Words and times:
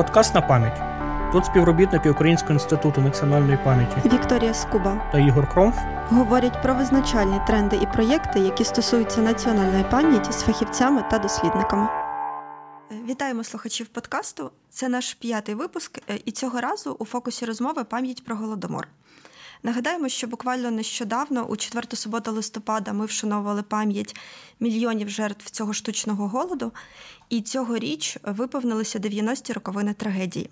Подкаст 0.00 0.34
на 0.34 0.40
пам'ять. 0.40 0.80
Тут 1.32 1.46
співробітники 1.46 2.10
Українського 2.10 2.52
інституту 2.52 3.00
національної 3.00 3.58
пам'яті 3.64 4.08
Вікторія 4.08 4.54
Скуба 4.54 5.10
та 5.12 5.18
Ігор 5.18 5.48
Кромф 5.48 5.76
говорять 6.08 6.62
про 6.62 6.74
визначальні 6.74 7.40
тренди 7.46 7.76
і 7.76 7.86
проєкти, 7.86 8.40
які 8.40 8.64
стосуються 8.64 9.20
національної 9.20 9.84
пам'яті 9.90 10.32
з 10.32 10.42
фахівцями 10.42 11.04
та 11.10 11.18
дослідниками. 11.18 11.88
Вітаємо 13.08 13.44
слухачів 13.44 13.86
подкасту. 13.86 14.50
Це 14.70 14.88
наш 14.88 15.14
п'ятий 15.14 15.54
випуск, 15.54 15.98
е, 15.98 16.18
і 16.24 16.30
цього 16.32 16.60
разу 16.60 16.96
у 16.98 17.04
фокусі 17.04 17.44
розмови 17.44 17.84
пам'ять 17.84 18.24
про 18.24 18.36
голодомор. 18.36 18.88
Нагадаємо, 19.62 20.08
що 20.08 20.26
буквально 20.26 20.70
нещодавно, 20.70 21.46
у 21.46 21.56
четверту 21.56 21.96
суботу 21.96 22.32
листопада, 22.32 22.92
ми 22.92 23.06
вшановували 23.06 23.62
пам'ять 23.62 24.16
мільйонів 24.60 25.08
жертв 25.08 25.50
цього 25.50 25.72
штучного 25.72 26.28
голоду, 26.28 26.72
і 27.28 27.42
цьогоріч 27.42 28.18
виповнилися 28.22 28.98
90-ті 28.98 29.52
роковини 29.52 29.94
трагедії. 29.94 30.50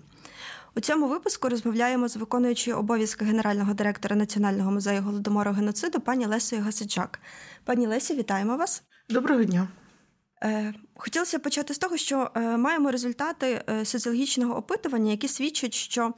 У 0.75 0.79
цьому 0.79 1.07
випуску 1.07 1.49
розмовляємо 1.49 2.07
з 2.07 2.15
виконуючою 2.15 2.77
обов'язки 2.77 3.25
генерального 3.25 3.73
директора 3.73 4.15
Національного 4.15 4.71
музею 4.71 5.01
голодомору 5.01 5.51
геноциду 5.51 5.99
пані 5.99 6.25
Лесою 6.25 6.61
Гасиджак. 6.61 7.19
Пані 7.63 7.87
Лесі, 7.87 8.15
вітаємо 8.15 8.57
вас. 8.57 8.83
Доброго 9.09 9.43
дня. 9.43 9.67
Е, 10.43 10.73
хотілося 10.95 11.39
почати 11.39 11.73
з 11.73 11.77
того, 11.77 11.97
що 11.97 12.31
е, 12.35 12.57
маємо 12.57 12.91
результати 12.91 13.63
е, 13.69 13.85
соціологічного 13.85 14.57
опитування, 14.57 15.11
які 15.11 15.27
свідчать, 15.27 15.73
що 15.73 16.13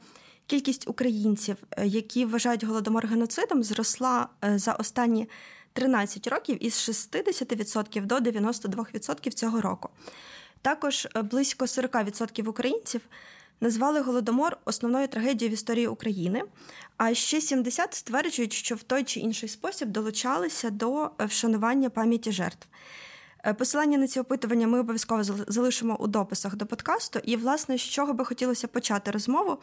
кількість 0.52 0.88
українців, 0.88 1.56
які 1.84 2.24
вважають 2.24 2.64
голодомор 2.64 3.06
геноцидом, 3.06 3.62
зросла 3.62 4.28
за 4.42 4.72
останні 4.72 5.28
13 5.72 6.26
років 6.26 6.64
із 6.64 6.72
60% 6.72 8.06
до 8.06 8.16
92% 8.16 9.30
цього 9.30 9.60
року. 9.60 9.88
Також 10.62 11.08
близько 11.14 11.64
40% 11.64 12.48
українців 12.48 13.00
назвали 13.60 14.00
голодомор 14.00 14.56
основною 14.64 15.08
трагедією 15.08 15.50
в 15.50 15.54
історії 15.54 15.86
України. 15.86 16.42
А 16.96 17.14
ще 17.14 17.40
70 17.40 17.94
стверджують, 17.94 18.52
що 18.52 18.74
в 18.74 18.82
той 18.82 19.04
чи 19.04 19.20
інший 19.20 19.48
спосіб 19.48 19.88
долучалися 19.88 20.70
до 20.70 21.10
вшанування 21.18 21.90
пам'яті 21.90 22.32
жертв. 22.32 22.66
Е, 23.46 23.54
посилання 23.54 23.98
на 23.98 24.06
ці 24.06 24.20
опитування 24.20 24.66
ми 24.66 24.80
обов'язково 24.80 25.22
залишимо 25.24 25.96
у 26.00 26.06
дописах 26.06 26.56
до 26.56 26.66
подкасту. 26.66 27.20
І, 27.24 27.36
власне, 27.36 27.78
з 27.78 27.80
чого 27.80 28.12
би 28.12 28.24
хотілося 28.24 28.68
почати 28.68 29.10
розмову 29.10 29.58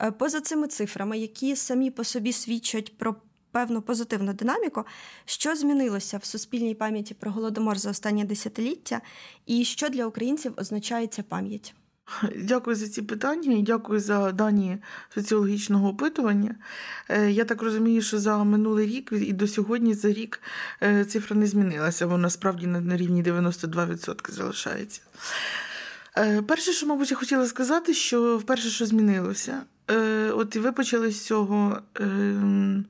е, 0.00 0.10
поза 0.10 0.40
цими 0.40 0.68
цифрами, 0.68 1.18
які 1.18 1.56
самі 1.56 1.90
по 1.90 2.04
собі 2.04 2.32
свідчать 2.32 2.98
про 2.98 3.16
певну 3.52 3.82
позитивну 3.82 4.32
динаміку, 4.32 4.84
що 5.24 5.56
змінилося 5.56 6.18
в 6.18 6.24
суспільній 6.24 6.74
пам'яті 6.74 7.14
про 7.14 7.30
голодомор 7.30 7.78
за 7.78 7.90
останнє 7.90 8.24
десятиліття, 8.24 9.00
і 9.46 9.64
що 9.64 9.88
для 9.88 10.06
українців 10.06 10.54
означає 10.56 11.06
ця 11.06 11.22
пам'ять. 11.22 11.74
Дякую 12.36 12.76
за 12.76 12.88
ці 12.88 13.02
питання 13.02 13.56
і 13.56 13.62
дякую 13.62 14.00
за 14.00 14.32
дані 14.32 14.78
соціологічного 15.14 15.88
опитування. 15.88 16.54
Е, 17.08 17.30
я 17.30 17.44
так 17.44 17.62
розумію, 17.62 18.02
що 18.02 18.18
за 18.18 18.44
минулий 18.44 18.86
рік 18.86 19.12
і 19.12 19.32
до 19.32 19.48
сьогодні 19.48 19.94
за 19.94 20.08
рік 20.08 20.40
е, 20.82 21.04
цифра 21.04 21.36
не 21.36 21.46
змінилася, 21.46 22.06
вона 22.06 22.30
справді 22.30 22.66
на 22.66 22.96
рівні 22.96 23.22
92% 23.22 24.30
залишається. 24.30 25.00
Е, 26.18 26.42
перше, 26.42 26.72
що, 26.72 26.86
мабуть, 26.86 27.10
я 27.10 27.16
хотіла 27.16 27.46
сказати, 27.46 27.94
що 27.94 28.38
вперше, 28.38 28.68
що 28.68 28.86
змінилося, 28.86 29.62
от 30.34 30.56
і 30.56 30.58
ви 30.58 30.72
почали 30.72 31.10
з 31.10 31.26
цього. 31.26 31.78
Ем, 31.94 32.84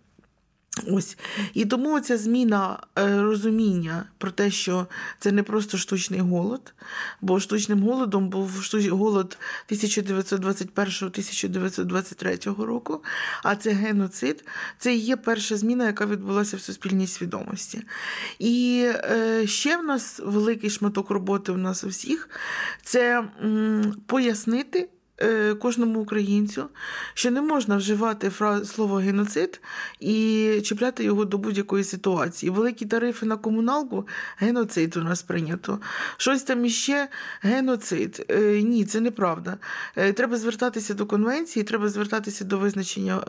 Ось 0.85 1.17
і 1.55 1.65
тому 1.65 2.01
ця 2.01 2.19
зміна 2.19 2.79
е, 2.99 3.23
розуміння 3.23 4.05
про 4.19 4.31
те, 4.31 4.51
що 4.51 4.87
це 5.19 5.33
не 5.33 5.43
просто 5.43 5.79
штучний 5.79 6.21
голод, 6.21 6.75
бо 7.21 7.41
штучним 7.41 7.83
голодом 7.83 8.29
був 8.29 8.51
голод 8.91 9.39
1921-1923 9.71 12.65
року, 12.65 13.03
а 13.43 13.57
це 13.57 13.71
геноцид, 13.71 14.45
це 14.79 14.95
є 14.95 15.17
перша 15.17 15.57
зміна, 15.57 15.87
яка 15.87 16.07
відбулася 16.07 16.57
в 16.57 16.61
суспільній 16.61 17.07
свідомості. 17.07 17.83
І 18.39 18.85
е, 18.95 19.47
ще 19.47 19.77
в 19.77 19.85
нас 19.85 20.21
великий 20.25 20.71
шматок 20.71 21.11
роботи 21.11 21.53
у 21.53 21.57
нас 21.57 21.85
у 21.85 21.89
всіх 21.89 22.31
це 22.83 23.25
пояснити. 24.07 24.89
Е, 25.23 25.55
кожному 25.55 26.01
українцю, 26.01 26.69
що 27.15 27.31
не 27.31 27.43
можна 27.43 27.77
вживати 27.77 28.31
слово 28.65 28.97
геноцид 28.97 29.61
і 30.01 30.61
чіпляти 30.65 31.05
його 31.05 31.25
до 31.25 31.39
будь-якої 31.39 31.85
ситуації. 31.85 32.51
Великі 32.51 32.87
тарифи 32.87 33.27
на 33.27 33.37
комуналку 33.37 34.09
геноцид 34.39 34.97
у 34.97 35.03
нас 35.03 35.23
прийнято. 35.23 35.81
Щось 36.17 36.43
там 36.43 36.65
іще 36.65 37.09
геноцид. 37.41 38.27
Е, 38.31 38.63
ні, 38.63 38.85
це 38.85 39.01
неправда. 39.01 39.57
Е, 39.97 40.13
треба 40.13 40.37
звертатися 40.37 40.95
до 40.95 41.07
конвенції, 41.07 41.63
треба 41.63 41.89
звертатися 41.89 42.45
до 42.45 42.59
визначення, 42.59 43.23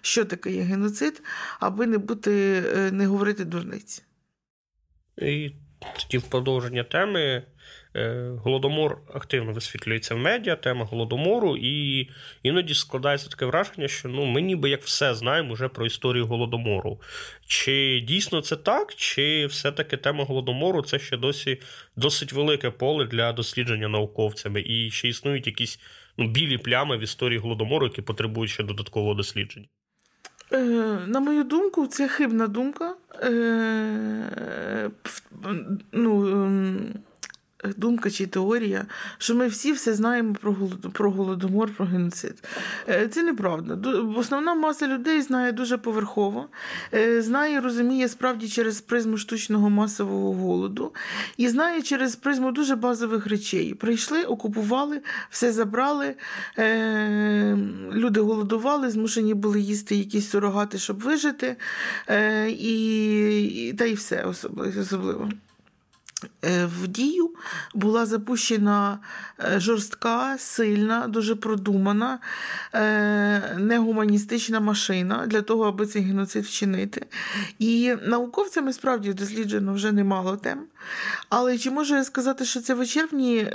що 0.00 0.24
таке 0.24 0.52
є 0.52 0.62
геноцид, 0.62 1.22
аби 1.60 1.86
не 1.86 1.98
бути, 1.98 2.62
не 2.92 3.06
говорити 3.06 3.44
дурниць. 3.44 4.02
І 5.18 5.52
тоді 5.98 6.18
в 6.18 6.22
продовження 6.22 6.82
теми 6.84 7.42
Е, 7.96 8.30
голодомор 8.44 8.98
активно 9.14 9.52
висвітлюється 9.52 10.14
в 10.14 10.18
медіа, 10.18 10.56
тема 10.56 10.84
голодомору, 10.84 11.56
і 11.56 12.08
іноді 12.42 12.74
складається 12.74 13.28
таке 13.28 13.46
враження, 13.46 13.88
що 13.88 14.08
ну, 14.08 14.24
ми 14.24 14.42
ніби 14.42 14.70
як 14.70 14.82
все 14.82 15.14
знаємо 15.14 15.54
вже 15.54 15.68
про 15.68 15.86
історію 15.86 16.26
голодомору. 16.26 17.00
Чи 17.46 18.00
дійсно 18.06 18.40
це 18.40 18.56
так, 18.56 18.94
чи 18.94 19.46
все-таки 19.46 19.96
тема 19.96 20.24
голодомору 20.24 20.82
це 20.82 20.98
ще 20.98 21.16
досі 21.16 21.60
досить 21.96 22.32
велике 22.32 22.70
поле 22.70 23.04
для 23.04 23.32
дослідження 23.32 23.88
науковцями, 23.88 24.62
і 24.66 24.90
ще 24.90 25.08
існують 25.08 25.46
якісь 25.46 25.80
ну, 26.18 26.28
білі 26.28 26.58
плями 26.58 26.96
в 26.96 27.00
історії 27.00 27.38
голодомору, 27.38 27.86
які 27.86 28.02
потребують 28.02 28.50
ще 28.50 28.62
додаткового 28.62 29.14
дослідження? 29.14 29.66
Е, 30.52 30.58
на 31.06 31.20
мою 31.20 31.44
думку, 31.44 31.86
це 31.86 32.08
хибна 32.08 32.46
думка. 32.46 32.94
øh, 33.22 34.90
noe 35.92 36.34
mm, 36.34 37.02
думка 37.76 38.10
чи 38.10 38.26
теорія, 38.26 38.86
що 39.18 39.34
ми 39.34 39.48
всі 39.48 39.72
все 39.72 39.94
знаємо 39.94 40.34
про 40.40 40.56
про 40.92 41.10
голодомор, 41.10 41.74
про 41.76 41.86
геноцид. 41.86 42.48
Е, 42.88 43.08
це 43.08 43.22
неправда. 43.22 43.90
Основна 44.16 44.54
маса 44.54 44.86
людей 44.86 45.22
знає 45.22 45.52
дуже 45.52 45.78
поверхово, 45.78 46.48
е, 46.94 47.22
знає, 47.22 47.60
розуміє 47.60 48.08
справді 48.08 48.48
через 48.48 48.80
призму 48.80 49.16
штучного 49.16 49.70
масового 49.70 50.32
голоду 50.32 50.92
і 51.36 51.48
знає 51.48 51.82
через 51.82 52.16
призму 52.16 52.52
дуже 52.52 52.76
базових 52.76 53.26
речей. 53.26 53.74
Прийшли, 53.74 54.22
окупували, 54.22 55.00
все 55.30 55.52
забрали, 55.52 56.14
е, 56.58 57.58
люди 57.92 58.20
голодували, 58.20 58.90
змушені 58.90 59.34
були 59.34 59.60
їсти 59.60 59.96
якісь 59.96 60.30
сурогати, 60.30 60.78
щоб 60.78 61.00
вижити, 61.00 61.56
і 62.48 63.74
та 63.78 63.84
й 63.84 63.94
все 63.94 64.24
особливо. 64.24 65.28
Е, 66.44 66.66
в 66.66 66.88
дію 66.88 67.30
була 67.74 68.06
запущена 68.06 68.98
е, 69.40 69.60
жорстка, 69.60 70.38
сильна, 70.38 71.06
дуже 71.06 71.34
продумана, 71.34 72.18
е, 72.74 73.56
негуманістична 73.58 74.60
машина 74.60 75.26
для 75.26 75.42
того, 75.42 75.64
аби 75.64 75.86
цей 75.86 76.02
геноцид 76.02 76.44
вчинити. 76.44 77.06
І 77.58 77.94
науковцями 78.06 78.72
справді 78.72 79.12
досліджено 79.12 79.74
вже 79.74 79.92
немало 79.92 80.36
тем. 80.36 80.58
Але 81.28 81.58
чи 81.58 81.70
можу 81.70 81.94
я 81.94 82.04
сказати, 82.04 82.44
що 82.44 82.60
це 82.60 82.74
вичерпні, 82.74 83.46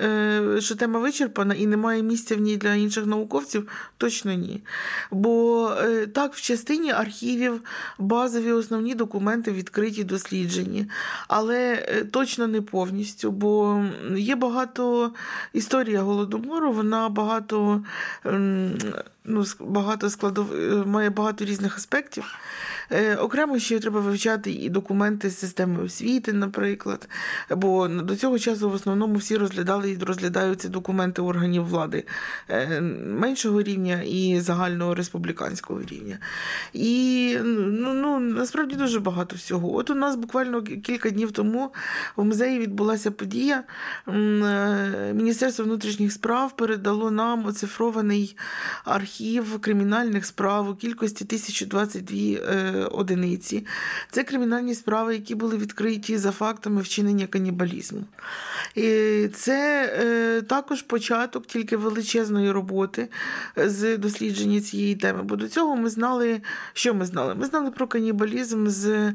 що 0.60 0.76
тема 0.76 1.00
вичерпана 1.00 1.54
і 1.54 1.66
немає 1.66 2.04
місця 2.04 2.36
в 2.36 2.40
ній 2.40 2.58
для 2.58 2.74
інших 2.74 3.06
науковців? 3.06 3.68
Точно 3.98 4.34
ні. 4.34 4.64
Бо 5.12 5.72
так, 6.14 6.34
в 6.34 6.42
частині 6.42 6.92
архівів 6.92 7.62
базові 8.00 8.52
основні 8.52 8.96
документи 8.96 9.52
відкриті, 9.52 10.04
досліджені, 10.04 10.90
але 11.28 11.76
точно 12.12 12.48
не 12.48 12.62
повністю, 12.62 13.32
бо 13.32 13.86
є 14.16 14.36
багато 14.36 15.12
історія 15.54 16.02
голодомору, 16.02 16.72
вона 16.72 17.10
багато 17.10 17.84
ну, 19.26 19.46
багато 19.60 20.10
складов, 20.10 20.48
має 20.88 21.10
багато 21.10 21.46
різних 21.46 21.78
аспектів. 21.78 22.36
Е, 22.92 23.16
окремо 23.16 23.60
ще 23.60 23.80
треба 23.80 24.00
вивчати 24.00 24.52
і 24.52 24.70
документи 24.70 25.30
з 25.30 25.40
системи 25.40 25.84
освіти, 25.84 26.34
наприклад. 26.34 27.10
Бо 27.50 27.88
до 27.88 28.16
цього 28.16 28.40
часу 28.40 28.70
в 28.70 28.74
основному 28.74 29.16
всі 29.16 29.38
розглядали 29.38 29.92
і 29.92 29.98
розглядаються 29.98 30.70
документи 30.70 31.22
органів 31.22 31.66
влади 31.66 32.04
е, 32.50 32.82
меншого 33.06 33.62
рівня 33.62 34.02
і 34.02 34.40
загального 34.40 34.96
республіканського 34.96 35.82
рівня. 35.82 36.20
І 36.74 37.38
ну, 37.44 37.94
ну, 37.94 38.20
насправді 38.20 38.76
дуже 38.76 39.00
багато 39.00 39.36
всього. 39.36 39.76
От 39.76 39.90
у 39.90 39.96
нас 39.96 40.16
буквально 40.16 40.62
кілька 40.62 41.10
днів 41.10 41.32
тому 41.32 41.74
в 42.16 42.26
музеї 42.26 42.60
відбулася 42.60 43.12
подія. 43.12 43.64
Е, 44.08 45.14
Міністерство 45.14 45.66
внутрішніх 45.66 46.12
справ 46.12 46.56
передало 46.56 47.12
нам 47.12 47.46
оцифрований 47.46 48.38
архів 48.86 49.60
кримінальних 49.60 50.26
справ 50.26 50.70
у 50.70 50.76
кількості 50.76 51.26
1022 51.26 52.77
одиниці. 52.86 53.66
Це 54.12 54.24
кримінальні 54.24 54.76
справи, 54.76 55.14
які 55.14 55.36
були 55.36 55.58
відкриті 55.58 56.18
за 56.18 56.32
фактами 56.32 56.82
вчинення 56.82 57.28
канібалізму. 57.28 58.04
І 58.76 59.28
Це 59.34 59.90
е, 60.00 60.42
також 60.42 60.82
початок 60.82 61.46
тільки 61.46 61.78
величезної 61.78 62.52
роботи 62.52 63.08
з 63.56 63.98
дослідження 63.98 64.62
цієї 64.62 64.96
теми. 64.96 65.24
Бо 65.24 65.36
до 65.36 65.48
цього 65.48 65.76
ми 65.76 65.90
знали, 65.90 66.42
що 66.74 66.94
ми 66.94 67.06
знали? 67.06 67.36
Ми 67.36 67.46
знали 67.46 67.72
про 67.72 67.88
канібалізм 67.88 68.68
з 68.68 69.14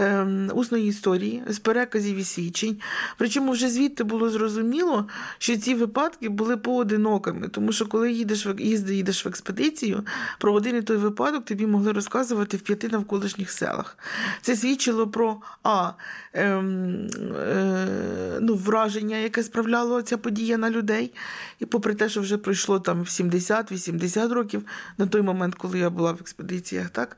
е, 0.00 0.26
усної 0.54 0.86
історії, 0.86 1.42
з 1.48 1.58
переказів 1.58 2.16
і 2.16 2.24
свідчень. 2.24 2.80
Причому 3.18 3.52
вже 3.52 3.68
звідти 3.68 4.04
було 4.04 4.30
зрозуміло, 4.30 5.06
що 5.38 5.56
ці 5.56 5.74
випадки 5.74 6.28
були 6.28 6.56
поодинокими, 6.56 7.48
тому 7.48 7.72
що 7.72 7.86
коли 7.86 8.12
їдеш 8.12 8.46
їдеш 8.88 9.24
в 9.24 9.28
експедицію, 9.28 10.04
про 10.38 10.52
один 10.52 10.76
і 10.76 10.82
той 10.82 10.96
випадок 10.96 11.44
тобі 11.44 11.66
могли 11.66 11.92
розказувати 11.92 12.56
в 12.56 12.60
п'яти 12.60 12.88
навколишніх 13.00 13.50
селах. 13.50 13.98
Це 14.42 14.56
свідчило 14.56 15.08
про 15.08 15.36
а, 15.62 15.92
е, 16.32 16.44
е, 16.44 18.38
ну, 18.40 18.54
враження, 18.54 19.16
яке 19.16 19.42
справляло 19.42 20.02
ця 20.02 20.18
подія 20.18 20.56
на 20.56 20.70
людей. 20.70 21.12
І 21.58 21.66
попри 21.66 21.94
те, 21.94 22.08
що 22.08 22.20
вже 22.20 22.38
пройшло 22.38 22.80
там 22.80 23.02
70-80 23.04 24.28
років 24.28 24.62
на 24.98 25.06
той 25.06 25.22
момент, 25.22 25.54
коли 25.54 25.78
я 25.78 25.90
була 25.90 26.12
в 26.12 26.20
експедиціях. 26.20 26.90
так. 26.90 27.16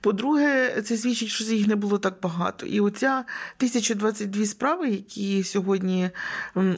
По-друге, 0.00 0.82
це 0.82 0.96
свідчить, 0.96 1.28
що 1.28 1.44
їх 1.44 1.66
не 1.66 1.76
було 1.76 1.98
так 1.98 2.14
багато. 2.22 2.66
І 2.66 2.80
оця 2.80 3.24
1022 3.58 4.46
справи, 4.46 4.88
які 4.90 5.44
сьогодні 5.44 6.10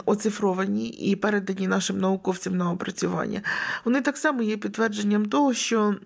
оцифровані 0.04 0.88
і 0.88 1.16
передані 1.16 1.68
нашим 1.68 1.98
науковцям 1.98 2.56
на 2.56 2.70
опрацювання, 2.70 3.42
вони 3.84 4.00
так 4.00 4.16
само 4.16 4.42
є 4.42 4.56
підтвердженням 4.56 5.26
того, 5.26 5.54
що. 5.54 5.96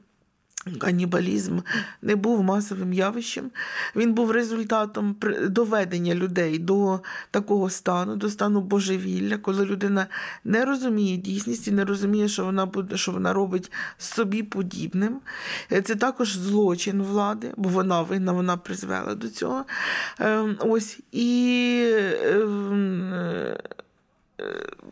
Канібалізм 0.78 1.58
не 2.02 2.16
був 2.16 2.42
масовим 2.42 2.92
явищем, 2.92 3.50
він 3.96 4.12
був 4.12 4.30
результатом 4.30 5.16
доведення 5.48 6.14
людей 6.14 6.58
до 6.58 7.00
такого 7.30 7.70
стану, 7.70 8.16
до 8.16 8.30
стану 8.30 8.60
божевілля, 8.60 9.38
коли 9.38 9.64
людина 9.64 10.06
не 10.44 10.64
розуміє 10.64 11.16
дійсності, 11.16 11.72
не 11.72 11.84
розуміє, 11.84 12.28
що 12.28 12.44
вона 12.44 12.68
що 12.94 13.12
вона 13.12 13.32
робить 13.32 13.72
собі 13.98 14.42
подібним. 14.42 15.20
Це 15.84 15.94
також 15.94 16.36
злочин 16.36 17.02
влади, 17.02 17.52
бо 17.56 17.68
вона 17.68 18.02
винна, 18.02 18.32
вона 18.32 18.56
призвела 18.56 19.14
до 19.14 19.28
цього. 19.28 19.64
Ем, 20.18 20.56
ось 20.60 20.98
і 21.12 21.92
ем, 22.24 23.12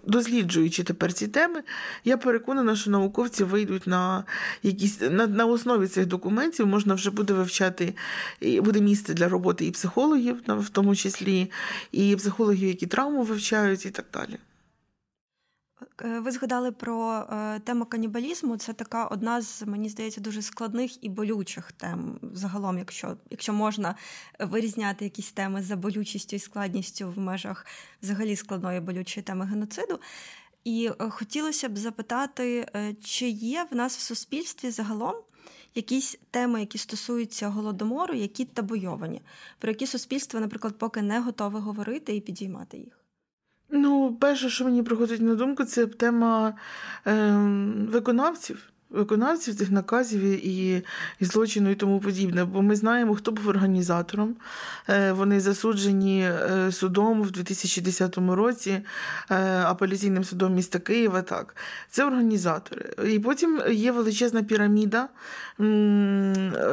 досліджуючи 0.07 0.83
тепер 0.83 1.13
ці 1.13 1.29
теми, 1.29 1.63
я 2.05 2.17
переконана, 2.17 2.77
що 2.77 2.91
науковці 2.91 3.45
вийдуть 3.45 3.87
на 3.87 4.25
якісь 4.63 5.01
на, 5.01 5.27
на 5.27 5.47
основі 5.47 5.87
цих 5.87 6.07
документів, 6.07 6.67
можна 6.67 6.95
вже 6.95 7.11
буде 7.11 7.33
вивчати, 7.33 7.95
буде 8.43 8.81
місце 8.81 9.15
для 9.15 9.29
роботи 9.29 9.67
і 9.67 9.71
психологів, 9.71 10.43
в 10.49 10.69
тому 10.69 10.97
числі, 10.97 11.51
і 11.93 12.17
психологів, 12.17 12.69
які 12.69 12.87
травму 12.87 13.23
вивчають, 13.23 13.87
і 13.87 13.91
так 13.91 14.07
далі. 14.13 14.39
Е, 16.03 16.21
ви 16.21 16.31
згадали 16.31 16.73
про 16.73 17.13
е, 17.13 17.61
тему 17.61 17.85
канібалізму. 17.85 18.57
Це 18.57 18.73
така 18.73 19.07
одна 19.07 19.43
з, 19.43 19.63
мені 19.63 19.89
здається, 19.89 20.21
дуже 20.21 20.43
складних 20.43 21.05
і 21.05 21.09
болючих 21.09 21.73
тем. 21.73 22.19
Загалом, 22.33 22.79
якщо 22.79 23.17
якщо 23.31 23.53
можна 23.53 23.95
вирізняти 24.41 25.05
якісь 25.05 25.33
теми 25.33 25.63
за 25.63 25.77
болючістю 25.77 26.37
і 26.37 26.39
складністю 26.39 27.11
в 27.11 27.19
межах 27.19 27.67
взагалі 28.03 28.37
складної 28.37 28.81
болючої 28.81 29.25
теми 29.25 29.47
геноциду. 29.47 30.01
І 30.65 30.91
е, 31.01 31.11
хотілося 31.11 31.69
б 31.69 31.79
запитати, 31.79 32.69
чи 33.05 33.29
є 33.29 33.67
в 33.71 33.77
нас 33.77 33.97
в 33.97 34.01
суспільстві 34.01 34.71
загалом 34.71 35.15
якісь 35.75 36.19
теми, 36.31 36.61
які 36.61 36.79
стосуються 36.79 37.49
голодомору, 37.49 38.15
які 38.15 38.45
табойовані, 38.45 39.23
про 39.59 39.71
які 39.71 39.87
суспільство, 39.87 40.41
наприклад, 40.41 40.79
поки 40.79 41.03
не 41.03 41.21
готове 41.21 41.61
говорити 41.61 42.17
і 42.17 42.21
підіймати 42.21 42.79
їх. 42.79 43.04
Ну, 43.77 44.17
перше, 44.21 44.51
що 44.51 44.65
мені 44.65 44.83
приходить 44.83 45.21
на 45.21 45.35
думку, 45.35 45.65
це 45.65 45.87
тема 45.87 46.55
е, 47.07 47.31
виконавців 47.89 48.74
виконавців 48.95 49.55
цих 49.55 49.71
наказів 49.71 50.23
і 50.47 50.83
і 51.21 51.25
злочину 51.25 51.71
і 51.71 51.75
тому 51.75 52.01
подібне. 52.01 52.45
Бо 52.45 52.63
ми 52.63 52.77
знаємо, 52.77 53.15
хто 53.15 53.33
був 53.33 53.49
організатором. 53.49 54.35
Е, 54.89 55.13
вони 55.13 55.41
засуджені 55.41 56.21
е, 56.23 56.73
судом 56.73 57.23
в 57.23 57.31
2010 57.31 58.19
році, 58.19 58.81
е, 59.31 59.35
апеляційним 59.63 60.25
судом 60.25 60.55
міста 60.55 60.79
Києва. 60.79 61.23
Так, 61.23 61.57
це 61.91 62.05
організатори. 62.05 62.95
І 63.13 63.19
потім 63.19 63.63
є 63.71 63.93
величезна 63.93 64.43
піраміда 64.43 65.09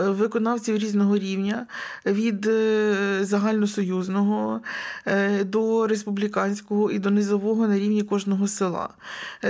виконавців 0.06 0.78
різного 0.78 1.18
рівня 1.18 1.68
від 2.06 2.50
загальносоюзного 3.22 4.62
до 5.46 5.88
республіканського 5.88 6.92
і 6.92 7.00
до 7.00 7.10
низового 7.10 7.68
на 7.68 7.80
рівні 7.80 8.04
кожного 8.04 8.48
села. 8.48 8.90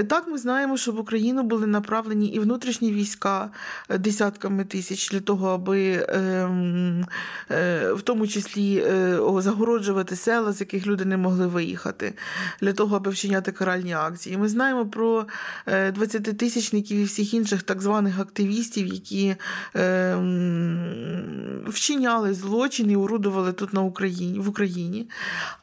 Так, 0.07 0.27
ми 0.27 0.37
знаємо, 0.37 0.77
що 0.77 0.91
в 0.91 0.99
Україну 0.99 1.43
були 1.43 1.67
направлені 1.67 2.27
і 2.27 2.39
внутрішні 2.39 2.60
внутрішні 2.61 2.91
війська 2.91 3.49
е, 3.89 3.97
десятками 3.97 4.63
тисяч 4.63 5.09
для 5.09 5.19
того, 5.19 5.49
аби 5.49 6.05
ем, 6.09 7.05
е, 7.51 7.93
в 7.93 8.01
тому 8.01 8.27
числі 8.27 8.77
е, 8.77 9.19
загороджувати 9.37 10.15
села, 10.15 10.53
з 10.53 10.59
яких 10.59 10.87
люди 10.87 11.05
не 11.05 11.17
могли 11.17 11.47
виїхати, 11.47 12.13
для 12.61 12.73
того, 12.73 12.95
аби 12.95 13.11
вчиняти 13.11 13.51
каральні 13.51 13.93
акції. 13.93 14.37
Ми 14.37 14.49
знаємо 14.49 14.85
про 14.85 15.25
20-тисячників 15.67 16.93
і 16.93 17.03
всіх 17.03 17.33
інших 17.33 17.63
так 17.63 17.81
званих 17.81 18.19
активістів, 18.19 18.87
які 18.87 19.35
ем, 19.73 21.63
вчиняли 21.67 22.33
злочин 22.33 22.91
і 22.91 22.95
орудували 22.95 23.53
тут 23.53 23.73
на 23.73 23.81
Україні 23.81 24.39
в 24.39 24.49
Україні. 24.49 25.09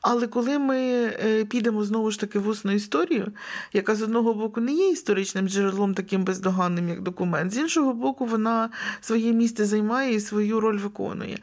Але 0.00 0.26
коли 0.26 0.58
ми 0.58 1.10
підемо 1.50 1.84
знову 1.84 2.10
ж 2.10 2.20
таки 2.20 2.38
в 2.38 2.48
усну 2.48 2.72
історію, 2.72 3.32
яка 3.72 3.94
з 3.94 4.02
одного 4.02 4.34
боку 4.34 4.60
не 4.60 4.72
є 4.72 4.90
історичним 4.90 5.48
джерелом 5.48 5.94
таким 5.94 6.24
бездоганним, 6.24 6.87
як 6.88 7.00
документ. 7.00 7.52
З 7.52 7.58
іншого 7.58 7.92
боку, 7.92 8.26
вона 8.26 8.70
своє 9.00 9.32
місце 9.32 9.64
займає 9.64 10.14
і 10.14 10.20
свою 10.20 10.60
роль 10.60 10.78
виконує. 10.78 11.38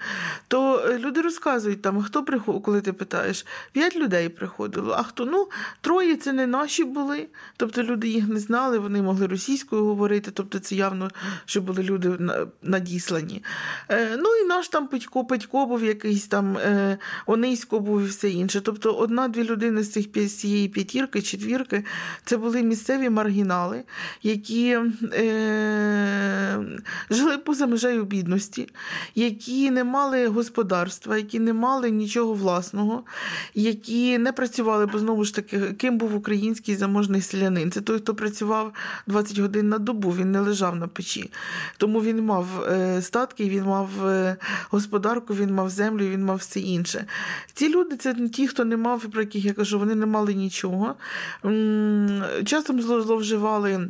То 0.48 0.80
е, 0.80 1.00
люди 1.00 1.22
розказують 1.22 1.82
там, 1.82 2.04
хто 2.04 2.24
приходив, 2.24 2.62
коли 2.62 2.82
ти 2.82 2.94
питаєш, 2.94 3.46
п'ять 3.72 3.96
людей 3.96 4.30
приходило, 4.30 4.96
а 4.98 5.04
хто? 5.04 5.26
Ну, 5.26 5.48
троє 5.82 6.16
це 6.16 6.34
не 6.34 6.48
наші 6.48 6.84
були. 6.84 7.28
Тобто 7.58 7.84
люди 7.84 8.08
їх 8.08 8.28
не 8.28 8.40
знали, 8.40 8.80
вони 8.80 9.02
могли 9.02 9.28
російською 9.28 9.86
говорити, 9.86 10.32
тобто 10.32 10.60
це 10.60 10.76
явно, 10.76 11.10
що 11.46 11.62
були 11.62 11.84
люди 11.84 12.18
надіслані. 12.62 13.44
Е, 13.90 14.18
ну 14.18 14.36
і 14.36 14.48
наш 14.48 14.70
там 14.70 14.88
Петько, 14.88 15.26
Петько 15.26 15.66
був 15.66 15.84
якийсь 15.84 16.28
там, 16.28 16.58
е, 16.58 16.98
Онисько 17.26 17.80
був 17.80 18.02
і 18.02 18.06
все 18.06 18.30
інше. 18.30 18.62
Тобто 18.62 18.94
одна-дві 18.94 19.44
людини 19.44 19.84
з 19.84 19.92
цих 19.92 20.12
цієї 20.36 20.68
п'ятірки, 20.68 21.22
четвірки, 21.22 21.86
це 22.26 22.38
були 22.38 22.64
місцеві 22.64 23.10
маргінали, 23.10 23.84
які 24.24 24.78
е, 25.14 25.35
жили 27.10 27.38
поза 27.38 27.68
межею 27.68 28.06
бідності, 28.06 28.70
які 29.16 29.72
не 29.72 29.84
мали 29.84 30.28
господарства, 30.28 31.18
які 31.18 31.40
не 31.40 31.54
мали 31.54 31.90
нічого 31.90 32.34
власного, 32.34 33.04
які 33.54 34.18
не 34.18 34.32
працювали, 34.32 34.86
бо 34.86 35.00
знову 35.00 35.24
ж 35.24 35.36
таки, 35.36 35.60
ким 35.60 35.98
був 35.98 36.16
український 36.16 36.76
заможний 36.76 37.22
селянин. 37.22 37.72
Це 37.72 37.82
той, 37.82 37.98
хто 37.98 38.16
працював 38.16 38.74
20 39.08 39.40
годин 39.40 39.70
на 39.70 39.78
добу, 39.78 40.10
він 40.10 40.32
не 40.32 40.40
лежав 40.40 40.76
на 40.76 40.88
печі. 40.88 41.32
Тому 41.78 42.02
він 42.02 42.22
мав 42.22 42.48
е, 42.70 43.02
статки, 43.02 43.50
він 43.50 43.64
мав 43.64 44.08
е, 44.08 44.38
господарку, 44.70 45.34
він 45.34 45.54
мав 45.54 45.70
землю, 45.70 46.08
він 46.08 46.24
мав 46.26 46.38
все 46.38 46.60
інше. 46.60 47.06
Ці 47.54 47.70
люди 47.70 47.96
це 47.96 48.14
ті, 48.14 48.48
хто 48.48 48.66
не 48.66 48.78
мав, 48.78 49.02
про 49.02 49.22
яких 49.22 49.46
я 49.46 49.54
кажу, 49.54 49.80
вони 49.80 49.96
не 49.96 50.06
мали 50.06 50.34
нічого. 50.34 50.96
Часом 52.46 52.82
зловживали. 52.82 53.90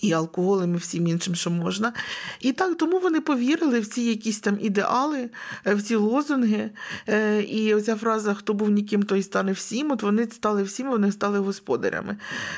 І 0.00 0.12
алкоголем, 0.12 0.74
і 0.74 0.78
всім 0.78 1.06
іншим, 1.06 1.34
що 1.34 1.50
можна. 1.50 1.92
І 2.40 2.52
так, 2.52 2.76
тому 2.76 2.98
вони 2.98 3.20
повірили 3.20 3.80
в 3.80 3.86
ці 3.86 4.02
якісь 4.02 4.40
там 4.40 4.58
ідеали, 4.60 5.30
е, 5.66 5.74
в 5.74 5.82
ці 5.82 5.94
лозунги. 5.94 6.70
Е, 7.08 7.42
і 7.42 7.74
оця 7.74 7.96
фраза 7.96 8.34
Хто 8.34 8.54
був 8.54 8.70
ніким, 8.70 9.02
той 9.02 9.22
стане 9.22 9.52
всім. 9.52 9.90
От 9.90 10.02
вони 10.02 10.26
стали 10.26 10.62
всім, 10.62 10.90
вони 10.90 11.12
стали 11.12 11.38
господарями. 11.38 12.16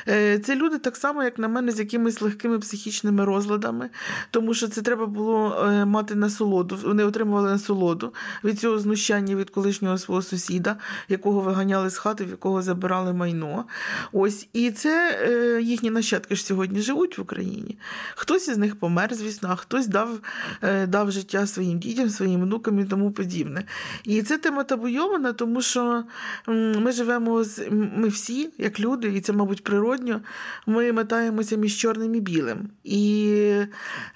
Е, 0.09 0.39
це 0.39 0.57
люди 0.57 0.79
так 0.79 0.97
само, 0.97 1.23
як 1.23 1.39
на 1.39 1.49
мене, 1.49 1.73
з 1.73 1.79
якимись 1.79 2.21
легкими 2.21 2.59
психічними 2.59 3.25
розладами, 3.25 3.91
тому 4.31 4.55
що 4.55 4.69
це 4.69 4.83
треба 4.83 5.07
було 5.07 5.69
мати 5.87 6.15
насолоду. 6.15 6.79
Вони 6.85 7.05
отримували 7.05 7.51
насолоду 7.51 8.15
від 8.45 8.61
цього 8.61 8.79
знущання 8.79 9.35
від 9.35 9.51
колишнього 9.51 9.99
свого 9.99 10.23
сусіда, 10.23 10.77
якого 11.09 11.41
виганяли 11.41 11.91
з 11.91 11.97
хати, 11.99 12.25
в 12.25 12.31
якого 12.31 12.63
забирали 12.63 13.13
майно. 13.13 13.65
Ось, 14.13 14.49
І 14.53 14.71
це 14.71 15.61
їхні 15.63 15.91
нащадки 15.91 16.37
ж 16.37 16.45
сьогодні 16.45 16.81
живуть 16.81 17.16
в 17.19 17.21
Україні. 17.23 17.79
Хтось 18.15 18.49
із 18.49 18.59
них 18.59 18.77
помер, 18.77 19.15
звісно, 19.15 19.49
а 19.53 19.57
хтось 19.57 19.87
дав 19.87 20.21
е, 20.63 20.87
дав 20.87 21.11
життя 21.11 21.47
своїм 21.47 21.79
дітям, 21.79 22.11
своїм 22.11 22.41
внукам 22.41 22.81
і 22.81 22.85
тому 22.85 23.11
подібне. 23.11 23.65
І 24.05 24.23
це 24.23 24.39
тема 24.39 24.65
табуйована, 24.65 25.33
тому 25.33 25.63
що 25.63 26.05
ми 26.47 26.93
живемо 26.93 27.45
з 27.45 27.67
ми 27.71 28.09
всі, 28.09 28.51
як 28.59 28.81
люди, 28.81 29.09
і 29.09 29.21
це, 29.21 29.33
мабуть, 29.33 29.65
природньо, 29.65 30.21
ми 30.67 30.93
метаємося 30.93 31.57
між 31.57 31.77
чорним 31.77 32.15
і 32.15 32.21
білим. 32.21 32.69
І 32.85 33.33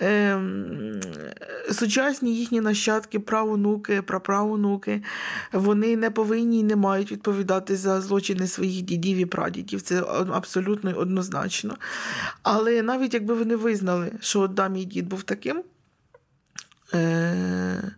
е, 0.01 0.41
сучасні 1.73 2.37
їхні 2.37 2.61
нащадки, 2.61 3.19
правонуки, 3.19 4.03
праправонуки, 4.03 5.03
вони 5.53 5.97
не 5.97 6.11
повинні 6.11 6.61
і 6.61 6.65
не 6.65 6.77
мають 6.77 7.13
відповідати 7.13 7.77
за 7.77 8.01
злочини 8.01 8.47
своїх 8.47 8.83
дідів 8.83 9.19
і 9.19 9.27
прадідів. 9.27 9.83
Це 9.83 10.03
абсолютно 10.33 10.93
однозначно. 10.97 11.77
Але 12.43 12.80
навіть 12.83 13.15
якби 13.15 13.35
вони 13.35 13.57
визнали, 13.57 14.13
що 14.21 14.47
да, 14.47 14.69
мій 14.69 14.85
дід 14.85 15.09
був 15.09 15.23
таким, 15.23 15.63
е- 16.95 17.93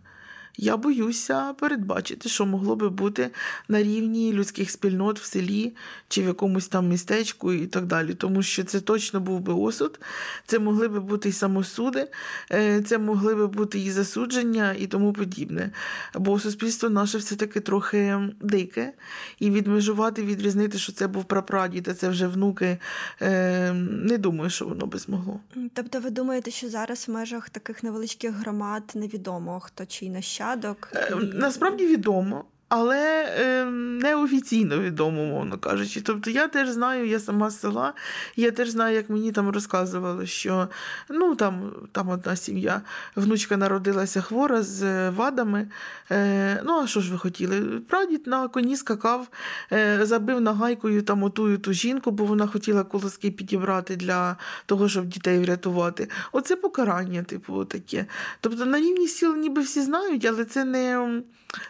я 0.57 0.77
боюся 0.77 1.53
передбачити, 1.53 2.29
що 2.29 2.45
могло 2.45 2.75
би 2.75 2.89
бути 2.89 3.29
на 3.67 3.83
рівні 3.83 4.33
людських 4.33 4.71
спільнот 4.71 5.19
в 5.19 5.23
селі 5.23 5.75
чи 6.07 6.21
в 6.21 6.25
якомусь 6.25 6.67
там 6.67 6.87
містечку 6.87 7.53
і 7.53 7.67
так 7.67 7.85
далі. 7.85 8.13
Тому 8.13 8.43
що 8.43 8.63
це 8.63 8.79
точно 8.79 9.19
був 9.19 9.39
би 9.39 9.53
осуд, 9.53 9.99
це 10.45 10.59
могли 10.59 10.87
би 10.87 10.99
бути 10.99 11.29
і 11.29 11.31
самосуди, 11.31 12.07
е, 12.51 12.81
це 12.81 12.97
могли 12.97 13.35
би 13.35 13.47
бути 13.47 13.79
і 13.79 13.91
засудження, 13.91 14.75
і 14.79 14.87
тому 14.87 15.13
подібне. 15.13 15.71
Бо 16.15 16.39
суспільство 16.39 16.89
наше 16.89 17.17
все-таки 17.17 17.59
трохи 17.59 18.19
дике, 18.41 18.93
і 19.39 19.49
відмежувати, 19.49 20.23
відрізнити, 20.23 20.77
що 20.77 20.91
це 20.93 21.07
був 21.07 21.25
прапрадід, 21.25 21.87
а 21.87 21.93
це 21.93 22.09
вже 22.09 22.27
внуки. 22.27 22.77
Е, 23.21 23.73
не 23.89 24.17
думаю, 24.17 24.49
що 24.49 24.65
воно 24.65 24.85
би 24.85 24.99
змогло. 24.99 25.39
Тобто, 25.73 25.99
ви 25.99 26.09
думаєте, 26.09 26.51
що 26.51 26.69
зараз 26.69 27.07
в 27.07 27.11
межах 27.11 27.49
таких 27.49 27.83
невеличких 27.83 28.31
громад 28.31 28.91
невідомо 28.95 29.59
хто 29.59 29.85
чий 29.85 30.09
нащадок? 30.09 30.42
Нащадок? 30.43 30.89
Е, 30.95 31.15
насправді 31.33 31.87
відомо 31.87 32.45
але 32.75 33.25
е, 33.39 33.65
неофіційно 33.65 34.79
відомо, 34.79 35.25
мовно 35.25 35.57
кажучи. 35.57 36.01
Тобто 36.01 36.29
я 36.29 36.47
теж 36.47 36.69
знаю, 36.69 37.07
я 37.07 37.19
сама 37.19 37.49
з 37.49 37.59
села, 37.59 37.93
я 38.35 38.51
теж 38.51 38.69
знаю, 38.69 38.95
як 38.95 39.09
мені 39.09 39.31
там 39.31 39.49
розказували, 39.49 40.27
що 40.27 40.67
ну 41.09 41.35
там 41.35 41.71
там 41.91 42.09
одна 42.09 42.35
сім'я, 42.35 42.81
внучка 43.15 43.57
народилася 43.57 44.21
хвора 44.21 44.61
з 44.63 45.09
вадами. 45.09 45.67
Е, 46.11 46.61
Ну, 46.65 46.79
а 46.83 46.87
що 46.87 47.01
ж 47.01 47.11
ви 47.11 47.17
хотіли? 47.17 47.61
Прадід 47.79 48.27
на 48.27 48.47
коні 48.47 48.75
скакав, 48.75 49.27
е, 49.71 49.99
забив 50.05 50.41
нагайкою 50.41 51.01
там 51.01 51.23
отую 51.23 51.57
ту 51.57 51.73
жінку, 51.73 52.11
бо 52.11 52.25
вона 52.25 52.47
хотіла 52.47 52.83
колоски 52.83 53.31
підібрати 53.31 53.95
для 53.95 54.37
того, 54.65 54.89
щоб 54.89 55.05
дітей 55.05 55.39
врятувати. 55.39 56.09
Оце 56.31 56.55
покарання, 56.55 57.23
типу, 57.23 57.65
таке. 57.65 58.05
Тобто 58.39 58.65
на 58.65 58.77
рівні 58.79 59.07
сіл 59.07 59.35
ніби 59.35 59.61
всі 59.61 59.81
знають, 59.81 60.25
але 60.25 60.45
це 60.45 60.65
не. 60.65 61.21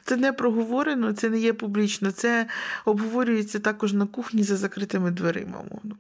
Це 0.05 0.17
не 0.17 0.33
проговорено, 0.33 1.13
це 1.13 1.29
не 1.29 1.39
є 1.39 1.53
публічно, 1.53 2.11
це 2.11 2.47
обговорюється 2.85 3.59
також 3.59 3.93
на 3.93 4.05
кухні 4.05 4.43
за 4.43 4.57
закритими 4.57 5.11
дверима, 5.11 5.57
мовно 5.71 5.95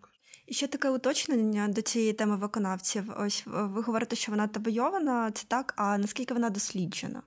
І 0.47 0.53
ще 0.53 0.67
таке 0.67 0.89
уточнення 0.89 1.67
до 1.67 1.81
цієї 1.81 2.13
теми 2.13 2.37
виконавців. 2.37 3.13
Ось 3.17 3.43
ви 3.45 3.81
говорите, 3.81 4.15
що 4.15 4.31
вона 4.31 4.47
табойована, 4.47 5.31
це 5.31 5.45
так, 5.47 5.73
а 5.77 5.97
наскільки 5.97 6.33
вона 6.33 6.49
досліджена? 6.49 7.21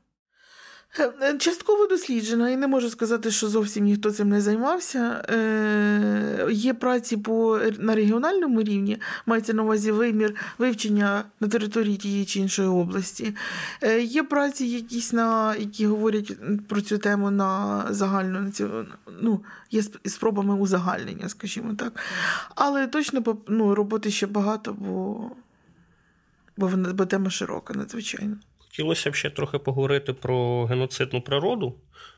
Е, 0.98 1.12
е, 1.22 1.38
частково 1.38 1.86
досліджена, 1.86 2.50
і 2.50 2.56
не 2.56 2.66
можу 2.66 2.90
сказати, 2.90 3.30
що 3.30 3.48
зовсім 3.48 3.84
ніхто 3.84 4.10
цим 4.10 4.28
не 4.28 4.40
займався. 4.40 5.24
Е, 5.28 6.48
Є 6.50 6.74
праці 6.74 7.16
по, 7.16 7.60
на 7.78 7.94
регіональному 7.94 8.62
рівні, 8.62 8.98
мається 9.26 9.52
на 9.52 9.62
увазі 9.62 9.92
вимір 9.92 10.34
вивчення 10.58 11.24
на 11.40 11.48
території 11.48 11.96
тієї 11.96 12.24
чи 12.24 12.40
іншої 12.40 12.68
області. 12.68 13.34
Е, 13.82 14.02
Є 14.02 14.22
праці, 14.22 14.66
якісь 14.66 15.12
на, 15.12 15.54
які 15.56 15.86
говорять 15.86 16.32
про 16.68 16.80
цю 16.80 16.98
тему 16.98 17.30
на 17.30 17.82
загальну 17.90 18.52
ну, 19.20 19.44
є 19.70 19.82
спробами 20.04 20.54
узагальнення, 20.54 21.28
скажімо 21.28 21.74
так. 21.74 21.92
Але 22.54 22.86
точно 22.86 23.36
ну, 23.48 23.74
роботи 23.74 24.10
ще 24.10 24.26
багато, 24.26 24.72
бо, 24.72 25.30
бо, 26.56 26.70
бо 26.94 27.06
тема 27.06 27.30
широка, 27.30 27.74
надзвичайно. 27.74 28.36
Хотілося 28.76 29.10
б 29.10 29.14
ще 29.14 29.30
трохи 29.30 29.58
поговорити 29.58 30.12
про 30.12 30.64
геноцидну 30.64 31.20
природу 31.20 31.74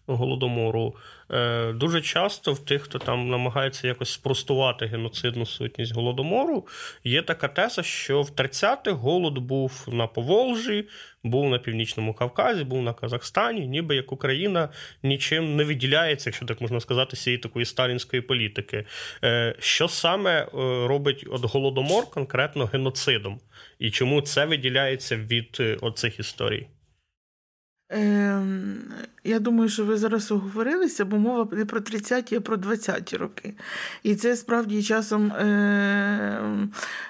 голодомору. 0.07 0.97
Е, 1.31 1.73
дуже 1.73 2.01
часто 2.01 2.53
в 2.53 2.65
тих, 2.65 2.83
хто 2.83 2.99
там 2.99 3.29
намагається 3.29 3.89
якось 3.89 4.13
спростувати 4.13 4.87
геноцидну 4.87 5.47
сутність 5.47 5.95
голодомору, 5.95 6.67
є 7.05 7.23
така 7.23 7.49
теза, 7.49 7.83
що 7.83 8.23
в 8.23 8.31
30-х 8.31 8.91
голод 8.91 9.39
був 9.39 9.89
на 9.89 10.07
Поволжі, 10.07 10.89
був 11.25 11.51
на 11.51 11.59
Північному 11.59 12.15
Кавказі, 12.15 12.65
був 12.65 12.83
на 12.83 12.93
Казахстані, 12.93 13.67
ніби 13.67 13.97
як 13.97 14.13
Україна 14.13 14.69
нічим 15.03 15.57
не 15.57 15.65
виділяється, 15.65 16.31
якщо 16.31 16.47
так 16.47 16.61
можна 16.61 16.81
сказати, 16.81 17.17
цієї 17.17 17.39
такої 17.39 17.65
сталінської 17.67 18.23
політики. 18.23 18.85
Е, 19.25 19.55
що 19.59 19.89
саме 19.89 20.41
е, 20.41 20.49
робить 20.87 21.27
от 21.31 21.45
голодомор 21.45 22.11
конкретно 22.11 22.65
геноцидом? 22.65 23.41
І 23.79 23.91
чому 23.91 24.21
це 24.21 24.47
виділяється 24.47 25.17
від 25.17 25.63
оцих 25.81 26.21
історій? 26.21 26.67
Е, 27.93 28.43
Я 29.25 29.39
думаю, 29.39 29.69
що 29.69 29.85
ви 29.85 29.97
зараз 29.97 30.33
оговорилися, 30.33 31.05
бо 31.05 31.17
мова 31.19 31.49
не 31.53 31.65
про 31.65 31.81
30-ті, 31.81 32.37
а 32.37 32.41
про 32.41 32.57
20-ті 32.57 33.17
роки. 33.17 33.55
І 34.03 34.15
це 34.15 34.37
справді 34.37 34.83
часом 34.83 35.33
е, 35.33 35.47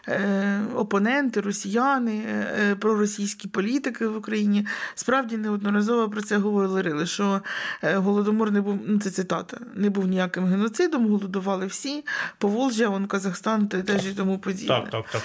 е, 0.09 0.61
опоненти, 0.75 1.41
росіяни, 1.41 2.23
е, 2.27 2.77
проросійські 2.77 3.49
політики 3.49 4.07
в 4.07 4.17
Україні 4.17 4.67
справді 4.95 5.37
неодноразово 5.37 6.11
про 6.11 6.23
це 6.23 6.37
говорили, 6.37 7.07
що 7.07 7.41
е, 7.83 7.97
Голодомор 7.97 8.53
не 8.53 8.61
був, 8.61 8.79
ну 8.87 9.01
це 9.01 9.11
цитата, 9.11 9.59
не 9.75 9.91
був 9.91 10.07
ніяким 10.07 10.45
геноцидом, 10.45 11.09
голодували 11.09 11.67
всі, 11.67 12.05
Поволжя, 12.39 12.89
вон 12.89 13.07
Казахстан 13.07 13.69
теж 13.69 14.07
і 14.07 14.13
тому 14.13 14.39
подібне. 14.39 14.69
Так, 14.69 14.91
так, 14.91 15.05
так. 15.13 15.23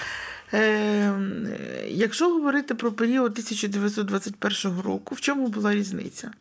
Е, 0.54 1.14
Якщо 1.88 2.30
говорити 2.30 2.76
про 2.76 2.92
період 2.92 3.32
1921 3.32 4.82
року, 4.82 5.16
в 5.16 5.22
чому 5.22 5.48
була 5.48 5.76
різниця? 5.76 6.32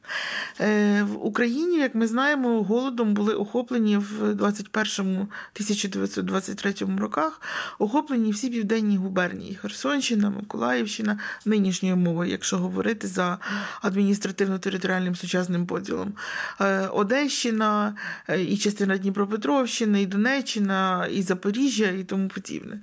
Е, 0.60 1.02
В 1.02 1.26
Україні, 1.26 1.78
як 1.78 1.94
ми 1.94 2.06
знаємо, 2.06 2.62
голодом 2.62 3.14
були 3.14 3.34
охоплені 3.34 3.96
в 3.96 4.32
21-1923 4.32 6.98
роках, 6.98 7.40
охоплені 7.78 8.32
всі 8.32 8.50
південні 8.50 8.96
губернії 8.96 9.54
Херсонщина, 9.54 10.30
Миколаївщина, 10.30 11.18
нинішньою 11.44 11.96
мовою, 11.96 12.30
якщо 12.30 12.58
говорити 12.58 13.08
за 13.08 13.38
адміністративно-територіальним 13.82 15.14
сучасним 15.14 15.66
поділом. 15.66 16.12
Е, 16.60 16.86
Одещина, 16.86 17.94
е, 18.28 18.42
і 18.42 18.56
частина 18.56 18.98
Дніпропетровщини, 18.98 20.02
і 20.02 20.06
Донеччина, 20.06 21.06
і 21.06 21.22
Запоріжжя, 21.22 21.90
і 21.90 22.04
тому 22.04 22.28
подібне. 22.28 22.80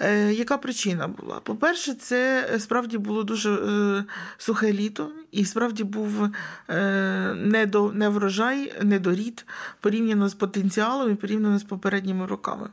Е, 0.00 0.32
Яка 0.32 0.57
причина 0.58 1.08
була? 1.08 1.40
По-перше, 1.40 1.94
це 1.94 2.48
справді 2.58 2.98
було 2.98 3.22
дуже 3.22 3.50
е, 3.54 4.04
сухе 4.38 4.72
літо, 4.72 5.10
і 5.32 5.44
справді 5.44 5.84
був 5.84 6.28
е, 6.70 8.08
врожай, 8.08 8.72
недорід 8.82 9.46
порівняно 9.80 10.28
з 10.28 10.34
потенціалом 10.34 11.12
і 11.12 11.14
порівняно 11.14 11.58
з 11.58 11.62
попередніми 11.62 12.26
роками. 12.26 12.68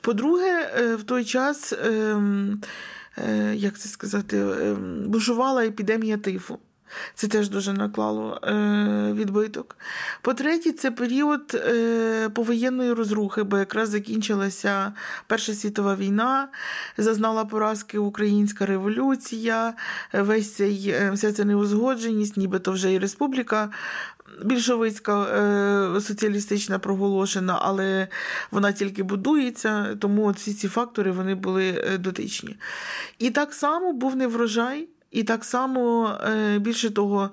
По-друге, 0.00 0.70
е, 0.76 0.96
в 0.96 1.02
той 1.02 1.24
час, 1.24 1.72
е, 1.72 2.16
е, 3.18 3.54
як 3.54 3.78
це 3.78 3.88
сказати, 3.88 4.38
е, 4.38 4.74
бушувала 5.06 5.64
епідемія 5.64 6.16
тифу. 6.16 6.58
Це 7.14 7.28
теж 7.28 7.48
дуже 7.48 7.72
наклало 7.72 8.40
е, 8.42 9.12
відбиток. 9.12 9.76
По-третє, 10.22 10.72
це 10.72 10.90
період 10.90 11.54
е, 11.54 12.28
повоєнної 12.28 12.92
розрухи, 12.92 13.42
бо 13.42 13.58
якраз 13.58 13.88
закінчилася 13.88 14.92
Перша 15.26 15.54
світова 15.54 15.96
війна, 15.96 16.48
зазнала 16.98 17.44
поразки 17.44 17.98
Українська 17.98 18.66
революція, 18.66 19.74
весь 20.12 20.54
цей, 20.54 20.88
е, 20.88 21.10
вся 21.10 21.32
ця 21.32 21.44
неузгодженість, 21.44 22.36
нібито 22.36 22.72
вже 22.72 22.92
і 22.92 22.98
республіка. 22.98 23.70
Більшовицька 24.44 25.26
соціалістична 26.00 26.78
проголошена, 26.78 27.58
але 27.62 28.08
вона 28.50 28.72
тільки 28.72 29.02
будується, 29.02 29.96
тому 30.00 30.30
всі 30.30 30.54
ці 30.54 30.68
фактори 30.68 31.10
вони 31.10 31.34
були 31.34 31.98
дотичні. 31.98 32.56
І 33.18 33.30
так 33.30 33.54
само 33.54 33.92
був 33.92 34.16
неврожай. 34.16 34.88
І 35.14 35.22
так 35.22 35.44
само, 35.44 36.10
е, 36.24 36.58
більше 36.58 36.90
того, 36.90 37.30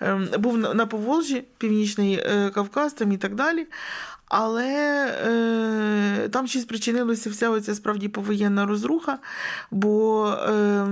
ем, 0.00 0.28
був 0.38 0.58
на 0.58 0.86
Поволжі, 0.86 1.44
Північний 1.58 2.14
е, 2.14 2.50
Кавказ 2.50 2.92
там 2.92 3.12
і 3.12 3.16
так 3.16 3.34
далі. 3.34 3.66
Але 4.34 4.66
е, 5.26 6.28
там 6.28 6.46
ще 6.46 6.60
спричинилася 6.60 7.30
вся 7.30 7.50
оця 7.50 7.74
справді 7.74 8.08
повоєнна 8.08 8.66
розруха, 8.66 9.18
бо 9.70 10.26
е, 10.28 10.86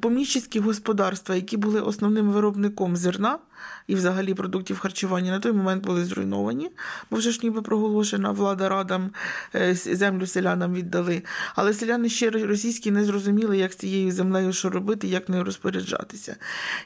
поміщицькі 0.00 0.60
господарства, 0.60 1.34
які 1.34 1.56
були 1.56 1.80
основним 1.80 2.30
виробником 2.30 2.96
зерна, 2.96 3.38
і 3.86 3.94
взагалі 3.94 4.34
продуктів 4.34 4.78
харчування 4.78 5.30
на 5.30 5.40
той 5.40 5.52
момент 5.52 5.84
були 5.84 6.04
зруйновані, 6.04 6.70
бо 7.10 7.16
вже 7.16 7.30
ж 7.30 7.40
ніби 7.42 7.62
проголошена 7.62 8.30
влада 8.30 8.68
радам 8.68 9.10
е, 9.54 9.74
землю 9.74 10.26
селянам 10.26 10.74
віддали. 10.74 11.22
Але 11.54 11.74
селяни 11.74 12.08
ще 12.08 12.30
російські 12.30 12.90
не 12.90 13.04
зрозуміли, 13.04 13.58
як 13.58 13.72
з 13.72 13.76
цією 13.76 14.12
землею 14.12 14.52
що 14.52 14.70
робити, 14.70 15.06
як 15.06 15.28
нею 15.28 15.44
розпоряджатися. 15.44 16.36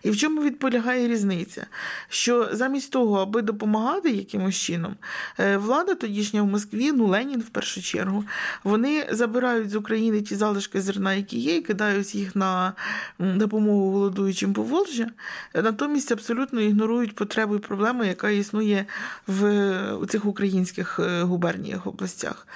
І 0.02 0.10
в 0.10 0.16
чому 0.16 0.42
відполягає 0.42 1.08
різниця? 1.08 1.66
Що 2.08 2.48
замість 2.52 2.92
того, 2.92 3.20
аби 3.20 3.42
допомагати 3.42 4.10
якимось 4.10 4.56
чином, 4.56 4.96
е, 5.38 5.56
влада 5.56 5.94
тодішня 5.94 6.42
в 6.42 6.46
Москві, 6.46 6.92
ну 6.92 7.06
Ленін 7.06 7.40
в 7.40 7.48
першу 7.48 7.82
чергу, 7.82 8.24
вони 8.64 9.06
забирають 9.10 9.70
з 9.70 9.76
України 9.76 10.22
ті 10.22 10.36
залишки 10.36 10.80
зерна, 10.80 11.14
які 11.14 11.38
є, 11.38 11.56
і 11.56 11.62
кидають 11.62 12.14
їх 12.14 12.36
на 12.36 12.72
допомогу 13.18 13.90
голодуючим 13.92 14.52
Поволжя, 14.52 15.10
натомість 15.54 16.12
абсолютно 16.12 16.60
ігнорують 16.64 17.14
потребу 17.14 17.56
і 17.56 17.59
проблему, 17.59 18.04
яка 18.04 18.30
існує 18.30 18.87
в 19.26 20.06
цих 20.09 20.25
українських 20.25 21.00
е, 21.00 21.23
губерніях 21.23 21.87
областях. 21.87 22.47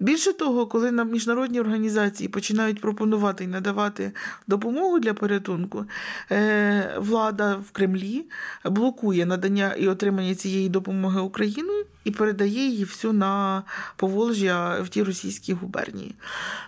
Більше 0.00 0.32
того, 0.32 0.66
коли 0.66 0.90
нам 0.90 1.10
міжнародні 1.10 1.60
організації 1.60 2.28
починають 2.28 2.80
пропонувати 2.80 3.44
і 3.44 3.46
надавати 3.46 4.12
допомогу 4.46 4.98
для 4.98 5.14
порятунку, 5.14 5.84
е, 6.30 6.94
влада 6.98 7.56
в 7.56 7.70
Кремлі 7.70 8.24
блокує 8.64 9.26
надання 9.26 9.74
і 9.74 9.88
отримання 9.88 10.34
цієї 10.34 10.68
допомоги 10.68 11.20
Україною 11.20 11.84
і 12.04 12.10
передає 12.10 12.68
її 12.68 12.84
всю 12.84 13.12
на 13.12 13.62
Поволжя 13.96 14.80
в 14.82 14.88
ті 14.88 15.02
російські 15.02 15.52
губернії. 15.52 16.14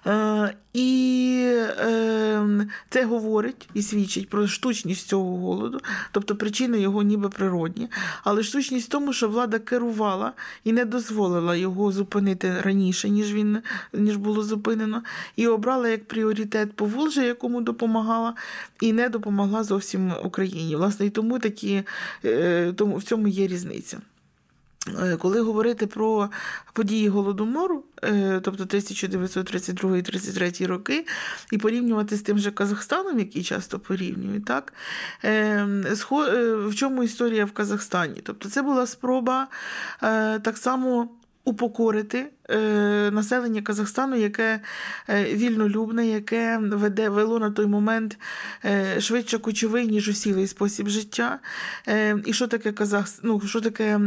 Е, 0.07 0.55
і 0.75 1.41
е, 1.81 2.67
це 2.91 3.05
говорить 3.05 3.69
і 3.75 3.83
свідчить 3.83 4.29
про 4.29 4.47
штучність 4.47 5.09
цього 5.09 5.37
голоду, 5.37 5.81
тобто 6.13 6.37
причини 6.37 6.81
його 6.81 7.03
ніби 7.03 7.29
природні. 7.29 7.89
Але 8.25 8.43
штучність 8.43 8.87
в 8.87 8.91
тому, 8.91 9.13
що 9.13 9.29
влада 9.29 9.59
керувала 9.59 10.33
і 10.65 10.73
не 10.73 10.85
дозволила 10.85 11.57
його 11.57 11.93
зупинити 11.93 12.61
раніше, 12.61 13.11
ніж 13.11 13.33
він 13.33 13.59
ніж 13.93 14.17
було 14.17 14.43
зупинено, 14.43 15.03
і 15.37 15.47
обрала 15.47 15.89
як 15.89 16.09
пріоритет 16.09 16.73
Поволжя, 16.73 17.23
якому 17.23 17.61
допомагала, 17.61 18.35
і 18.81 18.93
не 18.93 19.09
допомогла 19.09 19.65
зовсім 19.65 20.13
Україні. 20.25 20.77
Власне, 20.77 21.07
і 21.07 21.11
тому 21.11 21.39
такі 21.39 21.83
е, 22.25 22.73
тому 22.77 22.97
в 22.97 23.03
цьому 23.03 23.29
є 23.29 23.47
різниця. 23.47 23.99
Е, 24.89 25.17
коли 25.17 25.41
говорити 25.41 25.87
про 25.87 26.31
події 26.73 27.09
Голодомору, 27.09 27.85
е, 28.03 28.41
тобто 28.43 28.65
1932-33 28.65 30.67
роки, 30.67 31.07
і 31.53 31.59
порівнювати 31.59 32.17
з 32.17 32.23
тим 32.23 32.39
же 32.39 32.51
Казахстаном, 32.51 33.19
який 33.19 33.43
часто 33.43 33.79
порівнюють, 33.79 34.45
так 34.45 34.73
е, 35.25 35.67
в 36.67 36.75
чому 36.75 37.03
історія 37.03 37.45
в 37.45 37.53
Казахстані? 37.53 38.21
Тобто 38.23 38.49
це 38.49 38.63
була 38.63 38.87
спроба 38.87 39.49
так 40.43 40.59
само 40.59 41.09
упокорити 41.45 42.31
населення 43.11 43.63
Казахстану, 43.63 44.17
яке 44.17 44.61
е, 45.09 45.25
вільнолюбне, 45.25 46.07
яке 46.07 46.59
веде 46.63 47.09
вело 47.09 47.39
на 47.39 47.51
той 47.51 47.67
момент 47.67 48.19
е, 48.65 49.01
швидше 49.01 49.39
кочовий, 49.39 49.87
ніж 49.87 50.09
усілий 50.09 50.47
спосіб 50.47 50.89
життя. 50.89 51.39
Е, 51.89 52.17
І 52.25 52.33
що 52.33 52.47
таке 52.47 52.73
Казах... 52.73 53.07
ну, 53.23 53.41
що 53.41 53.61
таке 53.61 54.01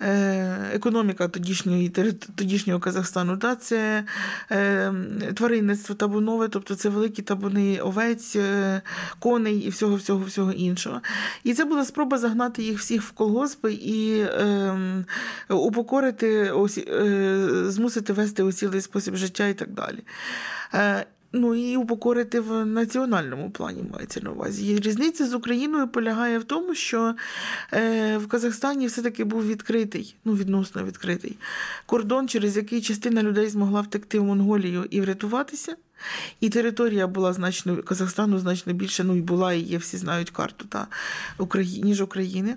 е, 0.00 0.56
економіка 0.72 1.28
тодішньої, 1.28 1.88
тодішнього 2.36 2.80
Казахстану? 2.80 3.36
Та? 3.36 3.56
Це 3.56 4.04
е, 4.50 4.92
тваринництво 5.34 5.94
табунове, 5.94 6.48
тобто 6.48 6.74
це 6.74 6.88
великі 6.88 7.22
табуни 7.22 7.78
овець, 7.80 8.36
е, 8.36 8.82
коней 9.18 9.58
і 9.58 9.68
всього 9.68 9.96
всього 9.96 10.24
всього 10.24 10.52
іншого. 10.52 11.00
І 11.44 11.54
це 11.54 11.64
була 11.64 11.84
спроба 11.84 12.18
загнати 12.18 12.62
їх 12.62 12.78
всіх 12.78 13.02
в 13.02 13.10
колгоспи 13.10 13.72
і 13.72 14.20
е, 14.20 15.04
упокорити. 15.48 16.52
Е, 16.88 17.65
змусити 17.70 18.12
вести 18.12 18.42
у 18.42 18.52
цілий 18.52 18.80
спосіб 18.80 19.16
життя 19.16 19.48
і 19.48 19.54
так 19.54 19.70
далі. 19.70 19.98
Е, 20.74 21.06
ну 21.32 21.54
і 21.54 21.76
упокорити 21.76 22.40
в 22.40 22.66
національному 22.66 23.50
плані 23.50 23.84
мається 23.92 24.20
на 24.22 24.30
увазі. 24.30 24.80
Різниця 24.80 25.26
з 25.26 25.34
Україною 25.34 25.88
полягає 25.88 26.38
в 26.38 26.44
тому, 26.44 26.74
що 26.74 27.14
е, 27.72 28.18
в 28.18 28.28
Казахстані 28.28 28.86
все-таки 28.86 29.24
був 29.24 29.46
відкритий, 29.46 30.16
ну 30.24 30.32
відносно 30.32 30.84
відкритий 30.84 31.38
кордон, 31.86 32.28
через 32.28 32.56
який 32.56 32.80
частина 32.80 33.22
людей 33.22 33.48
змогла 33.48 33.80
втекти 33.80 34.18
в 34.18 34.24
Монголію 34.24 34.86
і 34.90 35.00
врятуватися. 35.00 35.76
І 36.40 36.48
територія 36.48 37.06
була 37.06 37.32
значно 37.32 37.82
Казахстану 37.82 38.38
значно 38.38 38.72
більше, 38.72 39.04
ну 39.04 39.16
і 39.16 39.20
була 39.20 39.52
і 39.52 39.60
є, 39.60 39.78
всі 39.78 39.96
знають 39.96 40.30
карту 40.30 40.64
та 40.68 40.86
ніж 41.82 42.00
України. 42.00 42.54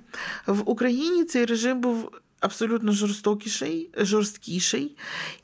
В 0.47 0.69
Україні 0.69 1.23
цей 1.23 1.45
режим 1.45 1.81
був 1.81 2.11
абсолютно 2.39 2.91
жорстокіший, 2.91 3.89
жорсткіший 3.97 4.95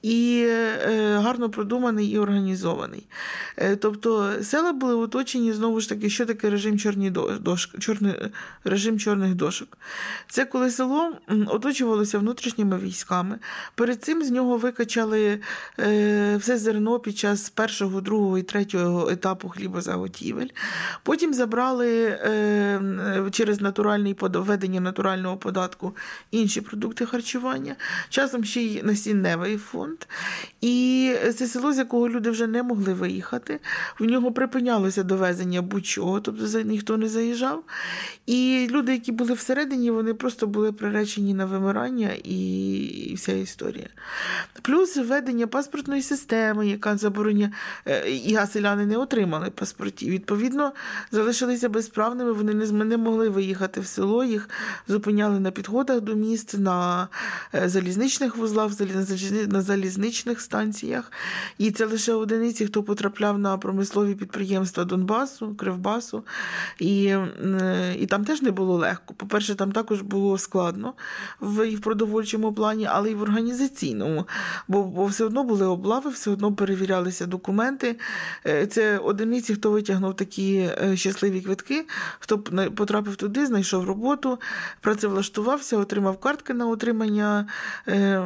і 0.02 0.46
е, 0.48 1.18
гарно 1.24 1.50
продуманий 1.50 2.08
і 2.08 2.18
організований. 2.18 3.08
Е, 3.58 3.76
тобто 3.76 4.34
села 4.44 4.74
були 4.74 4.96
оточені 4.96 5.54
знову 5.54 5.80
ж 5.80 5.90
таки, 5.90 6.10
що 6.10 6.26
таке 6.26 6.50
режим 6.50 6.80
чорні 6.80 7.10
дошки, 7.40 7.78
чорний, 7.78 8.14
режим 8.64 9.00
чорних 9.00 9.36
дошок. 9.36 9.78
Це 10.28 10.46
коли 10.46 10.72
село 10.72 11.12
оточувалося 11.48 12.20
внутрішніми 12.20 12.80
військами. 12.80 13.40
Перед 13.76 14.04
цим 14.04 14.24
з 14.24 14.32
нього 14.32 14.58
викачали 14.58 15.40
е, 15.80 16.38
все 16.38 16.58
зерно 16.58 17.00
під 17.00 17.18
час 17.18 17.50
першого, 17.50 18.02
другого 18.02 18.38
і 18.38 18.44
третього 18.44 19.10
етапу 19.10 19.50
хлібозаготівель. 19.50 20.48
Потім 21.04 21.34
забрали 21.34 22.20
через 23.32 23.62
натуральний 23.62 24.16
введення 24.20 24.80
натурального 24.80 25.38
податку 25.38 25.96
інші 26.32 26.62
продукти 26.62 26.85
продукти 26.86 27.06
харчування, 27.06 27.76
часом 28.10 28.43
ще 28.43 28.62
й 28.62 28.84
насінневий 28.84 29.58
фонд. 29.58 29.98
І 30.62 31.13
це 31.36 31.48
село, 31.48 31.74
з 31.74 31.78
якого 31.78 32.10
люди 32.10 32.30
вже 32.30 32.48
не 32.48 32.63
могли 32.63 32.93
виїхати. 32.93 33.60
В 34.00 34.04
нього 34.04 34.32
припинялося 34.32 35.04
довезення 35.04 35.62
будь-чого, 35.62 36.19
тобто 36.19 36.62
ніхто 36.62 36.98
не 36.98 37.10
заїжджав. 37.10 37.63
І 38.26 38.67
люди, 38.71 38.91
які 38.91 39.12
були 39.12 39.34
всередині, 39.34 39.91
вони 39.91 40.13
просто 40.13 40.48
були 40.48 40.71
приречені 40.71 41.34
на 41.34 41.45
вимирання 41.45 42.10
і 42.24 43.13
вся 43.17 43.32
історія. 43.32 43.88
Плюс 44.62 44.98
введення 44.98 45.48
паспортної 45.48 46.02
системи, 46.02 46.67
яка 46.67 46.98
забороняє, 46.98 47.52
е, 47.86 48.10
і 48.10 48.38
селяни 48.52 48.86
не 48.86 48.98
отримали 48.98 49.50
паспортів. 49.50 50.10
Відповідно, 50.10 50.74
залишилися 51.12 51.69
безправними, 51.69 52.32
вони 52.32 52.54
не 52.86 52.98
могли 52.98 53.30
виїхати 53.30 53.82
в 53.82 53.86
село, 53.86 54.24
їх 54.24 54.50
зупиняли 54.88 55.39
на 55.39 55.52
підходах 55.52 56.02
до 56.02 56.15
міст, 56.15 56.58
на 56.58 56.75
е, 57.56 57.70
залізничних 57.70 58.38
вузлах, 58.38 58.72
на 59.48 59.62
залізничних 59.62 60.42
станціях. 60.42 61.12
І 61.58 61.72
це 61.72 61.86
лише 61.86 62.14
одиниці, 62.14 62.66
хто 62.66 62.84
потрапляв 62.84 63.40
на 63.40 63.58
промислові 63.58 64.16
підприємства 64.16 64.84
Донбасу, 64.84 65.56
Кривбасу. 65.56 66.24
І 66.80 67.06
е, 67.06 67.96
і 68.00 68.06
там 68.06 68.26
теж 68.26 68.42
не 68.42 68.52
було 68.52 68.78
легко. 68.78 69.14
По-перше, 69.14 69.56
там 69.56 69.72
також 69.72 70.02
було 70.02 70.38
складно 70.38 70.94
в, 71.42 71.68
і 71.68 71.76
в 71.76 71.82
продовольчому 71.82 72.54
плані, 72.54 72.88
але 72.92 73.12
й 73.12 73.16
в 73.16 73.22
організаційному. 73.22 74.28
Бо, 74.68 74.84
бо 74.84 75.06
все 75.06 75.26
одно 75.26 75.44
були 75.44 75.66
облави, 75.66 76.10
все 76.10 76.32
одно 76.32 76.54
перевірялися 76.54 77.26
документи. 77.26 78.00
Е, 78.46 78.68
це 78.68 78.98
одиниці, 78.98 79.56
хто 79.56 79.72
витягнув 79.72 80.16
такі 80.16 80.70
щасливі 80.96 81.42
квитки, 81.42 81.86
хто 82.20 82.40
потрапив 82.76 83.16
туди, 83.16 83.46
знайшов 83.46 83.86
роботу, 83.86 84.40
працевлаштувався, 84.82 85.78
отримав 85.78 86.18
картки 86.18 86.54
на 86.54 86.64
отримання 86.69 87.47
е, 87.88 88.23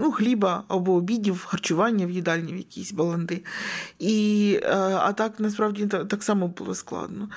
ну, 0.00 0.12
хліба 0.12 0.64
або 0.68 0.92
обідів, 0.92 1.44
харчування 1.44 2.06
в 2.06 2.10
їдальні 2.10 2.52
в 2.52 2.56
якісь 2.56 2.92
баланди. 2.92 3.44
І, 3.98 4.60
е, 4.62 4.76
А 4.76 5.12
так 5.12 5.40
насправді 5.40 5.86
так 5.86 6.22
само 6.22 6.48
було 6.48 6.74
складно. 6.74 7.28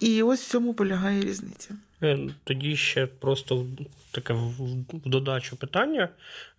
І 0.00 0.22
ось 0.22 0.40
в 0.40 0.50
цьому 0.50 0.74
полягає 0.74 1.22
різниця. 1.22 1.74
Е, 2.02 2.18
тоді 2.44 2.76
ще 2.76 3.06
просто 3.06 3.66
таке 4.10 4.32
в 4.32 5.08
додачу 5.08 5.56
питання. 5.56 6.08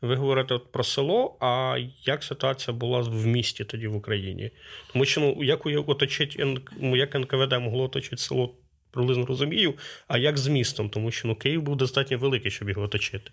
Ви 0.01 0.15
говорите 0.15 0.57
про 0.71 0.83
село, 0.83 1.37
а 1.39 1.77
як 2.03 2.23
ситуація 2.23 2.77
була 2.77 2.99
в 2.99 3.25
місті 3.25 3.63
тоді 3.63 3.87
в 3.87 3.95
Україні? 3.95 4.51
Тому 4.93 5.05
що 5.05 5.21
ну, 5.21 5.43
як 5.43 5.65
оточить, 5.65 6.39
як 6.81 7.15
НКВД 7.15 7.53
могло 7.53 7.83
оточити 7.83 8.17
село 8.17 8.53
приблизно 8.97 9.25
розумію. 9.25 9.73
А 10.07 10.17
як 10.17 10.38
з 10.38 10.47
містом? 10.47 10.89
Тому 10.89 11.12
що 11.12 11.27
ну, 11.27 11.36
Київ 11.36 11.62
був 11.62 11.75
достатньо 11.75 12.17
великий, 12.17 12.51
щоб 12.51 12.69
його 12.69 12.81
оточити. 12.81 13.31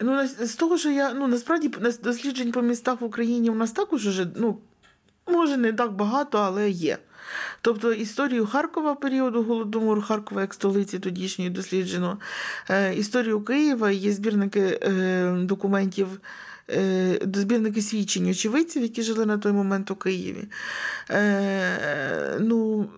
Ну, 0.00 0.26
з 0.26 0.54
того, 0.54 0.78
що 0.78 0.90
я 0.90 1.12
ну 1.12 1.26
насправді 1.26 1.70
досліджень 2.02 2.52
по 2.52 2.62
містах 2.62 3.00
в 3.00 3.04
Україні 3.04 3.50
у 3.50 3.54
нас 3.54 3.72
також 3.72 4.06
уже, 4.06 4.26
ну, 4.36 4.58
може, 5.26 5.56
не 5.56 5.72
так 5.72 5.92
багато, 5.92 6.38
але 6.38 6.70
є. 6.70 6.98
Тобто 7.60 7.92
історію 7.92 8.46
Харкова 8.46 8.94
періоду 8.94 9.42
Голодомору, 9.42 10.02
Харкова 10.02 10.40
як 10.40 10.54
столиці 10.54 10.98
тодішньої 10.98 11.50
досліджено, 11.50 12.18
е, 12.70 12.94
історію 12.94 13.40
Києва, 13.40 13.90
є 13.90 14.12
збірники 14.12 14.78
е, 14.82 15.32
документів. 15.42 16.08
Е, 16.70 17.20
збірники 17.34 17.82
свідчень 17.82 18.30
очевидців, 18.30 18.82
які 18.82 19.02
жили 19.02 19.26
на 19.26 19.38
той 19.38 19.52
момент 19.52 19.90
у 19.90 19.96
Києві. 19.96 20.44
Ну, 22.40 22.88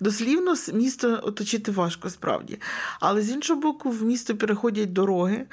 дослівно 0.00 0.54
місто 0.72 1.20
оточити 1.22 1.72
важко 1.72 2.10
справді. 2.10 2.58
Але 3.00 3.22
з 3.22 3.30
іншого 3.30 3.60
боку, 3.60 3.90
в 3.90 4.02
місто 4.02 4.36
переходять 4.36 4.92
дороги, 4.92 5.46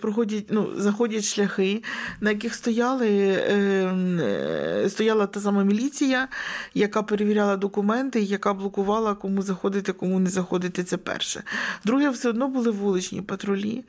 проходять, 0.00 0.44
ну, 0.50 0.68
заходять 0.76 1.24
шляхи, 1.24 1.82
на 2.20 2.30
яких 2.30 2.54
стояли, 2.54 3.42
ем, 3.48 4.20
е, 4.20 4.86
стояла 4.90 5.26
та 5.26 5.40
сама 5.40 5.64
міліція, 5.64 6.28
яка 6.74 7.02
перевіряла 7.02 7.56
документи, 7.56 8.20
яка 8.20 8.54
блокувала, 8.54 9.14
кому 9.14 9.42
заходити, 9.42 9.92
кому 9.92 10.20
не 10.20 10.30
заходити. 10.30 10.84
Це 10.84 10.96
перше. 10.96 11.42
Друге, 11.84 12.10
все 12.10 12.28
одно 12.28 12.48
були 12.48 12.70
вуличні 12.70 13.22
патрулі. 13.22 13.84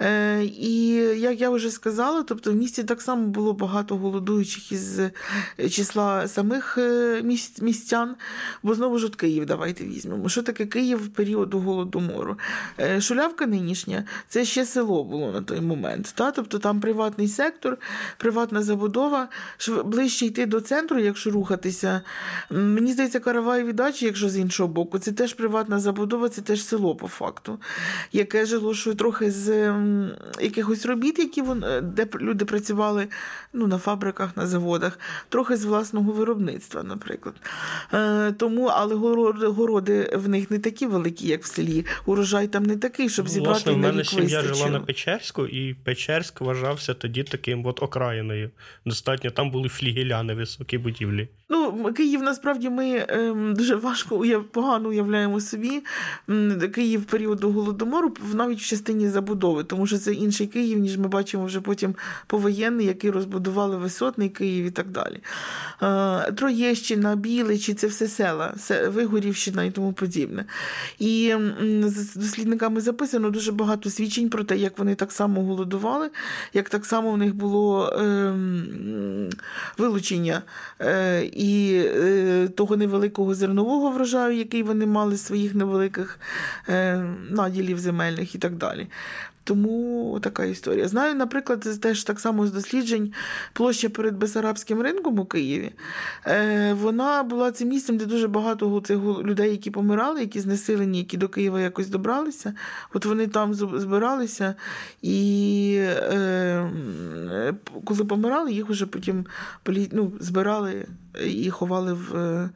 Е, 0.00 0.44
і 0.44 0.86
як 1.20 1.40
я 1.40 1.50
вже 1.50 1.70
сказала, 1.70 2.22
тобто 2.22 2.52
в 2.52 2.54
місті 2.54 2.82
так 2.84 3.02
само 3.02 3.26
було 3.26 3.52
багато 3.52 3.96
голодуючих 3.96 4.72
із 4.72 5.00
числа 5.70 6.28
самих 6.28 6.78
е, 6.78 7.22
місць 7.22 7.41
містян, 7.60 8.14
бо 8.62 8.74
знову 8.74 8.98
ж 8.98 9.06
от 9.06 9.16
Київ, 9.16 9.46
давайте 9.46 9.84
візьмемо. 9.84 10.28
Що 10.28 10.42
таке 10.42 10.66
Київ 10.66 11.04
в 11.04 11.08
періоду 11.08 11.58
голодомору? 11.58 12.38
Е, 12.80 13.00
Шулявка 13.00 13.46
нинішня 13.46 14.04
це 14.28 14.44
ще 14.44 14.64
село 14.64 15.04
було 15.04 15.32
на 15.32 15.42
той 15.42 15.60
момент. 15.60 16.12
Та? 16.14 16.30
Тобто 16.30 16.58
там 16.58 16.80
приватний 16.80 17.28
сектор, 17.28 17.78
приватна 18.18 18.62
забудова, 18.62 19.28
ближче 19.84 20.26
йти 20.26 20.46
до 20.46 20.60
центру, 20.60 20.98
якщо 20.98 21.30
рухатися. 21.30 22.00
Мені 22.50 22.92
здається, 22.92 23.20
Каравай 23.20 23.64
віддачі, 23.64 24.04
якщо 24.04 24.28
з 24.28 24.38
іншого 24.38 24.68
боку, 24.68 24.98
це 24.98 25.12
теж 25.12 25.34
приватна 25.34 25.78
забудова, 25.78 26.28
це 26.28 26.42
теж 26.42 26.64
село 26.64 26.96
по 26.96 27.08
факту, 27.08 27.58
яке 28.12 28.46
жило 28.46 28.74
що 28.74 28.94
трохи 28.94 29.30
з 29.30 29.74
якихось 30.40 30.86
робіт, 30.86 31.18
які 31.18 31.42
вон, 31.42 31.64
е, 31.64 31.80
де 31.80 32.06
люди 32.20 32.44
працювали 32.44 33.08
ну, 33.52 33.66
на 33.66 33.78
фабриках, 33.78 34.36
на 34.36 34.46
заводах, 34.46 34.98
трохи 35.28 35.56
з 35.56 35.64
власного 35.64 36.12
виробництва, 36.12 36.82
наприклад. 36.82 37.31
Е, 37.94 38.32
тому, 38.32 38.66
але 38.66 38.94
городи, 38.94 39.46
городи 39.46 40.10
в 40.14 40.28
них 40.28 40.50
не 40.50 40.58
такі 40.58 40.86
великі, 40.86 41.28
як 41.28 41.42
в 41.42 41.46
селі. 41.46 41.86
Урожай 42.06 42.48
там 42.48 42.62
не 42.62 42.76
такий, 42.76 43.08
щоб 43.08 43.28
зібрати 43.28 43.50
Власне, 43.50 43.72
в 43.72 43.78
мене 43.78 44.04
сім'я 44.04 44.42
жила 44.42 44.70
на 44.70 44.80
Печерську, 44.80 45.46
і 45.46 45.74
Печерськ 45.74 46.40
вважався 46.40 46.94
тоді 46.94 47.22
таким 47.22 47.66
от 47.66 47.82
окраїною. 47.82 48.50
Достатньо 48.86 49.30
там 49.30 49.50
були 49.50 49.68
флігеляни, 49.68 50.34
високі 50.34 50.78
будівлі. 50.78 51.28
Ну, 51.52 51.92
Київ 51.92 52.22
насправді 52.22 52.70
ми 52.70 53.06
ем, 53.08 53.54
дуже 53.54 53.74
важко 53.74 54.16
уяв, 54.16 54.44
погано 54.44 54.88
уявляємо 54.88 55.40
собі. 55.40 55.82
Київ 56.74 57.04
періоду 57.04 57.50
голодомору 57.50 58.16
навіть 58.34 58.58
в 58.58 58.66
частині 58.66 59.08
забудови, 59.08 59.64
тому 59.64 59.86
що 59.86 59.98
це 59.98 60.12
інший 60.12 60.46
Київ, 60.46 60.78
ніж 60.78 60.98
ми 60.98 61.08
бачимо 61.08 61.44
вже 61.44 61.60
потім 61.60 61.94
повоєнний, 62.26 62.86
який 62.86 63.10
розбудували 63.10 63.76
висотний 63.76 64.28
Київ 64.28 64.66
і 64.66 64.70
так 64.70 64.88
далі. 64.88 65.20
Е, 65.82 66.32
Троєщина, 66.32 67.16
Біличі 67.16 67.74
це 67.74 67.86
все 67.86 68.08
села, 68.08 68.54
Вигорівщина 68.88 69.64
і 69.64 69.70
тому 69.70 69.92
подібне. 69.92 70.44
І 70.98 71.34
з 71.82 72.16
дослідниками 72.16 72.80
записано 72.80 73.30
дуже 73.30 73.52
багато 73.52 73.90
свідчень 73.90 74.28
про 74.30 74.44
те, 74.44 74.56
як 74.56 74.78
вони 74.78 74.94
так 74.94 75.12
само 75.12 75.44
голодували, 75.44 76.10
як 76.54 76.68
так 76.68 76.86
само 76.86 77.12
в 77.12 77.18
них 77.18 77.34
було 77.34 77.88
е, 77.88 78.34
вилучення. 79.78 80.42
Е, 80.80 81.30
і 81.42 81.82
е, 81.84 82.48
того 82.48 82.76
невеликого 82.76 83.34
зернового 83.34 83.90
врожаю, 83.90 84.36
який 84.36 84.62
вони 84.62 84.86
мали 84.86 85.16
з 85.16 85.24
своїх 85.24 85.54
невеликих 85.54 86.18
е, 86.68 87.04
наділів 87.30 87.78
земельних 87.78 88.34
і 88.34 88.38
так 88.38 88.56
далі. 88.56 88.86
Тому 89.44 90.18
така 90.22 90.44
історія. 90.44 90.88
Знаю, 90.88 91.14
наприклад, 91.14 91.80
теж 91.80 92.04
так 92.04 92.20
само 92.20 92.46
з 92.46 92.52
досліджень 92.52 93.12
площа 93.52 93.88
перед 93.88 94.16
Бесарабським 94.16 94.82
ринком 94.82 95.18
у 95.18 95.24
Києві. 95.24 95.72
Е, 96.26 96.74
Вона 96.74 97.22
була 97.22 97.52
цим 97.52 97.68
місцем, 97.68 97.96
де 97.96 98.06
дуже 98.06 98.28
багато 98.28 98.80
цих 98.80 98.98
людей, 98.98 99.50
які 99.50 99.70
помирали, 99.70 100.20
які 100.20 100.40
знесилені, 100.40 100.98
які 100.98 101.16
до 101.16 101.28
Києва 101.28 101.60
якось 101.60 101.88
добралися. 101.88 102.54
От 102.94 103.04
вони 103.04 103.26
там 103.26 103.54
збиралися, 103.54 104.54
і 105.02 105.76
е, 105.78 106.70
коли 107.84 108.04
помирали, 108.04 108.52
їх 108.52 108.70
уже 108.70 108.86
потім 108.86 109.26
ну, 109.92 110.12
збирали 110.20 110.86
і 111.20 111.50
ховали 111.50 111.92
в. 111.92 112.50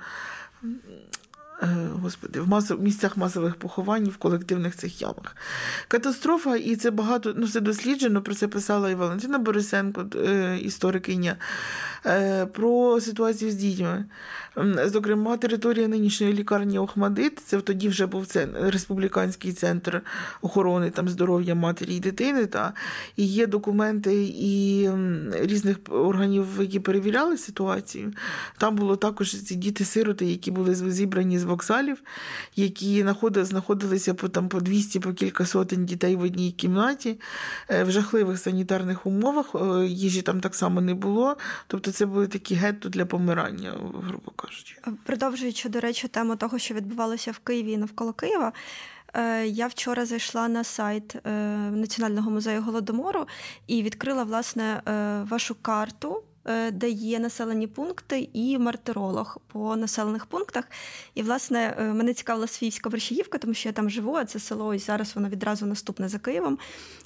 Е, 1.62 1.66
господи, 2.02 2.40
в 2.40 2.48
масов, 2.48 2.82
місцях 2.82 3.16
масових 3.16 3.56
поховань 3.56 4.04
в 4.04 4.16
колективних 4.16 4.76
цих 4.76 5.02
ямах. 5.02 5.36
Катастрофа, 5.88 6.56
і 6.56 6.76
це 6.76 6.90
багато 6.90 7.34
ну 7.36 7.48
це 7.48 7.60
досліджено. 7.60 8.22
Про 8.22 8.34
це 8.34 8.48
писала 8.48 8.90
і 8.90 8.94
Валентина 8.94 9.38
Борисенко, 9.38 10.06
е, 10.16 10.58
історикиня, 10.58 11.36
е, 12.06 12.46
про 12.46 13.00
ситуацію 13.00 13.50
з 13.50 13.54
дітьми. 13.54 14.04
Зокрема, 14.84 15.36
територія 15.36 15.88
нинішньої 15.88 16.32
лікарні 16.32 16.78
Охмадит, 16.78 17.38
це 17.38 17.60
тоді 17.60 17.88
вже 17.88 18.06
був 18.06 18.26
це 18.26 18.48
республіканський 18.60 19.52
центр 19.52 20.02
охорони 20.42 20.90
там 20.90 21.08
здоров'я 21.08 21.54
матері 21.54 21.94
і 21.94 22.00
дитини. 22.00 22.46
Та, 22.46 22.72
І 23.16 23.26
є 23.26 23.46
документи 23.46 24.24
і 24.38 24.90
різних 25.32 25.76
органів, 25.88 26.46
які 26.60 26.80
перевіряли 26.80 27.38
ситуацію. 27.38 28.12
Там 28.58 28.76
було 28.76 28.96
також 28.96 29.42
ці 29.42 29.54
діти-сироти, 29.54 30.26
які 30.26 30.50
були 30.50 30.74
зібрані 30.74 31.38
з 31.38 31.45
вокзалів, 31.46 32.02
які 32.56 33.06
знаходилися 33.34 34.14
по 34.14 34.28
там 34.28 34.48
по 34.48 34.60
200 34.60 35.00
по 35.00 35.12
кілька 35.12 35.46
сотень 35.46 35.86
дітей 35.86 36.16
в 36.16 36.20
одній 36.20 36.52
кімнаті, 36.52 37.20
е, 37.70 37.84
в 37.84 37.90
жахливих 37.90 38.38
санітарних 38.38 39.06
умовах. 39.06 39.54
Е, 39.54 39.86
їжі 39.86 40.22
там 40.22 40.40
так 40.40 40.54
само 40.54 40.80
не 40.80 40.94
було. 40.94 41.36
Тобто 41.66 41.92
це 41.92 42.06
були 42.06 42.26
такі 42.26 42.54
гетто 42.54 42.88
для 42.88 43.06
помирання, 43.06 43.72
грубо 44.02 44.30
кажучи. 44.36 44.76
Продовжуючи, 45.04 45.68
до 45.68 45.80
речі, 45.80 46.08
тему 46.08 46.36
того, 46.36 46.58
що 46.58 46.74
відбувалося 46.74 47.32
в 47.32 47.38
Києві 47.38 47.72
і 47.72 47.76
навколо 47.76 48.12
Києва. 48.12 48.52
Я 49.44 49.66
вчора 49.66 50.06
зайшла 50.06 50.48
на 50.48 50.64
сайт 50.64 51.16
Національного 51.72 52.30
музею 52.30 52.62
голодомору 52.62 53.26
і 53.66 53.82
відкрила 53.82 54.24
власне 54.24 54.82
вашу 55.30 55.54
карту. 55.62 56.22
Де 56.72 56.90
є 56.90 57.18
населені 57.18 57.66
пункти, 57.66 58.28
і 58.32 58.58
мартиролог 58.58 59.38
по 59.46 59.76
населених 59.76 60.26
пунктах. 60.26 60.64
І, 61.14 61.22
власне, 61.22 61.76
е, 61.78 61.84
мене 61.84 62.14
цікавила 62.14 62.46
Свійська 62.46 62.88
Вершіївка, 62.88 63.38
тому 63.38 63.54
що 63.54 63.68
я 63.68 63.72
там 63.72 63.90
живу, 63.90 64.14
а 64.14 64.24
це 64.24 64.38
село, 64.38 64.74
і 64.74 64.78
зараз 64.78 65.14
воно 65.14 65.28
відразу 65.28 65.66
наступне 65.66 66.08
за 66.08 66.18
Києвом. 66.18 66.58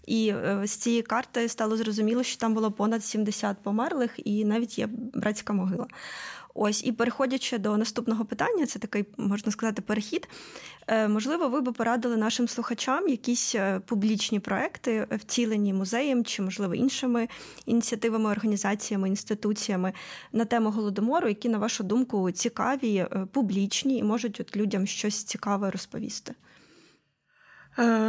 І 0.07 0.29
е, 0.29 0.63
з 0.67 0.71
цієї 0.71 1.03
карти 1.03 1.49
стало 1.49 1.77
зрозуміло, 1.77 2.23
що 2.23 2.37
там 2.37 2.55
було 2.55 2.71
понад 2.71 3.05
70 3.05 3.57
померлих, 3.63 4.11
і 4.25 4.45
навіть 4.45 4.79
є 4.79 4.89
братська 5.15 5.53
могила. 5.53 5.87
Ось, 6.55 6.85
і 6.85 6.93
переходячи 6.93 7.59
до 7.59 7.77
наступного 7.77 8.25
питання, 8.25 8.67
це 8.67 8.79
такий, 8.79 9.05
можна 9.17 9.53
сказати, 9.53 9.83
перехід. 9.83 10.29
Е, 10.87 11.09
можливо, 11.09 11.49
ви 11.49 11.61
би 11.61 11.73
порадили 11.73 12.17
нашим 12.17 12.49
слухачам 12.49 13.09
якісь 13.09 13.55
е, 13.55 13.81
публічні 13.87 14.41
проекти, 14.41 15.07
втілені 15.11 15.73
музеєм 15.73 16.25
чи, 16.25 16.43
можливо, 16.43 16.75
іншими 16.75 17.29
ініціативами, 17.67 18.31
організаціями, 18.31 19.09
інституціями 19.09 19.93
на 20.33 20.45
тему 20.45 20.71
голодомору, 20.71 21.29
які, 21.29 21.49
на 21.49 21.59
вашу 21.59 21.85
думку, 21.85 22.31
цікаві, 22.31 22.97
е, 22.97 23.27
публічні 23.33 23.99
і 23.99 24.03
можуть 24.03 24.41
от 24.41 24.57
людям 24.57 24.87
щось 24.87 25.25
цікаве 25.25 25.71
розповісти. 25.71 26.35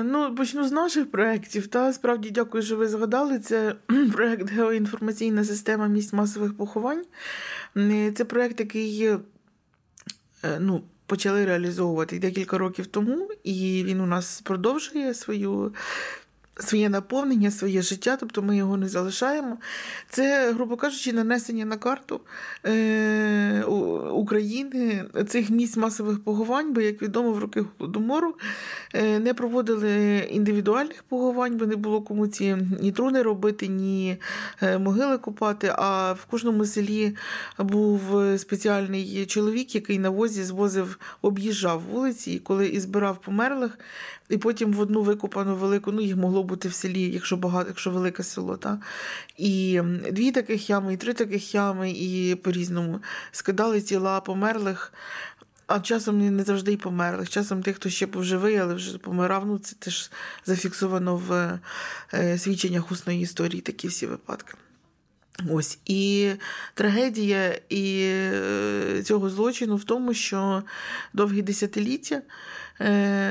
Ну, 0.04 0.36
почну 0.36 0.68
з 0.68 0.72
наших 0.72 1.12
проєктів. 1.12 1.68
Та 1.68 1.94
справді 1.94 2.30
дякую, 2.32 2.64
що 2.64 2.76
ви 2.76 2.88
згадали. 2.88 3.40
Це 3.40 3.76
проєкт 4.14 4.52
Геоінформаційна 4.52 5.44
система 5.44 5.88
місць 5.88 6.14
масових 6.14 6.58
поховань. 6.58 7.06
Це 8.16 8.26
проєкт, 8.26 8.60
який 8.60 9.06
е, 9.06 9.20
ну, 10.60 10.84
почали 11.06 11.46
реалізовувати 11.46 12.20
декілька 12.20 12.58
років 12.58 12.88
тому, 12.88 13.30
і 13.44 13.84
він 13.88 14.02
у 14.02 14.06
нас 14.06 14.42
продовжує 14.42 15.14
свою 15.14 15.74
своє 16.60 16.90
наповнення, 16.90 17.52
своє 17.52 17.82
життя, 17.82 18.18
тобто 18.20 18.42
ми 18.42 18.58
його 18.58 18.78
не 18.78 18.88
залишаємо. 18.88 19.58
Це, 20.10 20.52
грубо 20.54 20.76
кажучи, 20.76 21.14
нанесення 21.14 21.66
на 21.66 21.78
карту 21.78 22.22
е, 22.66 23.64
України 24.12 25.06
цих 25.28 25.50
місць 25.50 25.78
масових 25.78 26.24
поховань, 26.24 26.74
бо, 26.74 26.82
як 26.82 27.02
відомо, 27.02 27.32
в 27.32 27.40
роки 27.40 27.66
Голодомору 27.78 28.36
е, 28.94 29.20
не 29.20 29.34
проводили 29.34 30.18
індивідуальних 30.32 31.04
поховань, 31.04 31.58
бо 31.58 31.66
не 31.66 31.76
було 31.76 32.02
кому 32.02 32.28
ці 32.28 32.58
ні 32.82 32.92
труни 32.92 33.22
робити, 33.22 33.68
ні 33.68 34.18
е, 34.62 34.78
могили 34.78 35.18
копати. 35.18 35.74
А 35.78 36.14
в 36.14 36.26
кожному 36.26 36.66
селі 36.66 37.16
був 37.58 38.02
спеціальний 38.38 39.26
чоловік, 39.26 39.76
який 39.76 40.00
на 40.00 40.10
возі 40.10 40.44
звозив, 40.44 41.00
об'їжджав 41.22 41.82
вулиці, 41.92 42.32
і 42.32 42.40
коли 42.40 42.68
і 42.68 42.80
збирав 42.80 43.22
померлих, 43.22 43.78
і 44.32 44.38
потім 44.38 44.74
в 44.74 44.80
одну 44.80 45.02
викопану 45.02 45.56
велику, 45.56 45.92
ну 45.92 46.02
їх 46.02 46.16
могло 46.16 46.44
бути 46.44 46.68
в 46.68 46.74
селі, 46.74 47.02
якщо 47.14 47.38
багато, 47.38 47.68
якщо 47.68 47.92
велике 47.92 48.24
село. 48.24 48.58
Та? 48.58 48.80
І 49.38 49.82
дві 50.12 50.32
таких 50.32 50.70
ями, 50.70 50.94
і 50.94 50.98
три 50.98 51.14
таких 51.14 51.56
ями, 51.56 51.92
і 51.92 52.36
по-різному 52.36 53.00
скидали 53.32 53.82
тіла 53.82 54.22
померлих. 54.22 54.94
А 55.68 55.80
часом 55.80 56.36
не 56.36 56.44
завжди 56.44 56.74
й 56.74 56.78
померлих. 56.78 57.30
Часом 57.30 57.64
тих, 57.64 57.76
хто 57.76 57.90
ще 57.90 58.06
був 58.06 58.24
живий, 58.24 58.58
але 58.58 58.74
вже 58.74 58.98
помирав. 58.98 59.46
Ну, 59.46 59.58
це 59.58 59.76
теж 59.80 60.12
зафіксовано 60.46 61.16
в 61.16 61.60
е, 62.14 62.38
свідченнях 62.38 62.92
усної 62.92 63.22
історії 63.22 63.62
такі 63.62 63.88
всі 63.88 64.06
випадки. 64.06 64.54
Ось 65.50 65.80
і 65.86 66.32
трагедія 66.74 67.60
і 67.70 68.02
е, 68.04 69.04
цього 69.06 69.30
злочину 69.30 69.76
в 69.76 69.84
тому, 69.84 70.14
що 70.14 70.64
довгі 71.14 71.42
десятиліття 71.42 72.22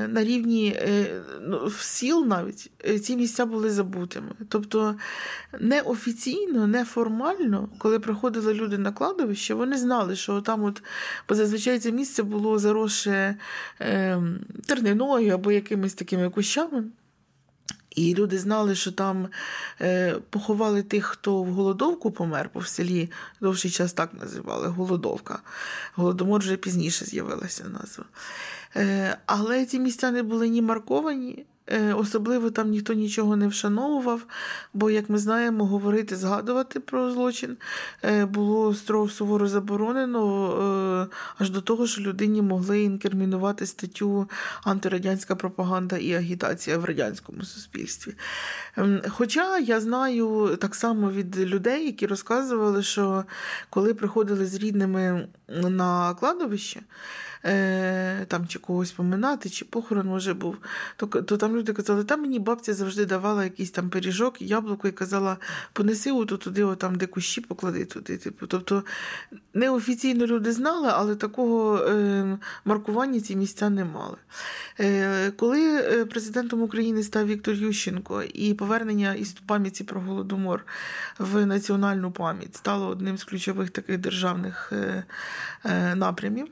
на 0.08 0.24
рівні 0.24 0.68
е, 0.76 1.22
ну, 1.40 1.70
сіл 1.70 2.24
навіть 2.26 2.70
е, 2.88 2.98
ці 2.98 3.16
місця 3.16 3.46
були 3.46 3.70
забутими. 3.70 4.30
Тобто 4.48 4.94
неофіційно, 5.60 6.66
неформально, 6.66 7.68
коли 7.78 8.00
приходили 8.00 8.54
люди 8.54 8.78
на 8.78 8.92
кладовище, 8.92 9.54
вони 9.54 9.78
знали, 9.78 10.16
що 10.16 10.40
там, 10.40 10.64
от, 10.64 10.82
бо 11.28 11.34
зазвичай 11.34 11.78
це 11.78 11.92
місце 11.92 12.22
було 12.22 12.58
заросше 12.58 13.36
е, 13.80 14.22
терниною 14.66 15.34
або 15.34 15.52
якимись 15.52 15.94
такими 15.94 16.30
кущами. 16.30 16.84
І 17.90 18.14
люди 18.14 18.38
знали, 18.38 18.74
що 18.74 18.92
там 18.92 19.28
е, 19.80 20.16
поховали 20.30 20.82
тих, 20.82 21.04
хто 21.04 21.42
в 21.42 21.52
голодовку 21.52 22.10
помер, 22.10 22.50
бо 22.54 22.60
в 22.60 22.66
селі 22.66 23.10
довший 23.40 23.70
час 23.70 23.92
так 23.92 24.14
називали 24.14 24.68
голодовка. 24.68 25.38
Голодомор 25.94 26.40
вже 26.40 26.56
пізніше 26.56 27.04
з'явилася 27.04 27.64
назва. 27.64 28.04
Е, 28.76 29.16
але 29.26 29.64
ці 29.64 29.78
місця 29.78 30.10
не 30.10 30.22
були 30.22 30.48
ні 30.48 30.62
марковані, 30.62 31.46
Е, 31.72 31.94
особливо 31.94 32.50
там 32.50 32.70
ніхто 32.70 32.92
нічого 32.92 33.36
не 33.36 33.48
вшановував, 33.48 34.26
бо, 34.74 34.90
як 34.90 35.10
ми 35.10 35.18
знаємо, 35.18 35.66
говорити, 35.66 36.16
згадувати 36.16 36.80
про 36.80 37.10
злочин 37.10 37.56
е, 38.04 38.26
було 38.26 38.74
строго 38.74 39.08
суворо 39.08 39.48
заборонено 39.48 41.08
аж 41.38 41.50
до 41.50 41.60
того, 41.60 41.86
що 41.86 42.00
людині 42.00 42.42
могли 42.42 42.82
інкримінувати 42.82 43.66
статтю 43.66 44.28
антирадянська 44.64 45.36
пропаганда 45.36 45.96
і 45.96 46.14
агітація 46.14 46.78
в 46.78 46.84
радянському 46.84 47.42
суспільстві. 47.44 48.14
Ем, 48.76 49.02
хоча 49.08 49.58
я 49.58 49.80
знаю 49.80 50.56
так 50.60 50.74
само 50.74 51.10
від 51.10 51.38
людей, 51.38 51.86
які 51.86 52.06
розказували, 52.06 52.82
що 52.82 53.24
коли 53.70 53.94
приходили 53.94 54.46
з 54.46 54.54
рідними 54.54 55.28
на 55.48 56.14
кладовище, 56.14 56.80
е, 57.44 58.24
там 58.28 58.46
чи 58.48 58.58
когось 58.58 58.92
поминати, 58.92 59.50
чи 59.50 59.64
похорон 59.64 60.06
може 60.06 60.34
був, 60.34 60.56
то 60.96 61.06
то 61.06 61.36
там 61.36 61.56
люди 61.56 61.72
казали, 61.72 62.04
там 62.04 62.20
мені 62.20 62.38
бабця 62.38 62.74
завжди 62.74 63.06
давала 63.06 63.44
якийсь 63.44 63.70
там 63.70 63.90
пиріжок, 63.90 64.42
яблуко 64.42 64.88
і 64.88 64.92
казала, 64.92 65.36
понеси 65.72 66.12
ото 66.12 66.36
туди, 66.36 66.64
отам, 66.64 66.94
де 66.94 67.06
кущі 67.06 67.40
поклади 67.40 67.84
туди. 67.84 68.16
Типу. 68.16 68.46
Тобто 68.46 68.84
неофіційно 69.54 70.26
люди 70.26 70.52
знали, 70.52 70.88
але 70.92 71.16
такого 71.16 71.78
е, 71.78 72.38
маркування 72.64 73.20
ці 73.20 73.36
місця 73.36 73.70
не 73.70 73.84
мали. 73.84 74.16
Е, 74.80 75.30
Коли 75.30 75.76
е, 75.76 76.04
президентом 76.04 76.62
України 76.62 77.02
став 77.02 77.26
Віктор 77.26 77.54
Ющенко 77.54 78.22
і 78.22 78.54
повернення 78.54 79.14
із 79.14 79.32
пам'яті 79.32 79.84
про 79.84 80.00
Голодомор 80.00 80.66
в 81.18 81.46
національну 81.46 82.10
пам'ять 82.10 82.56
стало 82.56 82.86
одним 82.88 83.18
з 83.18 83.24
ключових 83.24 83.70
таких 83.70 83.98
державних 83.98 84.72
е, 84.72 85.04
е, 85.64 85.94
напрямів. 85.94 86.48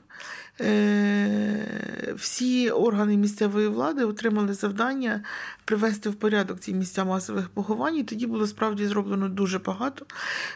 Е, 0.60 2.14
всі 2.16 2.70
органи 2.70 3.16
місцевої 3.16 3.68
влади 3.68 4.04
отримали 4.04 4.54
завдання 4.54 5.20
привести 5.64 6.08
в 6.08 6.14
порядок 6.14 6.60
ці 6.60 6.74
місця 6.74 7.04
масових 7.04 7.48
поховань. 7.48 7.96
І 7.96 8.02
тоді 8.02 8.26
було 8.26 8.46
справді 8.46 8.86
зроблено 8.86 9.28
дуже 9.28 9.58
багато. 9.58 10.06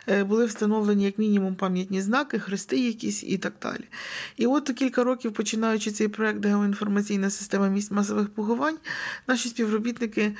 Е, 0.08 0.24
були 0.24 0.46
встановлені, 0.46 1.04
як 1.04 1.18
мінімум, 1.18 1.54
пам'ятні 1.54 2.00
знаки, 2.00 2.38
хрести 2.38 2.78
якісь 2.78 3.24
і 3.24 3.38
так 3.38 3.52
далі. 3.62 3.84
І 4.36 4.46
от 4.46 4.70
кілька 4.70 5.04
років, 5.04 5.32
починаючи 5.32 5.90
цей 5.90 6.08
проект 6.08 6.44
Геоінформаційна 6.44 7.30
система 7.30 7.68
місць 7.68 7.90
масових 7.90 8.28
поховань, 8.28 8.76
наші 9.26 9.48
співробітники 9.48 10.36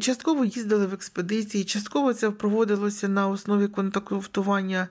частково 0.00 0.44
їздили 0.44 0.86
в 0.86 0.94
експедиції, 0.94 1.64
частково 1.64 2.14
це 2.14 2.30
проводилося 2.30 3.08
на 3.08 3.28
основі 3.28 3.68
контактування 3.68 4.88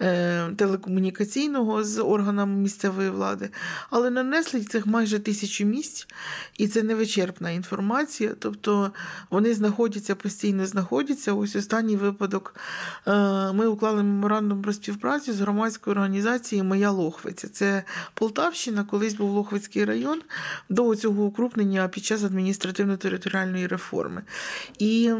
е, 0.00 0.50
телекомунікаційного 0.56 1.84
з 1.84 2.02
органами 2.02 2.56
місцевої 2.56 3.10
влади 3.10 3.25
влади, 3.26 3.50
але 3.90 4.10
нанесли 4.10 4.60
цих 4.60 4.86
майже 4.86 5.18
тисячу 5.18 5.64
місць, 5.64 6.08
і 6.58 6.68
це 6.68 6.82
невичерпна 6.82 7.50
інформація. 7.50 8.34
Тобто 8.38 8.92
вони 9.30 9.54
знаходяться, 9.54 10.14
постійно 10.14 10.66
знаходяться. 10.66 11.32
Ось 11.32 11.56
останній 11.56 11.96
випадок 11.96 12.54
е, 13.06 13.12
ми 13.52 13.66
уклали 13.66 14.02
меморандум 14.02 14.62
про 14.62 14.72
співпрацю 14.72 15.32
з 15.32 15.40
громадською 15.40 15.96
організацією 15.96 16.68
Моя 16.68 16.90
Лохвиця. 16.90 17.48
Це 17.48 17.82
Полтавщина, 18.14 18.84
колись 18.84 19.14
був 19.14 19.30
Лохвицький 19.30 19.84
район 19.84 20.22
до 20.68 20.96
цього 20.96 21.24
укрупнення 21.24 21.88
під 21.88 22.04
час 22.04 22.22
адміністративно-територіальної 22.22 23.66
реформи. 23.66 24.22
І 24.78 25.10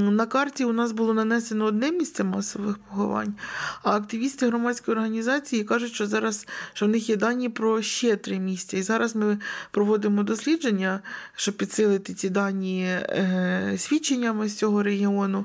на 0.00 0.26
карті 0.26 0.64
у 0.64 0.72
нас 0.72 0.92
було 0.92 1.14
нанесено 1.14 1.64
одне 1.64 1.90
місце 1.90 2.24
масових 2.24 2.78
поховань, 2.78 3.34
а 3.82 3.90
активісти 3.96 4.46
громадської 4.46 4.96
організації 4.96 5.64
кажуть, 5.64 5.92
що 5.92 6.06
зараз 6.06 6.46
що 6.76 6.86
в 6.86 6.88
них 6.88 7.08
є 7.08 7.16
дані 7.16 7.48
про 7.56 7.82
ще 7.82 8.16
три 8.16 8.38
місця. 8.38 8.76
І 8.76 8.82
зараз 8.82 9.16
ми 9.16 9.38
проводимо 9.70 10.22
дослідження, 10.22 11.00
щоб 11.36 11.56
підсилити 11.56 12.14
ці 12.14 12.28
дані 12.28 12.84
е, 12.84 13.74
свідченнями 13.78 14.48
з 14.48 14.56
цього 14.58 14.82
регіону. 14.82 15.44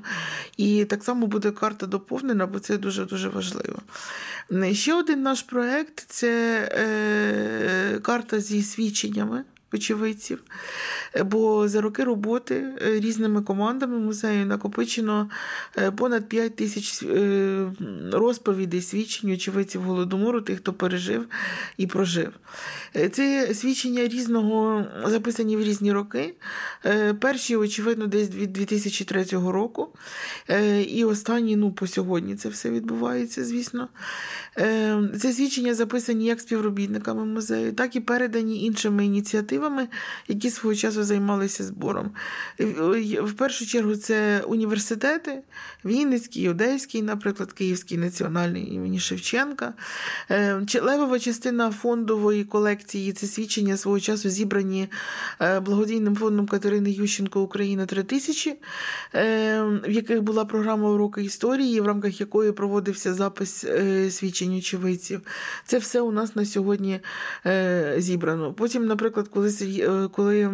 І 0.57 0.85
так 0.85 1.03
само 1.03 1.27
буде 1.27 1.51
карта 1.51 1.85
доповнена, 1.85 2.47
бо 2.47 2.59
це 2.59 2.77
дуже-дуже 2.77 3.29
важливо. 3.29 3.79
Ще 4.71 4.93
один 4.93 5.21
наш 5.21 5.41
проект 5.41 6.05
це 6.07 6.61
е, 6.71 7.99
карта 7.99 8.39
зі 8.39 8.63
свідченнями 8.63 9.43
очевидців. 9.73 10.43
Бо 11.25 11.67
за 11.67 11.81
роки 11.81 12.03
роботи 12.03 12.67
різними 12.81 13.41
командами 13.41 13.99
музею 13.99 14.45
накопичено 14.45 15.29
понад 15.95 16.29
5 16.29 16.55
тисяч 16.55 17.03
розповідей, 18.11 18.81
свідчень 18.81 19.31
очевидців 19.31 19.81
голодомору, 19.81 20.41
тих, 20.41 20.57
хто 20.57 20.73
пережив 20.73 21.25
і 21.77 21.87
прожив. 21.87 22.31
Це 23.11 23.53
свідчення 23.53 24.07
різного 24.07 24.85
записані 25.05 25.57
в 25.57 25.63
різні 25.63 25.91
роки. 25.91 26.33
Перші, 27.19 27.55
очевидно, 27.55 28.07
десь 28.07 28.29
від 28.29 28.53
2003 28.53 29.23
року. 29.31 29.89
І 30.87 31.03
останні, 31.03 31.55
ну, 31.55 31.71
по 31.71 31.87
сьогодні 31.87 32.35
це 32.35 32.49
все 32.49 32.69
відбувається, 32.69 33.45
звісно. 33.45 33.87
Це 35.19 35.33
свідчення 35.33 35.73
записані 35.73 36.25
як 36.25 36.41
співробітниками 36.41 37.25
музею, 37.25 37.73
так 37.73 37.95
і 37.95 37.99
передані 37.99 38.65
іншими 38.65 39.05
ініціативами, 39.05 39.60
які 40.27 40.49
свого 40.49 40.75
часу 40.75 41.03
займалися 41.03 41.63
збором. 41.63 42.11
В 43.23 43.33
першу 43.33 43.65
чергу 43.65 43.95
це 43.95 44.41
університети, 44.47 45.41
Вінницький, 45.85 46.49
Одеський, 46.49 47.01
наприклад, 47.01 47.51
Київський 47.51 47.97
національний 47.97 48.73
імені 48.73 48.99
Шевченка. 48.99 49.73
Левова 50.81 51.19
частина 51.19 51.71
фондової 51.71 52.43
колекції 52.43 53.13
це 53.13 53.27
свідчення 53.27 53.77
свого 53.77 53.99
часу 53.99 54.29
зібрані 54.29 54.87
е, 55.41 55.59
благодійним 55.59 56.15
фондом 56.15 56.47
Катерини 56.47 56.91
Ющенко 56.91 57.41
Україна 57.41 57.85
3000, 57.85 58.55
в 59.13 59.89
яких 59.89 60.21
була 60.21 60.45
програма 60.45 60.89
уроки 60.89 61.23
історії, 61.23 61.81
в 61.81 61.87
рамках 61.87 62.19
якої 62.19 62.51
проводився 62.51 63.13
запис 63.13 63.63
е, 63.63 64.11
свідчень 64.11 64.57
очевидців. 64.57 65.21
Це 65.65 65.77
все 65.77 66.01
у 66.01 66.11
нас 66.11 66.35
на 66.35 66.45
сьогодні 66.45 66.99
е, 67.45 67.95
зібрано. 67.97 68.53
Потім, 68.53 68.85
наприклад, 68.85 69.27
коли 69.27 69.50
коли 70.11 70.49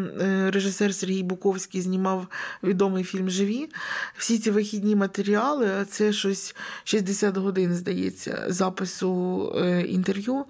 режисер 0.49 0.95
Сергій 0.95 1.23
Буковський 1.23 1.81
знімав 1.81 2.27
відомий 2.63 3.03
фільм 3.03 3.29
Живі, 3.29 3.69
всі 4.17 4.39
ці 4.39 4.51
вихідні 4.51 4.95
матеріали, 4.95 5.85
це 5.89 6.13
щось 6.13 6.55
60 6.83 7.37
годин, 7.37 7.73
здається, 7.73 8.45
запису 8.47 9.53
інтерв'ю, 9.87 10.45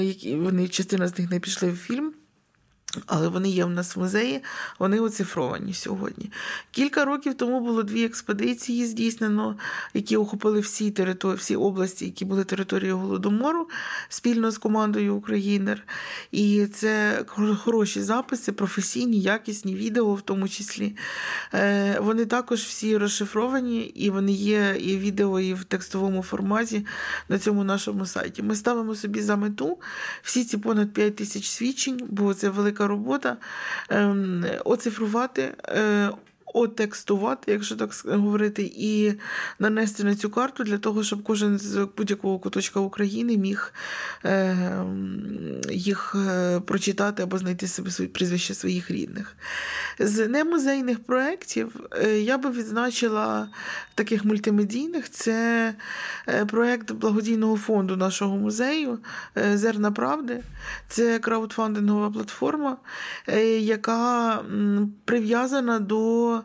які 0.00 0.36
вони 0.36 0.68
частина 0.68 1.08
з 1.08 1.18
них 1.18 1.30
не 1.30 1.40
пішли 1.40 1.70
в 1.70 1.76
фільм. 1.76 2.12
Але 3.06 3.28
вони 3.28 3.48
є 3.48 3.64
в 3.64 3.70
нас 3.70 3.96
в 3.96 4.00
музеї, 4.00 4.42
вони 4.78 5.00
оцифровані 5.00 5.74
сьогодні. 5.74 6.30
Кілька 6.70 7.04
років 7.04 7.34
тому 7.34 7.60
було 7.60 7.82
дві 7.82 8.04
експедиції 8.04 8.86
здійснено, 8.86 9.56
які 9.94 10.16
охопили 10.16 10.60
всі 10.60 10.90
території, 10.90 11.38
всі 11.38 11.56
області, 11.56 12.04
які 12.04 12.24
були 12.24 12.44
територією 12.44 12.98
Голодомору 12.98 13.68
спільно 14.08 14.50
з 14.50 14.58
командою 14.58 15.14
Українер. 15.14 15.82
І 16.32 16.66
це 16.66 17.24
хороші 17.64 18.02
записи, 18.02 18.52
професійні, 18.52 19.20
якісні 19.20 19.74
відео, 19.74 20.14
в 20.14 20.22
тому 20.22 20.48
числі. 20.48 20.96
Е, 21.54 21.98
вони 22.00 22.26
також 22.26 22.60
всі 22.60 22.96
розшифровані, 22.96 23.80
і 23.80 24.10
вони 24.10 24.32
є 24.32 24.76
і 24.80 24.96
відео, 24.96 25.40
і 25.40 25.54
в 25.54 25.64
текстовому 25.64 26.22
форматі 26.22 26.86
на 27.28 27.38
цьому 27.38 27.64
нашому 27.64 28.06
сайті. 28.06 28.42
Ми 28.42 28.56
ставимо 28.56 28.94
собі 28.94 29.22
за 29.22 29.36
мету 29.36 29.78
всі 30.22 30.44
ці 30.44 30.58
понад 30.58 30.92
5 30.92 31.16
тисяч 31.16 31.48
свідчень, 31.48 32.00
бо 32.08 32.34
це 32.34 32.48
велика 32.48 32.85
робота 32.86 33.36
ем, 33.90 34.44
оцифрувати 34.64 35.54
е, 35.68 36.10
отекстувати, 36.56 37.52
якщо 37.52 37.76
так 37.76 37.90
говорити, 38.04 38.72
і 38.76 39.12
нанести 39.58 40.04
на 40.04 40.14
цю 40.14 40.30
карту 40.30 40.64
для 40.64 40.78
того, 40.78 41.02
щоб 41.02 41.22
кожен 41.22 41.58
з 41.58 41.88
будь-якого 41.96 42.38
куточка 42.38 42.80
України 42.80 43.36
міг 43.36 43.72
е, 44.24 44.56
їх 45.70 46.16
е, 46.28 46.60
прочитати 46.60 47.22
або 47.22 47.38
знайти 47.38 47.66
себе 47.66 47.90
свої 47.90 48.08
прізвища 48.08 48.54
своїх 48.54 48.90
рідних. 48.90 49.36
З 49.98 50.28
немузейних 50.28 51.04
проєктів 51.04 51.80
е, 52.04 52.20
я 52.20 52.38
би 52.38 52.50
відзначила 52.50 53.48
таких 53.94 54.24
мультимедійних 54.24 55.10
це 55.10 55.74
проєкт 56.46 56.92
благодійного 56.92 57.56
фонду 57.56 57.96
нашого 57.96 58.36
музею 58.36 58.98
Зерна 59.54 59.90
Правди. 59.90 60.42
Це 60.88 61.18
краудфандингова 61.18 62.10
платформа, 62.10 62.76
яка 63.58 64.38
прив'язана 65.04 65.78
до 65.78 66.42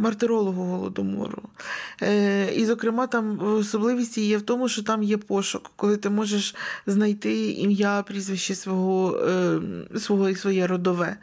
мартирологу 0.00 0.64
голодомору. 0.64 1.42
Е, 2.02 2.54
і, 2.54 2.64
зокрема, 2.64 3.06
там 3.06 3.54
особливість 3.58 4.18
є 4.18 4.38
в 4.38 4.42
тому, 4.42 4.68
що 4.68 4.82
там 4.82 5.02
є 5.02 5.16
пошук, 5.16 5.70
коли 5.76 5.96
ти 5.96 6.10
можеш 6.10 6.54
знайти 6.86 7.50
ім'я, 7.50 8.02
прізвище 8.02 8.54
свого 8.54 9.16
е, 9.16 9.60
свого 9.98 10.34
своє 10.34 10.66
родове. 10.66 11.16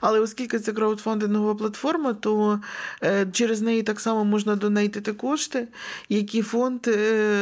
Але 0.00 0.20
оскільки 0.20 0.58
це 0.58 0.72
краудфандингова 0.72 1.54
платформа, 1.54 2.12
то 2.12 2.60
через 3.32 3.60
неї 3.60 3.82
так 3.82 4.00
само 4.00 4.24
можна 4.24 4.56
донейтити 4.56 5.12
кошти, 5.12 5.68
які 6.08 6.42
фонд 6.42 6.86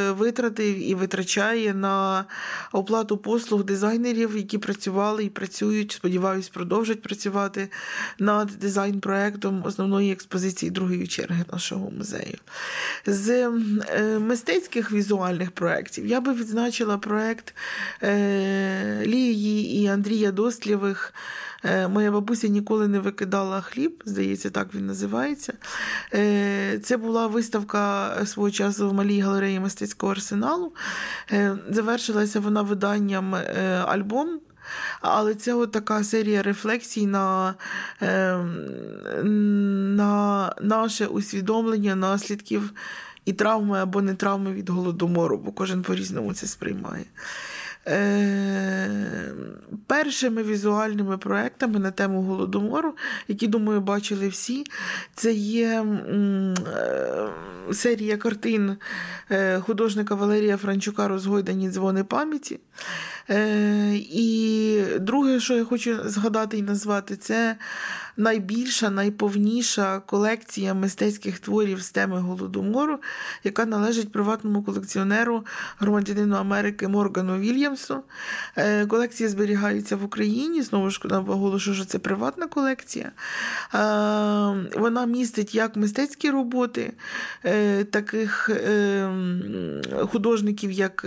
витратив 0.09 0.91
і 0.91 0.95
витрачає 0.95 1.75
на 1.75 2.25
оплату 2.73 3.17
послуг 3.17 3.65
дизайнерів, 3.65 4.37
які 4.37 4.59
працювали 4.59 5.25
і 5.25 5.29
працюють, 5.29 5.93
сподіваюсь, 5.93 6.49
продовжать 6.49 7.03
працювати 7.03 7.71
над 8.19 8.49
дизайн-проектом 8.49 9.63
основної 9.65 9.98
експозиції 10.07 10.71
другої 10.71 11.07
черги 11.07 11.45
нашого 11.53 11.91
музею. 11.91 12.39
З 13.07 13.31
е, 13.31 14.19
мистецьких 14.19 14.93
візуальних 14.93 15.51
проєктів 15.51 16.07
я 16.07 16.21
би 16.21 16.33
відзначила 16.33 16.99
проєкт 16.99 17.55
е, 18.03 19.03
Лії 19.07 19.83
і 19.83 19.87
Андрія 19.87 20.33
Дослєвих. 20.33 21.15
Е, 21.65 21.89
моя 21.89 22.11
бабуся 22.11 22.49
ніколи 22.49 22.89
не 22.89 22.99
викидала 22.99 23.61
хліб, 23.61 24.03
здається, 24.05 24.51
так 24.51 24.75
він 24.75 24.87
називається. 24.87 25.53
Це 26.83 26.97
була 26.97 27.27
виставка 27.27 28.13
свого 28.27 28.51
часу 28.51 28.91
в 28.91 28.95
малій 28.95 29.21
галереї 29.21 29.61
мистецького 29.61 30.13
арсеналу. 30.13 30.73
Завершилася 31.71 32.41
вона 32.41 32.63
виданням 32.63 33.35
альбом 33.87 34.41
але 35.01 35.35
це 35.35 35.55
от 35.55 35.73
така 35.73 36.05
серія 36.05 36.43
рефлексій 36.43 37.07
на 37.07 37.55
е, 38.03 38.37
на 39.25 40.53
наше 40.63 41.07
усвідомлення 41.07 41.95
наслідків 41.95 42.73
і 43.25 43.33
травми 43.33 43.79
або 43.79 44.03
не 44.03 44.15
травми 44.15 44.53
від 44.53 44.69
голодомору, 44.69 45.39
бо 45.39 45.53
кожен 45.53 45.83
по-різному 45.83 46.35
це 46.35 46.47
сприймає. 46.47 47.05
Е, 47.89 49.33
першими 49.87 50.43
візуальними 50.43 51.19
проектами 51.19 51.79
на 51.79 51.91
тему 51.91 52.23
голодомору, 52.23 52.95
які, 53.29 53.47
думаю, 53.47 53.81
бачили 53.81 54.29
всі, 54.29 54.65
це 55.15 55.33
є 55.33 55.67
е, 55.67 56.55
серія 57.73 58.17
картин 58.17 58.77
е, 59.31 59.61
художника 59.61 60.15
Валерія 60.15 60.57
Франчука 60.57 61.09
Розгойдані 61.09 61.71
дзвони 61.71 62.05
пам'яті. 62.05 62.61
І 63.95 64.83
друге, 65.01 65.41
що 65.41 65.55
я 65.55 65.65
хочу 65.65 66.09
згадати 66.09 66.59
і 66.59 66.63
назвати, 66.63 67.17
це 67.17 67.57
найбільша, 68.19 68.91
найповніша 68.91 70.01
колекція 70.07 70.75
мистецьких 70.75 71.39
творів 71.39 71.81
з 71.83 71.91
теми 71.91 72.21
голодомору, 72.21 72.99
яка 73.45 73.65
належить 73.65 74.13
приватному 74.13 74.63
колекціонеру 74.63 75.47
громадянину 75.79 76.37
Америки 76.37 76.89
Моргану 76.89 77.39
Вільямсу. 77.39 78.03
Е, 78.57 78.87
колекція 78.87 79.29
зберігається 79.29 79.97
в 79.97 80.05
Україні. 80.05 80.63
Знову 80.63 80.91
ж 80.91 81.01
наголошую, 81.05 81.77
що 81.77 81.85
це 81.85 81.99
приватна 81.99 82.47
колекція. 82.47 83.07
Е, 83.07 83.79
вона 84.79 85.07
містить 85.07 85.55
як 85.55 85.77
мистецькі 85.77 86.31
роботи, 86.31 86.93
е, 87.45 87.85
таких 87.85 88.51
художників, 90.13 90.71
як 90.73 91.07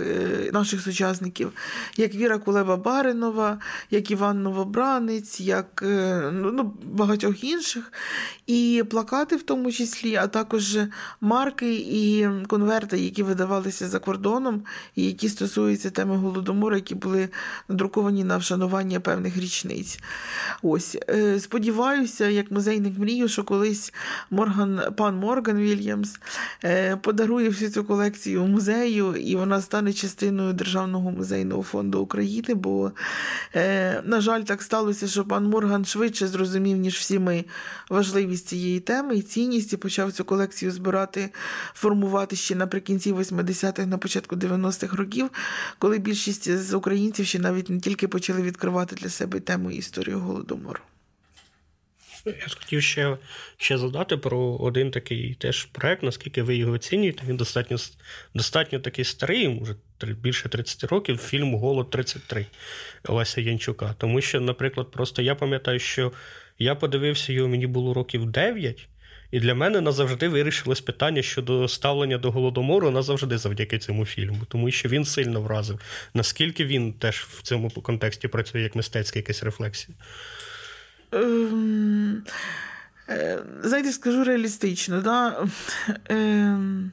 наших 0.52 0.80
сучасників, 0.80 1.52
як 1.96 2.14
Віра 2.14 2.38
Кулеба 2.38 2.76
Баринова, 2.76 3.58
як 3.90 4.10
Іван 4.10 4.42
Новобранець, 4.42 5.40
як 5.40 5.84
ну, 6.32 6.52
ну 6.52 6.74
багатьох 6.84 7.44
інших, 7.44 7.92
і 8.46 8.84
плакати, 8.90 9.36
в 9.36 9.42
тому 9.42 9.72
числі, 9.72 10.16
а 10.16 10.26
також 10.26 10.78
марки 11.20 11.74
і 11.74 12.28
конверти, 12.46 12.98
які 12.98 13.22
видавалися 13.22 13.88
за 13.88 13.98
кордоном, 13.98 14.62
і 14.94 15.06
які 15.06 15.28
стосуються 15.28 15.90
теми 15.90 16.16
голодомору, 16.16 16.76
які 16.76 16.94
були 16.94 17.28
надруковані 17.68 18.24
на 18.24 18.36
вшанування 18.36 19.00
певних 19.00 19.36
річниць. 19.36 19.98
Ось 20.62 20.98
е, 21.08 21.40
сподіваюся, 21.40 22.28
як 22.28 22.50
музейник 22.50 22.98
мрію, 22.98 23.28
що 23.28 23.44
колись 23.44 23.92
Морган, 24.30 24.80
пан 24.96 25.16
Морган 25.16 25.58
Вільямс 25.58 26.18
е, 26.64 26.96
подарує 26.96 27.48
всю 27.48 27.70
цю 27.70 27.84
колекцію 27.84 28.46
музею, 28.46 29.16
і 29.16 29.36
вона 29.36 29.60
стане 29.60 29.92
частиною 29.92 30.52
Державного 30.52 31.10
музейного 31.10 31.51
фонду 31.60 32.00
України. 32.00 32.54
Бо, 32.54 32.92
е, 33.54 34.02
на 34.04 34.20
жаль, 34.20 34.42
так 34.42 34.62
сталося, 34.62 35.08
що 35.08 35.24
пан 35.24 35.44
Морган 35.44 35.84
швидше 35.84 36.26
зрозумів, 36.26 36.76
ніж 36.76 36.96
всі 36.96 37.18
ми 37.18 37.44
важливість 37.88 38.48
цієї 38.48 38.80
теми 38.80 39.16
і 39.16 39.22
цінність 39.22 39.72
і 39.72 39.76
почав 39.76 40.12
цю 40.12 40.24
колекцію 40.24 40.72
збирати, 40.72 41.30
формувати 41.74 42.36
ще 42.36 42.54
наприкінці 42.54 43.12
80-х, 43.12 43.86
на 43.86 43.98
початку 43.98 44.36
90-х 44.36 44.96
років, 44.96 45.30
коли 45.78 45.98
більшість 45.98 46.56
з 46.58 46.74
українців 46.74 47.26
ще 47.26 47.38
навіть 47.38 47.70
не 47.70 47.80
тільки 47.80 48.08
почали 48.08 48.42
відкривати 48.42 48.96
для 48.96 49.08
себе 49.08 49.40
тему 49.40 49.70
історію 49.70 50.18
голодомору. 50.18 50.80
Я 52.26 52.46
хотів 52.58 52.82
ще 52.82 53.18
ще 53.56 53.78
задати 53.78 54.16
про 54.16 54.38
один 54.40 54.90
такий 54.90 55.34
теж 55.34 55.64
проект, 55.64 56.02
наскільки 56.02 56.42
ви 56.42 56.56
його 56.56 56.72
оцінюєте. 56.72 57.22
Він 57.26 57.36
достатньо 57.36 57.76
достатньо 58.34 58.80
такий 58.80 59.04
старий, 59.04 59.48
може 59.48 59.76
більше 60.06 60.48
30 60.48 60.84
років, 60.84 61.18
фільм 61.18 61.54
Голод 61.54 61.90
33 61.90 62.46
Олеся 63.08 63.40
Янчука. 63.40 63.94
Тому 63.98 64.20
що, 64.20 64.40
наприклад, 64.40 64.90
просто 64.90 65.22
я 65.22 65.34
пам'ятаю, 65.34 65.78
що 65.78 66.12
я 66.58 66.74
подивився 66.74 67.32
його, 67.32 67.48
мені 67.48 67.66
було 67.66 67.94
років 67.94 68.26
9. 68.26 68.88
І 69.32 69.40
для 69.40 69.54
мене 69.54 69.80
назавжди 69.80 70.28
вирішилось 70.28 70.80
питання 70.80 71.22
щодо 71.22 71.68
ставлення 71.68 72.18
до 72.18 72.30
голодомору 72.30 72.90
назавжди 72.90 73.38
завдяки 73.38 73.78
цьому 73.78 74.04
фільму, 74.04 74.38
тому 74.48 74.70
що 74.70 74.88
він 74.88 75.04
сильно 75.04 75.40
вразив. 75.40 75.80
Наскільки 76.14 76.64
він 76.64 76.92
теж 76.92 77.16
в 77.16 77.42
цьому 77.42 77.70
контексті 77.70 78.28
працює 78.28 78.62
як 78.62 78.76
мистецька 78.76 79.18
якась 79.18 79.42
рефлексія? 79.42 79.96
Ем, 81.12 82.22
е, 83.08 83.92
скажу 83.92 84.24
реалістично, 84.24 85.00
да? 85.00 85.48
Ем, 86.08 86.92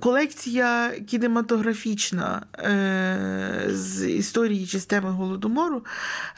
Колекція 0.00 0.92
кінематографічна 1.08 2.42
е, 2.58 3.64
з 3.68 4.10
історії 4.10 4.66
чи 4.66 4.78
з 4.78 4.86
теми 4.86 5.10
голодомору 5.10 5.84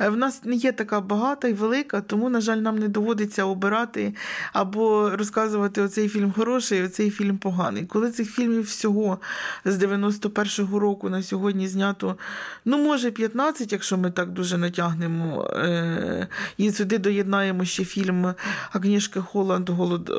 е, 0.00 0.08
в 0.08 0.16
нас 0.16 0.44
не 0.44 0.54
є 0.54 0.72
така 0.72 1.00
багата 1.00 1.48
і 1.48 1.52
велика, 1.52 2.00
тому, 2.00 2.30
на 2.30 2.40
жаль, 2.40 2.56
нам 2.56 2.78
не 2.78 2.88
доводиться 2.88 3.44
обирати 3.44 4.14
або 4.52 5.10
розказувати 5.10 5.82
оцей 5.82 6.08
фільм 6.08 6.32
хороший, 6.32 6.82
оцей 6.82 7.10
фільм 7.10 7.38
поганий. 7.38 7.86
Коли 7.86 8.10
цих 8.10 8.30
фільмів 8.30 8.62
всього 8.62 9.18
з 9.64 9.82
91-го 9.82 10.78
року 10.78 11.10
на 11.10 11.22
сьогодні 11.22 11.68
знято, 11.68 12.16
ну, 12.64 12.78
може, 12.78 13.10
15, 13.10 13.72
якщо 13.72 13.98
ми 13.98 14.10
так 14.10 14.30
дуже 14.30 14.58
натягнемо, 14.58 15.44
е, 15.44 16.28
і 16.56 16.70
сюди 16.70 16.98
доєднаємо 16.98 17.64
ще 17.64 17.84
фільм 17.84 18.34
Агнішки 18.72 19.20
Холланд 19.20 19.68
Голод... 19.68 20.12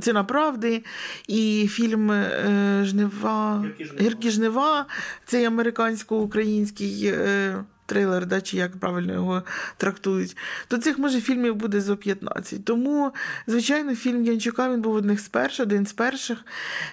Ціна 0.00 0.24
правди. 0.24 0.84
і 1.28 1.68
фільм 1.76 2.10
е, 2.10 2.80
Жнива 2.84 3.64
Гіркі 4.00 4.30
Жнива, 4.30 4.86
цей 5.24 5.44
американсько-український. 5.44 7.14
Трилер, 7.86 8.26
да, 8.26 8.40
чи 8.40 8.56
як 8.56 8.76
правильно 8.76 9.12
його 9.12 9.42
трактують, 9.76 10.36
то 10.68 10.78
цих 10.78 10.98
може 10.98 11.20
фільмів 11.20 11.54
буде 11.54 11.80
зо 11.80 11.96
15. 11.96 12.64
Тому, 12.64 13.12
звичайно, 13.46 13.94
фільм 13.94 14.24
Янчука 14.24 14.72
він 14.72 14.80
був 14.80 14.94
одних 14.94 15.20
з 15.20 15.28
перших, 15.28 15.66
один 15.66 15.86
з 15.86 15.92
перших. 15.92 16.38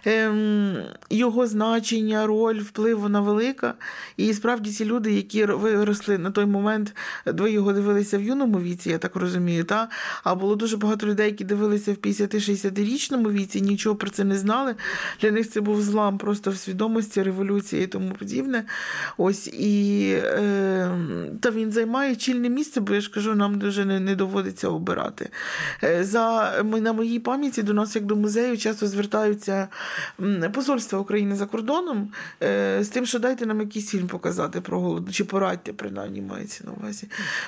Ем, 0.05 0.77
Його 1.09 1.47
значення, 1.47 2.27
роль, 2.27 2.59
вплив 2.59 2.99
вона 2.99 3.21
велика. 3.21 3.73
І 4.17 4.33
справді 4.33 4.71
ці 4.71 4.85
люди, 4.85 5.13
які 5.13 5.45
виросли 5.45 6.17
на 6.17 6.31
той 6.31 6.45
момент, 6.45 6.95
ви 7.25 7.51
його 7.51 7.73
дивилися 7.73 8.17
в 8.17 8.21
юному 8.21 8.59
віці, 8.59 8.89
я 8.89 8.97
так 8.97 9.15
розумію. 9.15 9.63
Та? 9.63 9.89
А 10.23 10.35
було 10.35 10.55
дуже 10.55 10.77
багато 10.77 11.07
людей, 11.07 11.25
які 11.25 11.43
дивилися 11.43 11.93
в 11.93 11.95
50-60-річному 11.95 13.31
віці, 13.31 13.61
нічого 13.61 13.95
про 13.95 14.09
це 14.09 14.23
не 14.23 14.37
знали. 14.37 14.75
Для 15.21 15.31
них 15.31 15.49
це 15.49 15.61
був 15.61 15.81
злам 15.81 16.17
просто 16.17 16.51
в 16.51 16.57
свідомості, 16.57 17.23
революції 17.23 17.83
і 17.83 17.87
тому 17.87 18.11
подібне. 18.11 18.63
Ось 19.17 19.47
і. 19.47 20.09
Е, 20.23 20.82
та 21.39 21.51
він 21.51 21.71
займає 21.71 22.15
чільне 22.15 22.49
місце, 22.49 22.81
бо 22.81 22.93
я 22.93 23.01
ж 23.01 23.11
кажу, 23.11 23.35
нам 23.35 23.59
дуже 23.59 23.85
не, 23.85 23.99
не 23.99 24.15
доводиться 24.15 24.69
обирати. 24.69 25.29
Е, 25.83 26.03
за, 26.03 26.53
На 26.63 26.93
моїй 26.93 27.19
пам'яті 27.19 27.63
до 27.63 27.73
нас, 27.73 27.95
як 27.95 28.05
до 28.05 28.15
музею, 28.15 28.57
часто 28.57 28.87
звертаються 28.87 29.67
посольства 30.53 30.99
України 30.99 31.35
за 31.35 31.45
кордоном 31.45 32.11
е, 32.43 32.83
з 32.83 32.89
тим, 32.89 33.05
що 33.05 33.19
дайте 33.19 33.45
нам 33.45 33.59
якийсь 33.59 33.89
фільм 33.89 34.07
показати 34.07 34.61
про 34.61 34.79
голод, 34.79 35.07
чи 35.11 35.23
порадьте, 35.23 35.73
принаймні, 35.73 36.21
мається 36.21 36.63
на 36.63 36.71
увазі. 36.71 37.07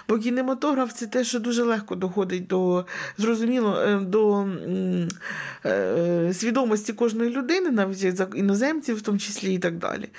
Бо 0.09 0.17
кінематограф 0.17 0.93
це 0.93 1.07
те, 1.07 1.23
що 1.23 1.39
дуже 1.39 1.63
легко 1.63 1.95
доходить 1.95 2.47
до 2.47 2.85
зрозуміло, 3.17 3.77
е, 3.81 3.99
до 3.99 4.47
свідомості 6.33 6.93
кожної 6.93 7.29
людини, 7.29 7.71
навіть 7.71 8.21
іноземців, 8.35 8.95
в 8.95 9.01
тому 9.01 9.17
числі 9.17 9.53
і 9.53 9.59
так 9.59 9.77
далі. 9.77 10.09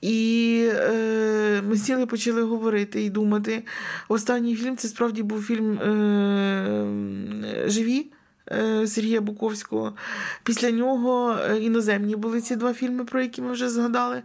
І 0.00 0.68
е, 0.72 1.62
ми 1.68 1.76
сіли 1.76 2.06
почали 2.06 2.42
говорити 2.42 3.02
і 3.04 3.10
думати. 3.10 3.62
Останній 4.08 4.56
фільм 4.56 4.76
це 4.76 4.88
справді 4.88 5.22
був 5.22 5.42
фільм 5.42 5.78
е, 5.78 7.64
Живі. 7.66 8.06
Е, 8.52 8.86
Сергія 8.86 9.20
Буковського. 9.20 9.92
Після 10.44 10.70
нього 10.70 11.36
е, 11.50 11.58
іноземні 11.58 12.16
були 12.16 12.40
ці 12.40 12.56
два 12.56 12.74
фільми, 12.74 13.04
про 13.04 13.22
які 13.22 13.42
ми 13.42 13.52
вже 13.52 13.70
згадали, 13.70 14.22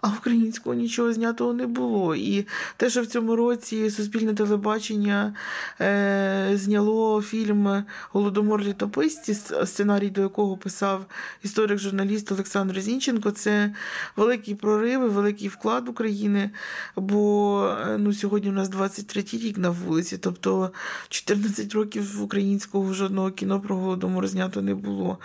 а 0.00 0.08
українського 0.08 0.74
нічого 0.74 1.12
знятого 1.12 1.52
не 1.52 1.66
було. 1.66 2.14
І 2.14 2.46
те, 2.76 2.90
що 2.90 3.02
в 3.02 3.06
цьому 3.06 3.36
році 3.36 3.90
суспільне 3.90 4.34
телебачення 4.34 5.34
е, 5.80 6.50
зняло 6.54 7.22
фільм 7.22 7.84
Голодомор 8.12 8.62
літописці, 8.62 9.34
сценарій 9.64 10.10
до 10.10 10.20
якого 10.20 10.56
писав 10.56 11.06
історик-журналіст 11.44 12.32
Олександр 12.32 12.80
Зінченко, 12.80 13.30
це 13.30 13.74
великий 14.16 14.54
прорив, 14.54 15.04
і 15.04 15.08
великий 15.08 15.48
вклад 15.48 15.88
України. 15.88 16.50
Бо 16.96 17.76
ну, 17.98 18.12
сьогодні 18.12 18.50
у 18.50 18.52
нас 18.52 18.68
23 18.68 19.24
рік 19.32 19.58
на 19.58 19.70
вулиці, 19.70 20.18
тобто 20.18 20.70
14 21.08 21.74
років 21.74 22.22
українського 22.22 22.92
жодного 22.92 23.30
кіно 23.30 23.61
про 23.62 23.76
голодомор 23.76 24.26
знято 24.26 24.62
не 24.62 24.74
було. 24.74 25.18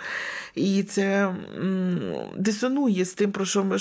І 0.54 0.82
це 0.82 1.34
дисонує 2.36 3.04
з 3.04 3.14
тим, 3.14 3.32
про 3.32 3.44
що 3.44 3.64
ми 3.64 3.78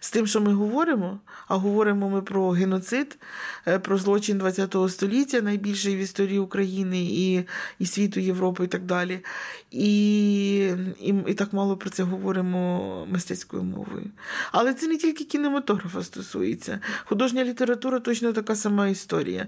з 0.00 0.10
тим, 0.10 0.26
що 0.26 0.40
ми 0.40 0.52
говоримо. 0.52 1.20
А 1.48 1.56
говоримо 1.56 2.08
ми 2.08 2.22
про 2.22 2.50
геноцид, 2.50 3.18
е, 3.66 3.78
про 3.78 3.98
злочин 3.98 4.40
ХХ 4.40 4.88
століття, 4.88 5.40
найбільший 5.40 5.96
в 5.96 5.98
історії 5.98 6.38
України 6.38 7.04
і 7.04 7.44
і 7.78 7.86
світу, 7.86 8.20
Європи 8.20 8.64
і 8.64 8.68
так 8.68 8.82
далі. 8.82 9.20
І, 9.70 10.56
і, 11.00 11.14
і 11.26 11.34
так 11.34 11.52
мало 11.52 11.76
про 11.76 11.90
це 11.90 12.02
говоримо 12.02 13.06
мистецькою 13.06 13.62
мовою. 13.62 14.10
Але 14.52 14.74
це 14.74 14.86
не 14.86 14.96
тільки 14.96 15.24
кінематографа 15.24 16.02
стосується. 16.02 16.80
Художня 17.04 17.44
література 17.44 18.00
точно 18.00 18.32
така 18.32 18.56
сама 18.56 18.88
історія. 18.88 19.46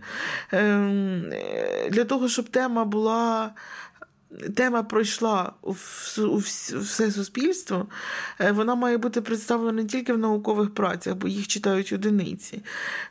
Ем, 0.53 1.25
е, 1.33 1.91
для 1.91 2.05
того, 2.05 2.29
щоб 2.29 2.49
тема 2.49 2.85
була 2.85 3.51
тема 4.55 4.83
пройшла 4.83 5.53
у 5.63 5.73
все 6.37 7.11
суспільство, 7.11 7.87
е, 8.41 8.53
вона 8.53 8.75
має 8.75 8.99
бути 8.99 9.21
представлена 9.21 9.73
не 9.73 9.85
тільки 9.85 10.13
в 10.13 10.19
наукових 10.19 10.75
працях, 10.75 11.15
бо 11.15 11.29
їх 11.29 11.49
читають 11.49 11.93
одиниці. 11.93 12.63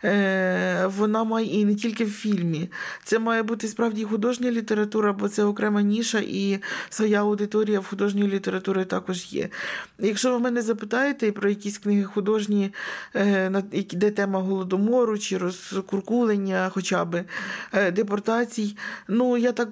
Е, 0.03 0.85
вона 0.97 1.23
має 1.23 1.47
і 1.47 1.65
не 1.65 1.75
тільки 1.75 2.05
в 2.05 2.11
фільмі. 2.11 2.69
Це 3.03 3.19
має 3.19 3.43
бути 3.43 3.67
справді 3.67 4.03
художня 4.03 4.51
література, 4.51 5.13
бо 5.13 5.29
це 5.29 5.43
окрема 5.43 5.81
ніша, 5.81 6.19
і 6.19 6.59
своя 6.89 7.19
аудиторія 7.21 7.79
в 7.79 7.85
художньої 7.85 8.31
літератури 8.31 8.85
також 8.85 9.33
є. 9.33 9.49
Якщо 9.99 10.31
ви 10.31 10.39
мене 10.39 10.61
запитаєте 10.61 11.31
про 11.31 11.49
якісь 11.49 11.77
книги 11.77 12.03
художні, 12.03 12.73
е, 13.15 13.63
де 13.91 14.11
тема 14.11 14.39
голодомору 14.39 15.17
чи 15.17 15.37
розкуркулення, 15.37 16.69
хоча 16.73 17.05
б 17.05 17.23
депортацій, 17.91 18.77
ну 19.07 19.37
я 19.37 19.51
так 19.51 19.69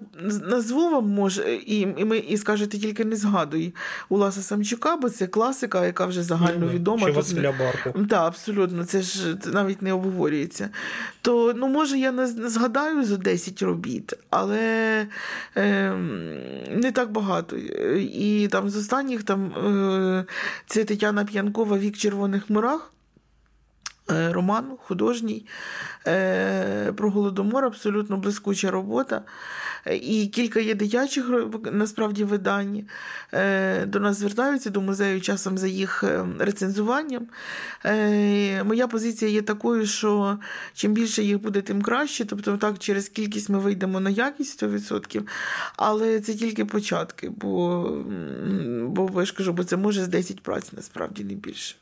назву 0.50 0.90
вам 0.90 1.06
може 1.38 1.56
і 1.56 1.80
і, 1.80 2.06
ми 2.06 2.18
і 2.18 2.38
скажете, 2.38 2.78
тільки 2.78 3.06
не 3.06 3.16
згадуй 3.16 3.74
Уласа 4.10 4.42
Самчука, 4.42 4.96
бо 4.96 5.10
це 5.10 5.28
класика, 5.28 5.86
яка 5.86 6.06
вже 6.06 6.24
загальновідома. 6.24 7.08
Чи 7.08 7.12
Василя 7.14 7.54
Барку. 7.60 8.06
Так, 8.06 8.22
абсолютно, 8.22 8.86
це 8.86 9.02
ж 9.02 9.38
навіть 9.46 9.82
не 9.82 9.94
обговорюється. 9.94 10.70
То, 11.22 11.54
ну, 11.56 11.68
може, 11.68 11.98
я 11.98 12.12
не 12.12 12.28
згадаю 12.28 13.04
за 13.04 13.18
10 13.18 13.62
робіт, 13.62 14.14
але 14.30 15.08
е, 15.58 15.92
не 16.72 16.92
так 16.92 17.12
багато. 17.12 17.58
І 17.98 18.48
там 18.52 18.70
з 18.70 18.76
останніх 18.76 19.24
там 19.24 19.46
е, 19.46 20.26
це 20.66 20.84
Тетяна 20.84 21.26
П'янкова 21.26 21.78
Вік 21.78 21.98
червоних 21.98 22.50
мурах. 22.50 22.94
Е, 24.12 24.34
роман 24.34 24.66
художній 24.78 25.46
е, 26.08 26.94
про 26.98 27.12
голодомор, 27.12 27.66
абсолютно 27.66 28.18
блискуча 28.18 28.72
робота. 28.72 29.22
І 30.02 30.28
кілька 30.28 30.60
є 30.60 30.76
дитячих 30.76 31.30
насправді 31.72 32.24
видань. 32.24 32.84
Е, 33.34 33.86
до 33.86 34.00
нас 34.00 34.18
звертаються 34.18 34.70
до 34.70 34.82
музею 34.82 35.22
часом 35.22 35.58
за 35.58 35.68
їх 35.68 36.04
рецензуванням. 36.40 37.28
Моя 38.66 38.88
позиція 38.88 39.32
є 39.32 39.42
такою, 39.42 39.86
що 39.86 40.40
чим 40.74 40.94
більше 40.94 41.24
їх 41.24 41.42
буде, 41.42 41.62
тим 41.62 41.82
краще. 41.82 42.26
Тобто, 42.26 42.58
так, 42.58 42.80
через 42.80 43.10
кількість 43.10 43.50
ми 43.50 43.60
вийдемо 43.60 44.00
на 44.00 44.10
якість 44.10 44.64
100%. 44.64 45.22
Але 45.76 46.20
це 46.20 46.34
тільки 46.34 46.66
початки, 46.66 47.30
бо, 47.30 47.82
бо 48.88 49.20
я 49.20 49.26
ж 49.26 49.34
кажу, 49.34 49.54
бо 49.54 49.64
це 49.64 49.78
може 49.78 50.04
з 50.04 50.08
10 50.08 50.44
праць, 50.44 50.74
насправді 50.74 51.24
не 51.24 51.34
більше. 51.34 51.76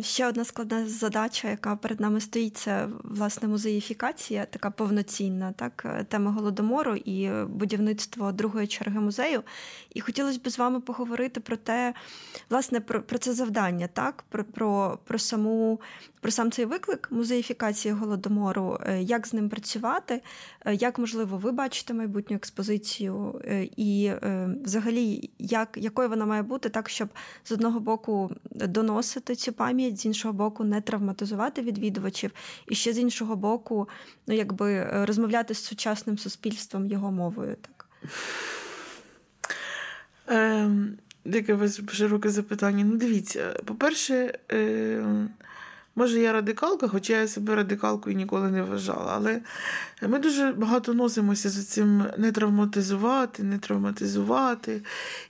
Ще 0.00 0.26
одна 0.26 0.44
складна 0.44 0.88
задача, 0.88 1.50
яка 1.50 1.76
перед 1.76 2.00
нами 2.00 2.20
стоїть, 2.20 2.56
це 2.56 2.88
власне 3.04 3.48
музеїфікація, 3.48 4.46
така 4.46 4.70
повноцінна, 4.70 5.52
так, 5.52 5.82
е, 5.86 6.04
тема 6.04 6.32
голодомору 6.32 6.96
і 6.96 7.30
будівництво 7.44 8.32
другої 8.32 8.66
черги 8.66 9.00
музею. 9.00 9.42
І 9.94 10.00
хотілося 10.00 10.40
б 10.44 10.48
з 10.48 10.58
вами 10.58 10.80
поговорити 10.80 11.40
про 11.40 11.56
те, 11.56 11.94
власне, 12.50 12.80
про 12.80 13.02
про 13.02 13.18
це 13.18 13.32
завдання, 13.32 13.88
так, 13.92 14.24
про 14.28 14.44
про, 14.44 14.98
про 15.04 15.18
саму 15.18 15.80
про 16.20 16.30
сам 16.30 16.50
цей 16.50 16.64
виклик 16.64 17.08
музеїфікації 17.10 17.94
голодомору, 17.94 18.78
е, 18.86 19.02
як 19.02 19.26
з 19.26 19.32
ним 19.32 19.48
працювати, 19.48 20.22
е, 20.64 20.74
як 20.74 20.98
можливо 20.98 21.38
ви 21.38 21.52
бачите 21.52 21.94
майбутню 21.94 22.36
експозицію, 22.36 23.40
і 23.76 24.12
взагалі, 24.64 25.30
як, 25.38 25.78
якою 25.80 26.08
вона 26.08 26.26
має 26.26 26.42
бути, 26.42 26.68
так, 26.68 26.88
щоб 26.88 27.08
з 27.44 27.52
одного 27.52 27.80
боку 27.80 28.30
доносити 28.50 29.34
цю 29.34 29.52
пам'ять, 29.52 29.65
пам'ять, 29.66 29.98
з 30.00 30.06
іншого 30.06 30.34
боку, 30.34 30.64
не 30.64 30.80
травматизувати 30.80 31.62
відвідувачів, 31.62 32.30
і 32.68 32.74
ще 32.74 32.92
з 32.92 32.98
іншого 32.98 33.36
боку, 33.36 33.88
ну 34.26 34.34
якби 34.34 34.72
е, 34.72 35.06
розмовляти 35.06 35.54
з 35.54 35.64
сучасним 35.64 36.18
суспільством 36.18 36.86
його 36.86 37.12
мовою. 37.12 37.56
Так. 37.62 37.86
Е, 40.28 40.70
Яке 41.24 41.54
у 41.54 41.58
вас 41.58 41.80
широке 41.92 42.28
запитання. 42.28 42.84
Ну, 42.84 42.96
дивіться, 42.96 43.60
по-перше, 43.64 44.38
е, 44.52 45.28
Може, 45.98 46.20
я 46.20 46.32
радикалка, 46.32 46.88
хоча 46.88 47.20
я 47.20 47.28
себе 47.28 47.54
радикалкою 47.54 48.16
ніколи 48.16 48.50
не 48.50 48.62
вважала. 48.62 49.12
Але 49.16 49.40
ми 50.02 50.18
дуже 50.18 50.52
багато 50.52 50.94
носимося 50.94 51.50
з 51.50 51.66
цим 51.66 52.04
не 52.18 52.32
травматизувати, 52.32 53.42
не 53.42 53.58
травматизувати. 53.58 54.82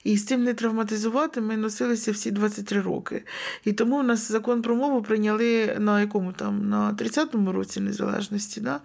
І 0.03 0.17
з 0.17 0.25
цим 0.25 0.43
не 0.43 0.53
травматизувати 0.53 1.41
ми 1.41 1.57
носилися 1.57 2.11
всі 2.11 2.31
23 2.31 2.81
роки. 2.81 3.23
І 3.65 3.73
тому 3.73 3.97
в 3.97 4.03
нас 4.03 4.31
закон 4.31 4.61
про 4.61 4.75
мову 4.75 5.01
прийняли 5.01 5.77
на 5.79 6.01
якому 6.01 6.33
там, 6.33 6.69
на 6.69 6.93
30-му 6.93 7.51
році 7.51 7.79
незалежності. 7.79 8.61
Да? 8.61 8.79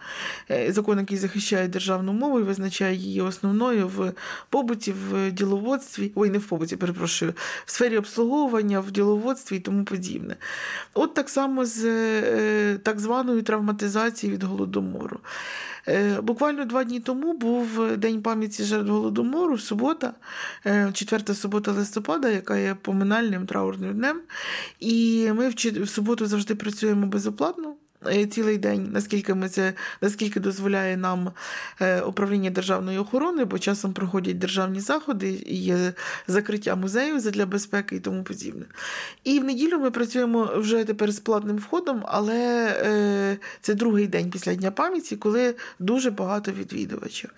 Е, 0.51 0.73
закон, 0.73 0.99
який 0.99 1.19
захищає 1.19 1.69
державну 1.69 2.13
мову 2.13 2.41
і 2.41 2.43
визначає 2.43 2.97
її 2.97 3.21
основною 3.21 3.89
в 3.89 4.13
побуті, 4.51 4.95
в 5.11 5.31
діловодстві, 5.31 6.13
ой, 6.15 6.31
не 6.31 6.39
в 6.39 6.45
побуті, 6.45 6.77
перепрошую, 6.77 7.35
в 7.65 7.71
сфері 7.71 7.99
обслуговування, 7.99 8.81
в 8.81 8.91
діловодстві 8.91 9.57
і 9.57 9.61
тому 9.61 9.85
подібне. 9.85 10.37
От 10.95 11.15
так 11.15 11.29
само 11.29 11.65
з 11.73 11.85
е, 11.85 12.79
так 12.83 13.01
званої 13.01 13.43
травматизації 13.43 14.33
від 14.33 14.43
голодомору. 14.43 15.21
Е, 15.89 16.21
буквально 16.21 16.65
два 16.65 16.85
дні 16.85 17.01
тому 17.01 17.33
був 17.33 17.97
День 17.97 18.23
пам'яті 18.23 18.65
жертв 18.65 18.91
голодомору, 18.91 19.59
субота, 19.59 20.13
е, 20.67 20.91
четверта 20.93 21.35
субота 21.35 21.73
листопада, 21.73 22.29
яка 22.29 22.57
є 22.57 22.75
поминальним 22.83 23.47
траурним 23.47 23.95
днем. 23.95 24.21
І 24.81 25.29
ми 25.33 25.49
в 25.49 25.89
суботу 25.89 26.27
завжди 26.27 26.55
працюємо 26.55 27.07
безоплатно. 27.07 27.75
Е, 28.07 28.27
цілий 28.27 28.59
день, 28.59 28.89
наскільки 28.93 29.35
ми 29.35 29.49
це, 29.49 29.73
наскільки 30.01 30.41
дозволяє 30.41 30.97
нам 30.97 31.33
е, 31.81 32.01
управління 32.01 32.51
державної 32.51 32.99
охорони, 32.99 33.45
бо 33.45 33.59
часом 33.59 33.93
проходять 33.93 34.39
державні 34.39 34.81
заходи, 34.81 35.45
є 35.47 35.93
закриття 36.27 36.77
музеїв 36.77 37.31
для 37.31 37.47
безпеки 37.47 37.97
і 37.97 38.01
тому 38.01 38.23
подібне. 38.23 38.65
І 39.25 39.41
в 39.41 39.45
неділю 39.45 39.79
ми 39.79 39.91
працюємо 39.91 40.51
вже 40.57 40.85
тепер 40.85 41.13
з 41.13 41.21
платним 41.21 41.57
входом, 41.57 42.03
але 42.07 42.67
е, 42.85 43.39
це 43.61 43.75
другий 43.75 44.07
день 44.07 44.31
після 44.31 44.55
Дня 44.55 44.71
пам'яті, 44.71 45.17
коли 45.17 45.55
дуже 45.79 46.11
багато 46.11 46.53
відвідувачів. 46.53 47.31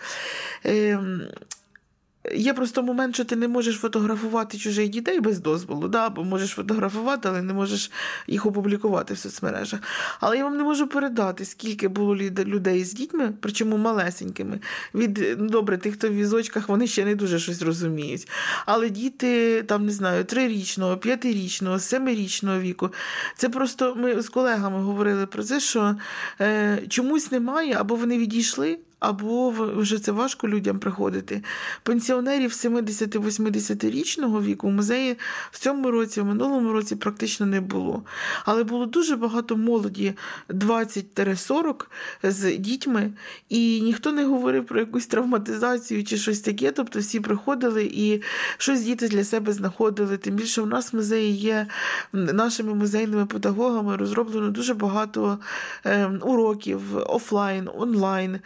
Є 2.32 2.54
просто 2.54 2.82
момент, 2.82 3.14
що 3.14 3.24
ти 3.24 3.36
не 3.36 3.48
можеш 3.48 3.76
фотографувати 3.76 4.58
чужих 4.58 4.88
дітей 4.88 5.20
без 5.20 5.40
дозволу, 5.40 5.88
да? 5.88 6.10
бо 6.10 6.24
можеш 6.24 6.50
фотографувати, 6.50 7.28
але 7.28 7.42
не 7.42 7.52
можеш 7.52 7.90
їх 8.26 8.46
опублікувати 8.46 9.14
в 9.14 9.18
соцмережах. 9.18 9.80
Але 10.20 10.36
я 10.36 10.44
вам 10.44 10.56
не 10.56 10.62
можу 10.62 10.86
передати, 10.86 11.44
скільки 11.44 11.88
було 11.88 12.16
людей 12.16 12.84
з 12.84 12.92
дітьми, 12.92 13.32
причому 13.40 13.76
малесенькими. 13.76 14.60
Від 14.94 15.36
ну, 15.38 15.48
добре, 15.48 15.78
тих, 15.78 15.94
хто 15.94 16.08
в 16.08 16.14
візочках, 16.14 16.68
вони 16.68 16.86
ще 16.86 17.04
не 17.04 17.14
дуже 17.14 17.38
щось 17.38 17.62
розуміють. 17.62 18.28
Але 18.66 18.90
діти, 18.90 19.62
там 19.62 19.86
не 19.86 19.92
знаю, 19.92 20.24
трирічного, 20.24 20.96
п'ятирічного, 20.96 21.78
семирічного 21.78 22.60
віку. 22.60 22.92
Це 23.36 23.48
просто 23.48 23.94
ми 23.94 24.22
з 24.22 24.28
колегами 24.28 24.82
говорили 24.82 25.26
про 25.26 25.42
це, 25.42 25.60
що 25.60 25.96
е, 26.40 26.82
чомусь 26.88 27.32
немає, 27.32 27.76
або 27.78 27.94
вони 27.94 28.18
відійшли 28.18 28.78
або 29.08 29.50
вже 29.76 29.98
це 29.98 30.12
важко 30.12 30.48
людям 30.48 30.78
приходити. 30.78 31.42
Пенсіонерів 31.82 32.50
70-80-річного 32.50 34.42
віку 34.42 34.68
в 34.68 34.70
музеї 34.70 35.16
в 35.50 35.58
цьому 35.58 35.90
році, 35.90 36.20
в 36.20 36.24
минулому 36.24 36.72
році 36.72 36.96
практично 36.96 37.46
не 37.46 37.60
було. 37.60 38.02
Але 38.44 38.64
було 38.64 38.86
дуже 38.86 39.16
багато 39.16 39.56
молоді 39.56 40.14
20-40 40.48 41.74
з 42.22 42.56
дітьми, 42.56 43.12
і 43.48 43.80
ніхто 43.80 44.12
не 44.12 44.24
говорив 44.24 44.66
про 44.66 44.80
якусь 44.80 45.06
травматизацію 45.06 46.04
чи 46.04 46.16
щось 46.16 46.40
таке. 46.40 46.72
Тобто 46.72 46.98
всі 46.98 47.20
приходили 47.20 47.84
і 47.94 48.22
щось 48.58 48.80
діти 48.80 49.08
для 49.08 49.24
себе 49.24 49.52
знаходили. 49.52 50.16
Тим 50.16 50.34
більше 50.34 50.62
у 50.62 50.66
нас 50.66 50.92
в 50.92 50.96
музеї 50.96 51.36
є 51.36 51.66
нашими 52.12 52.74
музейними 52.74 53.26
педагогами 53.26 53.96
розроблено 53.96 54.50
дуже 54.50 54.74
багато 54.74 55.38
ем, 55.84 56.20
уроків 56.22 56.82
офлайн, 57.06 57.68
онлайн 57.76 58.38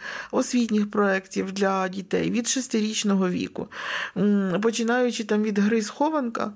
освітніх 0.49 0.91
проєктів 0.91 1.51
для 1.51 1.87
дітей 1.87 2.31
від 2.31 2.47
шестирічного 2.47 3.29
віку, 3.29 3.67
починаючи 4.61 5.23
там 5.23 5.43
від 5.43 5.59
гри 5.59 5.81
схованка, 5.81 6.51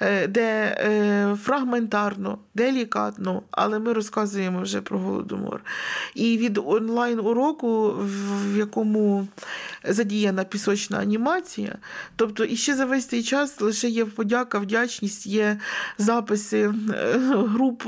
е, 0.00 0.26
де 0.26 0.76
е, 0.80 1.36
фрагментарно, 1.42 2.38
делікатно, 2.54 3.42
але 3.50 3.78
ми 3.78 3.92
розказуємо 3.92 4.62
вже 4.62 4.80
про 4.80 4.98
голодомор. 4.98 5.60
І 6.14 6.38
від 6.38 6.58
онлайн-уроку, 6.58 7.94
в 8.52 8.56
якому 8.56 9.28
задіяна 9.84 10.44
пісочна 10.44 10.98
анімація, 10.98 11.78
тобто 12.16 12.44
і 12.44 12.56
ще 12.56 12.74
за 12.74 12.84
весь 12.84 13.06
цей 13.06 13.22
час 13.22 13.60
лише 13.60 13.88
є 13.88 14.04
подяка, 14.04 14.58
вдячність, 14.58 15.26
є 15.26 15.58
записи 15.98 16.58
е, 16.60 17.18
груп 17.28 17.82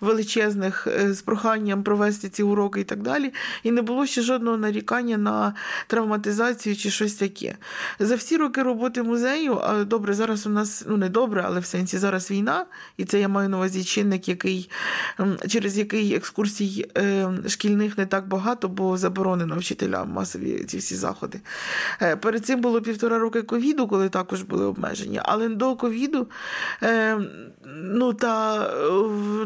величезних 0.00 0.88
з 1.06 1.22
проханням 1.22 1.82
провести 1.82 2.28
ці 2.28 2.42
уроки 2.42 2.80
і 2.80 2.84
так 2.84 3.02
далі. 3.02 3.32
І 3.62 3.70
не 3.70 3.82
було 3.82 4.06
ще 4.06 4.22
жодного 4.22 4.56
нарікання 4.56 4.93
нарікання 4.94 5.16
на 5.16 5.54
травматизацію 5.86 6.76
чи 6.76 6.90
щось 6.90 7.14
таке. 7.14 7.56
За 7.98 8.16
всі 8.16 8.36
роки 8.36 8.62
роботи 8.62 9.02
музею, 9.02 9.58
а 9.62 9.84
добре, 9.84 10.14
зараз 10.14 10.46
у 10.46 10.50
нас 10.50 10.84
ну 10.88 10.96
не 10.96 11.08
добре, 11.08 11.42
але 11.46 11.60
в 11.60 11.66
сенсі 11.66 11.98
зараз 11.98 12.30
війна, 12.30 12.66
і 12.96 13.04
це 13.04 13.20
я 13.20 13.28
маю 13.28 13.48
на 13.48 13.56
увазі 13.56 13.84
чинник, 13.84 14.28
який 14.28 14.70
через 15.48 15.78
який 15.78 16.14
екскурсій 16.14 16.86
е, 16.96 17.28
шкільних 17.48 17.98
не 17.98 18.06
так 18.06 18.28
багато, 18.28 18.68
бо 18.68 18.96
заборонено 18.96 19.58
вчителям 19.58 20.10
масові 20.10 20.64
ці 20.64 20.78
всі 20.78 20.96
заходи. 20.96 21.40
Е, 22.02 22.16
перед 22.16 22.46
цим 22.46 22.60
було 22.60 22.82
півтора 22.82 23.18
роки 23.18 23.42
ковіду, 23.42 23.88
коли 23.88 24.08
також 24.08 24.42
були 24.42 24.64
обмеження, 24.64 25.22
але 25.24 25.48
до 25.48 25.76
ковіду 25.76 26.28
е, 26.82 27.18
ну 27.66 28.14
та 28.14 28.58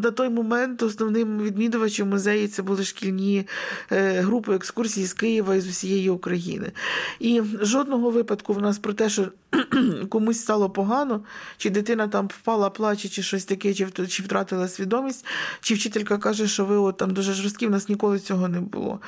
на 0.02 0.10
той 0.10 0.28
момент 0.28 0.82
основним 0.82 1.38
відвідувачем 1.38 2.08
музеї 2.08 2.48
це 2.48 2.62
були 2.62 2.84
шкільні 2.84 3.46
групи 3.90 4.54
екскурсії 4.54 5.06
з 5.06 5.12
Києва. 5.12 5.38
Києва 5.38 5.54
і 5.54 5.60
з 5.60 5.68
усієї 5.68 6.10
України. 6.10 6.72
І 7.20 7.42
жодного 7.60 8.10
випадку 8.10 8.52
в 8.52 8.62
нас 8.62 8.78
про 8.78 8.92
те, 8.92 9.08
що 9.08 9.28
комусь 10.08 10.40
стало 10.40 10.70
погано, 10.70 11.24
чи 11.56 11.70
дитина 11.70 12.08
там 12.08 12.28
впала, 12.28 12.70
плаче, 12.70 13.08
чи 13.08 13.22
щось 13.22 13.44
таке, 13.44 13.74
чи 13.74 13.86
чи 14.08 14.22
втратила 14.22 14.68
свідомість, 14.68 15.26
чи 15.60 15.74
вчителька 15.74 16.18
каже, 16.18 16.48
що 16.48 16.64
ви 16.64 16.76
от 16.76 16.96
там 16.96 17.10
дуже 17.10 17.32
жорсткі, 17.32 17.66
в 17.66 17.70
нас 17.70 17.88
ніколи 17.88 18.18
цього 18.18 18.48
не 18.48 18.60
було. 18.60 19.00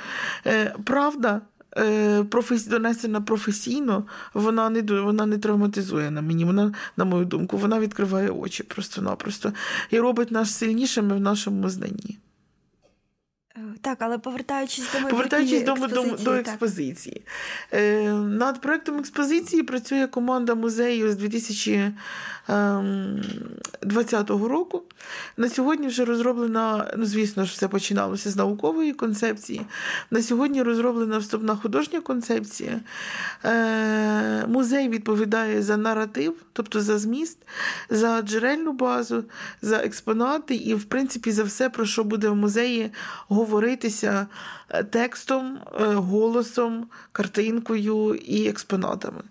Е, 0.47 0.75
Правда. 0.85 1.41
Е, 1.79 2.25
професі... 2.25 2.71
Донесена 2.71 3.21
професійно, 3.21 4.05
вона 4.35 4.71
не 4.71 4.83
вона 4.83 5.27
не 5.27 5.39
травматизує 5.39 6.11
на 6.11 6.23
мені. 6.23 6.45
Вона, 6.45 6.73
на 6.97 7.05
мою 7.05 7.25
думку, 7.25 7.57
вона 7.57 7.81
відкриває 7.81 8.31
очі 8.31 8.63
просто-напросто 8.63 9.53
і 9.91 9.99
робить 9.99 10.31
нас 10.31 10.55
сильнішими 10.55 11.17
в 11.17 11.21
нашому 11.21 11.69
знанні. 11.69 12.19
Е, 13.57 13.61
так, 13.81 13.99
але 14.01 14.19
повертаючись 14.19 14.93
до 14.93 15.09
повертаючись 15.09 15.63
до, 15.63 15.73
експозиції, 15.73 16.17
до, 16.17 16.25
до 16.25 16.35
експозиції. 16.35 17.23
Е, 17.73 18.13
над 18.13 18.61
проектом 18.61 18.99
експозиції 18.99 19.63
працює 19.63 20.07
команда 20.07 20.55
музею 20.55 21.13
з 21.13 21.17
2000 21.17 21.93
2020 22.51 24.31
ем, 24.31 24.45
року. 24.45 24.83
На 25.37 25.49
сьогодні 25.49 25.87
вже 25.87 26.05
розроблена, 26.05 26.95
ну, 26.97 27.05
звісно 27.05 27.45
ж, 27.45 27.53
все 27.53 27.69
починалося 27.69 28.31
з 28.31 28.37
наукової 28.37 28.93
концепції. 28.93 29.63
На 30.11 30.23
сьогодні 30.23 30.63
розроблена 30.63 31.19
вступна 31.19 31.57
художня 31.57 32.01
концепція. 32.01 32.81
Е, 33.45 34.47
музей 34.47 34.89
відповідає 34.89 35.63
за 35.63 35.77
наратив, 35.77 36.35
тобто 36.53 36.81
за 36.81 36.99
зміст, 36.99 37.39
за 37.91 38.23
джерельну 38.23 38.73
базу, 38.73 39.25
за 39.63 39.77
експонати 39.77 40.55
і, 40.55 40.75
в 40.75 40.85
принципі, 40.85 41.31
за 41.31 41.43
все, 41.43 41.71
про 41.71 41.87
що 41.87 42.05
буде 42.05 42.29
в 42.29 42.37
музеї 42.37 42.91
говоритися 43.29 44.27
текстом, 44.91 45.59
голосом, 45.81 46.87
картинкою 47.13 48.15
і 48.15 48.49
експонатами. 48.49 49.23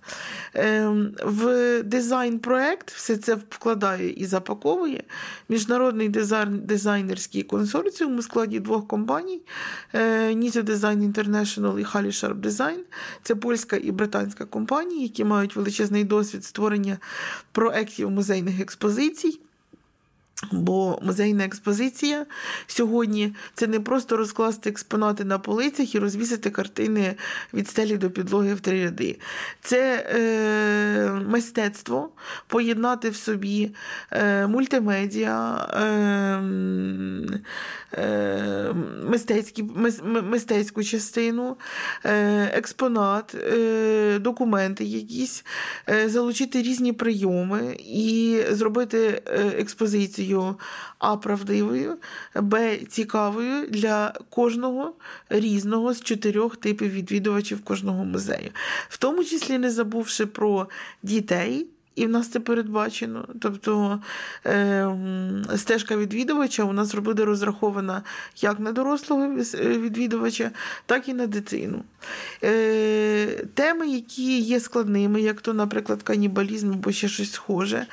Ем, 0.53 1.15
в 1.23 1.83
дизайн-проект 1.83 2.89
все 3.09 3.17
це 3.17 3.35
вкладає 3.35 4.09
і 4.09 4.25
запаковує 4.25 5.03
міжнародний 5.49 6.09
дизайн, 6.09 6.59
дизайнерський 6.59 7.43
консорціум 7.43 8.17
у 8.17 8.21
складі 8.21 8.59
двох 8.59 8.87
компаній: 8.87 9.41
Nizio 9.93 10.63
Design 10.63 11.13
International 11.13 11.79
і 11.79 11.83
Hali 11.83 12.05
Sharp 12.05 12.41
Design. 12.41 12.79
Це 13.23 13.35
польська 13.35 13.77
і 13.77 13.91
британська 13.91 14.45
компанії, 14.45 15.03
які 15.03 15.23
мають 15.23 15.55
величезний 15.55 16.03
досвід 16.03 16.43
створення 16.43 16.97
проєктів 17.51 18.11
музейних 18.11 18.59
експозицій. 18.59 19.39
Бо 20.51 20.99
музейна 21.01 21.45
експозиція 21.45 22.25
сьогодні 22.67 23.35
це 23.53 23.67
не 23.67 23.79
просто 23.79 24.17
розкласти 24.17 24.69
експонати 24.69 25.23
на 25.23 25.39
полицях 25.39 25.95
і 25.95 25.99
розвісити 25.99 26.49
картини 26.49 27.15
від 27.53 27.69
стелі 27.69 27.97
до 27.97 28.09
підлоги 28.09 28.53
в 28.53 28.59
три 28.59 28.83
ряди. 28.83 29.19
Це 29.61 30.05
е, 30.15 31.11
мистецтво 31.27 32.09
поєднати 32.47 33.09
в 33.09 33.15
собі 33.15 33.71
е, 34.11 34.47
мультимедіа, 34.47 35.67
е, 35.73 35.83
е, 38.01 38.58
мистецькі, 39.03 39.63
мистецьку 40.23 40.83
частину, 40.83 41.57
е, 42.05 42.43
експонат, 42.53 43.35
е, 43.35 44.19
документи 44.19 44.83
якісь, 44.83 45.45
е, 45.89 46.09
залучити 46.09 46.61
різні 46.61 46.93
прийоми 46.93 47.77
і 47.79 48.41
зробити 48.51 49.21
експозицію 49.57 50.55
а 50.99 51.17
правдивою, 51.17 51.97
б 52.35 52.77
цікавою 52.77 53.67
для 53.67 54.13
кожного 54.29 54.93
різного 55.29 55.93
з 55.93 56.01
чотирьох 56.01 56.57
типів 56.57 56.91
відвідувачів 56.91 57.63
кожного 57.63 58.05
музею, 58.05 58.49
в 58.89 58.97
тому 58.97 59.23
числі 59.23 59.57
не 59.57 59.71
забувши 59.71 60.25
про 60.25 60.69
дітей 61.03 61.67
і 61.99 62.05
в 62.05 62.09
нас 62.09 62.27
це 62.27 62.39
передбачено. 62.39 63.27
Тобто 63.39 63.99
е, 64.45 64.87
стежка 65.55 65.97
відвідувача 65.97 66.63
у 66.63 66.73
нас 66.73 66.95
буде 66.95 67.25
розрахована 67.25 68.01
як 68.41 68.59
на 68.59 68.71
дорослого 68.71 69.27
відвідувача, 69.63 70.51
так 70.85 71.09
і 71.09 71.13
на 71.13 71.27
дитину. 71.27 71.83
Е, 72.43 73.45
Теми, 73.53 73.87
які 73.87 74.39
є 74.39 74.59
складними, 74.59 75.21
як 75.21 75.41
то, 75.41 75.53
наприклад, 75.53 76.03
канібалізм 76.03 76.71
або 76.71 76.91
ще 76.91 77.07
щось 77.07 77.31
схоже. 77.31 77.85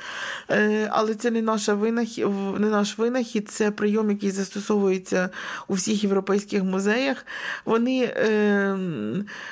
Е, 0.49 0.89
Але 0.91 1.15
це 1.15 1.31
не 1.31 1.41
наша 1.41 1.73
винахід, 1.73 2.27
не 2.59 2.69
наш 2.69 2.97
винахід, 2.97 3.49
це 3.49 3.71
прийом, 3.71 4.11
який 4.11 4.31
застосовується 4.31 5.29
у 5.67 5.73
всіх 5.73 6.03
європейських 6.03 6.63
музеях. 6.63 7.25
Вони 7.65 8.03
е, 8.03 8.77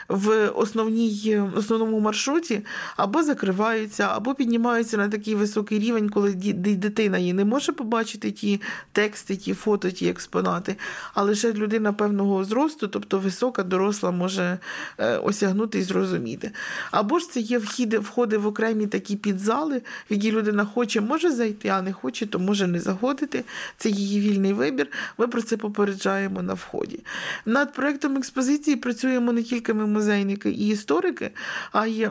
в 0.07 0.49
основній, 0.49 1.41
основному 1.55 1.99
маршруті 1.99 2.65
або 2.97 3.23
закриваються, 3.23 4.03
або 4.03 4.33
піднімаються 4.33 4.44
піднімаються 4.45 4.97
на 4.97 5.09
такий 5.09 5.35
високий 5.35 5.79
рівень, 5.79 6.09
коли 6.09 6.33
дитина 6.33 7.17
її 7.17 7.33
не 7.33 7.45
може 7.45 7.71
побачити 7.71 8.31
ті 8.31 8.61
тексти, 8.91 9.35
ті 9.35 9.53
фото, 9.53 9.91
ті 9.91 10.09
експонати, 10.09 10.75
а 11.13 11.23
лише 11.23 11.53
людина 11.53 11.93
певного 11.93 12.43
зросту, 12.43 12.87
тобто 12.87 13.19
висока, 13.19 13.63
доросла, 13.63 14.11
може 14.11 14.59
е, 14.97 15.17
осягнути 15.17 15.79
і 15.79 15.83
зрозуміти. 15.83 16.51
Або 16.91 17.19
ж 17.19 17.31
це 17.31 17.39
є 17.39 17.57
вхіди, 17.57 17.99
входи 17.99 18.37
в 18.37 18.47
окремі 18.47 18.87
такі 18.87 19.15
підзали, 19.15 19.77
в 19.77 20.13
які 20.13 20.31
людина 20.31 20.65
хоче, 20.65 21.01
може 21.01 21.31
зайти, 21.31 21.67
а 21.67 21.81
не 21.81 21.93
хоче, 21.93 22.25
то 22.25 22.39
може 22.39 22.67
не 22.67 22.79
заходити. 22.79 23.43
Це 23.77 23.89
її 23.89 24.19
вільний 24.19 24.53
вибір. 24.53 24.87
Ми 25.17 25.27
про 25.27 25.41
це 25.41 25.57
попереджаємо 25.57 26.41
на 26.41 26.53
вході. 26.53 26.99
Над 27.45 27.73
проєктом 27.73 28.17
експозиції 28.17 28.77
працюємо 28.77 29.33
не 29.33 29.43
тільки 29.43 29.73
ми 29.73 29.87
музейники 29.87 30.49
і 30.49 30.67
історики, 30.67 31.31
а 31.71 31.87
й 31.87 32.07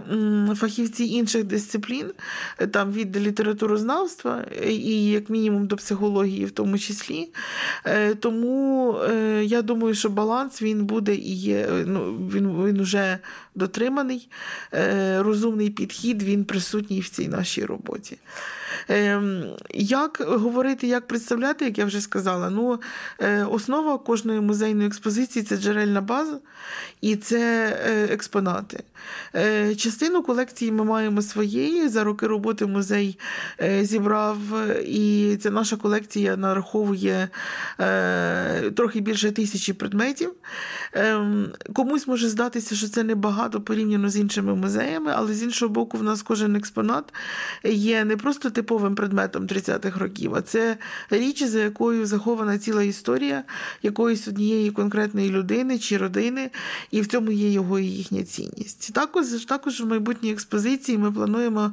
фахівці 0.54 1.04
інших 1.04 1.44
дисциплін, 1.44 2.10
там 2.70 2.92
від 2.92 3.16
літературознавства 3.16 4.44
і, 4.68 5.06
як 5.06 5.30
мінімум, 5.30 5.66
до 5.66 5.76
психології, 5.76 6.44
в 6.44 6.50
тому 6.50 6.78
числі. 6.78 7.28
Е, 7.84 8.14
тому 8.14 8.96
е, 9.10 9.44
я 9.44 9.62
думаю, 9.62 9.94
що 9.94 10.10
баланс 10.10 10.62
він 10.62 10.84
буде 10.84 11.14
і 11.14 11.34
є. 11.34 11.68
Ну, 11.86 12.12
Він 12.34 12.64
він 12.64 12.82
вже 12.82 13.18
дотриманий, 13.54 14.28
е, 14.74 15.22
розумний 15.22 15.70
підхід, 15.70 16.22
він 16.22 16.44
присутній 16.44 17.00
в 17.00 17.08
цій 17.08 17.28
нашій 17.28 17.64
роботі. 17.64 18.18
Ем, 18.88 19.44
як 19.74 20.22
говорити, 20.26 20.86
як 20.86 21.06
представляти, 21.06 21.64
як 21.64 21.78
я 21.78 21.84
вже 21.84 22.00
сказала, 22.00 22.50
ну, 22.50 22.80
основа 23.50 23.98
кожної 23.98 24.40
музейної 24.40 24.86
експозиції 24.86 25.44
це 25.44 25.56
джерельна 25.56 26.00
база 26.00 26.38
і 27.00 27.16
це 27.16 27.68
експонати. 28.10 28.84
Частину 29.76 30.22
колекції 30.22 30.72
ми 30.72 30.84
маємо 30.84 31.22
своєї. 31.22 31.88
За 31.88 32.04
роки 32.04 32.26
роботи 32.26 32.66
музей 32.66 33.18
зібрав, 33.80 34.38
і 34.84 35.36
ця 35.42 35.50
наша 35.50 35.76
колекція 35.76 36.36
нараховує 36.36 37.28
трохи 38.76 39.00
більше 39.00 39.32
тисячі 39.32 39.72
предметів. 39.72 40.32
Ем, 40.92 41.48
комусь 41.74 42.06
може 42.06 42.28
здатися, 42.28 42.74
що 42.74 42.88
це 42.88 43.02
небагато 43.02 43.60
порівняно 43.60 44.08
з 44.08 44.16
іншими 44.16 44.54
музеями, 44.54 45.12
але 45.14 45.34
з 45.34 45.42
іншого 45.42 45.72
боку, 45.72 45.98
в 45.98 46.02
нас 46.02 46.22
кожен 46.22 46.56
експонат 46.56 47.12
є 47.64 48.04
не 48.04 48.16
просто 48.16 48.50
типовим 48.64 48.94
предметом 48.94 49.46
30-х 49.46 50.00
років, 50.00 50.34
а 50.34 50.42
це 50.42 50.76
річ, 51.10 51.42
за 51.42 51.60
якою 51.60 52.06
захована 52.06 52.58
ціла 52.58 52.82
історія 52.82 53.44
якоїсь 53.82 54.28
однієї 54.28 54.70
конкретної 54.70 55.30
людини 55.30 55.78
чи 55.78 55.96
родини, 55.96 56.50
і 56.90 57.00
в 57.00 57.06
цьому 57.06 57.32
є 57.32 57.50
його 57.50 57.78
і 57.78 57.86
їхня 57.86 58.22
цінність. 58.22 58.92
Також 58.94 59.26
також 59.26 59.80
в 59.80 59.86
майбутній 59.86 60.32
експозиції 60.32 60.98
ми 60.98 61.12
плануємо 61.12 61.72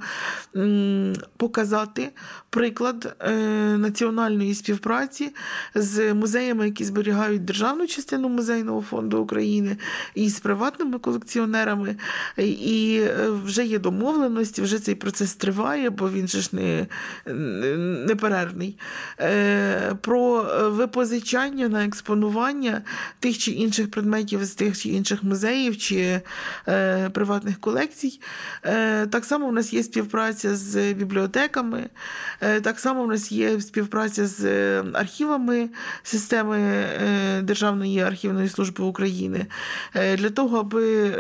показати 1.38 2.10
приклад 2.50 3.16
е, 3.20 3.32
національної 3.78 4.54
співпраці 4.54 5.30
з 5.76 6.14
музеями, 6.14 6.66
які 6.66 6.84
зберігають 6.84 7.46
державну 7.46 7.88
частину 7.88 8.30
музейного 8.30 8.82
фонду 8.82 9.20
України, 9.20 9.78
і 10.16 10.30
з 10.30 10.40
приватними 10.40 11.00
колекціонерами. 11.00 11.96
І 12.38 13.02
е, 13.04 13.30
вже 13.46 13.66
є 13.66 13.80
домовленості, 13.80 14.62
вже 14.62 14.80
цей 14.80 14.96
процес 14.96 15.36
триває, 15.36 15.90
бо 15.90 16.10
він 16.10 16.28
же 16.28 16.42
ж 16.42 16.50
не, 16.52 16.81
не 18.06 18.16
перервний. 18.16 18.78
Е, 19.20 19.96
про 20.02 20.44
випозичання 20.70 21.68
на 21.68 21.86
експонування 21.86 22.82
тих 23.20 23.38
чи 23.38 23.52
інших 23.52 23.92
предметів 23.92 24.46
з 24.46 24.56
тих 24.56 24.82
чи 24.82 24.90
інших 24.90 25.24
музеїв 25.24 25.78
чи 25.78 26.22
е, 26.68 27.10
приватних 27.10 27.60
колекцій. 27.60 28.20
Так 29.10 29.26
само 29.26 29.48
у 29.48 29.52
нас 29.52 29.74
є 29.74 29.84
співпраця 29.84 30.56
з 30.56 30.94
бібліотеками. 30.94 31.90
Е, 32.42 32.62
так 32.62 32.80
само 32.80 33.04
в 33.04 33.08
нас 33.08 33.32
є 33.32 33.62
співпраця 33.62 34.28
з 34.28 34.46
е, 34.46 34.84
архівами 34.94 35.70
системи 36.04 36.58
е, 36.60 37.42
Державної 37.42 38.00
архівної 38.00 38.50
служби 38.50 38.84
України 38.84 39.46
для 39.94 40.30
того, 40.30 40.60
аби 40.60 41.12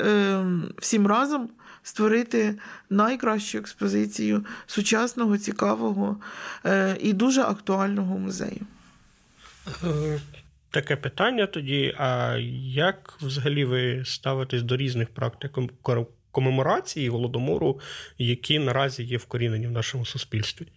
всім 0.78 1.07
разом 1.07 1.49
створити 1.84 2.56
найкращу 2.90 3.58
експозицію 3.58 4.46
сучасного, 4.66 5.38
цікавого 5.38 6.18
і 7.00 7.14
дуже 7.14 7.42
актуального 7.42 8.18
музею. 8.18 8.62
Таке 10.70 10.96
питання 10.96 11.48
тоді: 11.48 11.96
а 11.98 12.38
як 12.74 13.18
взагалі 13.22 13.66
ви 13.66 14.06
ставитесь 14.06 14.64
до 14.64 14.78
різних 14.78 15.10
практик 15.10 15.58
комеморації 16.32 17.10
голодомору, 17.10 17.80
які 18.18 18.60
наразі 18.60 19.04
є 19.04 19.18
вкорінені 19.18 19.68
в 19.68 19.72
нашому 19.72 20.06
суспільстві? 20.06 20.68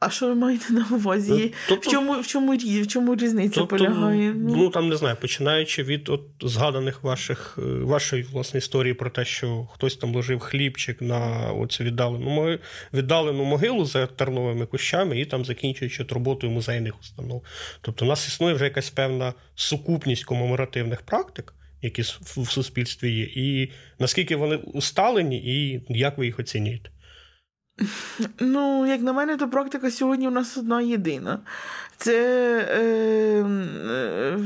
А 0.00 0.10
що 0.10 0.26
ви 0.26 0.34
маєте 0.34 0.72
на 0.72 0.86
увазі? 0.92 1.32
Ну, 1.32 1.50
тобто, 1.68 1.88
в 1.88 1.92
чому 1.92 2.20
в 2.20 2.26
чому, 2.26 2.56
в 2.56 2.86
чому 2.86 3.16
різниця 3.16 3.54
тобто, 3.54 3.76
полягає? 3.76 4.34
Ну, 4.36 4.56
ну 4.56 4.70
там 4.70 4.88
не 4.88 4.96
знаю, 4.96 5.16
починаючи 5.20 5.82
від 5.82 6.08
от 6.08 6.22
згаданих 6.40 7.02
ваших 7.02 7.58
е, 7.58 7.62
вашої 7.62 8.22
власне 8.22 8.58
історії 8.58 8.94
про 8.94 9.10
те, 9.10 9.24
що 9.24 9.68
хтось 9.74 9.96
там 9.96 10.14
ложив 10.14 10.40
хлібчик 10.40 11.02
на 11.02 11.52
оцю 11.52 11.84
віддалену 11.84 12.58
віддалену 12.94 13.44
могилу 13.44 13.84
за 13.84 14.06
терновими 14.06 14.66
кущами 14.66 15.20
і 15.20 15.24
там 15.24 15.44
закінчуючи 15.44 16.06
роботою 16.10 16.52
музейних 16.52 17.00
установ. 17.00 17.44
Тобто, 17.80 18.04
у 18.04 18.08
нас 18.08 18.28
існує 18.28 18.54
вже 18.54 18.64
якась 18.64 18.90
певна 18.90 19.34
сукупність 19.54 20.24
комеморативних 20.24 21.02
практик. 21.02 21.54
Які 21.82 22.02
в 22.02 22.50
суспільстві 22.50 23.12
є, 23.12 23.24
і 23.24 23.72
наскільки 23.98 24.36
вони 24.36 24.56
усталені, 24.56 25.38
і 25.38 25.82
як 25.88 26.18
ви 26.18 26.26
їх 26.26 26.38
оцінюєте? 26.38 26.90
Ну, 28.40 28.86
як 28.86 29.00
на 29.00 29.12
мене, 29.12 29.36
то 29.36 29.48
практика 29.48 29.90
сьогодні 29.90 30.28
у 30.28 30.30
нас 30.30 30.56
одна 30.56 30.80
єдина. 30.80 31.38
Це 31.96 32.14
е, 32.70 32.82
е, 33.90 34.38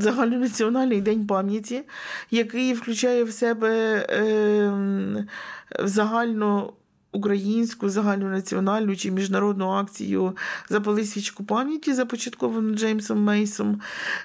загальнонаціональний 0.00 1.00
день 1.00 1.26
пам'яті, 1.26 1.82
який 2.30 2.72
включає 2.72 3.24
в 3.24 3.32
себе 3.32 3.96
е, 4.10 5.26
загально 5.84 6.72
українську 7.12 7.88
загальнонаціональну 7.88 8.96
чи 8.96 9.10
міжнародну 9.10 9.68
акцію 9.68 10.36
Запали 10.68 11.04
свічку 11.04 11.44
пам'яті, 11.44 11.94
започатковану 11.94 12.74
Джеймсом 12.74 13.22
Мейсом, 13.22 13.80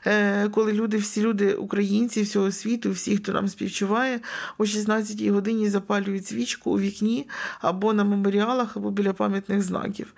е, 0.06 0.50
коли 0.50 0.74
люди, 0.74 0.98
всі 0.98 1.22
люди, 1.22 1.54
українці 1.54 2.22
всього 2.22 2.52
світу, 2.52 2.92
всі, 2.92 3.18
хто 3.18 3.32
нам 3.32 3.48
співчуває, 3.48 4.20
о 4.58 4.64
16-й 4.64 5.30
годині 5.30 5.70
запалюють 5.70 6.28
свічку 6.28 6.72
у 6.72 6.80
вікні 6.80 7.28
або 7.62 7.94
на 7.94 8.04
меморіалах, 8.04 8.78
або 8.78 8.92
біля 8.92 9.14
пам'ятних 9.14 9.62
знаків. 9.62 10.14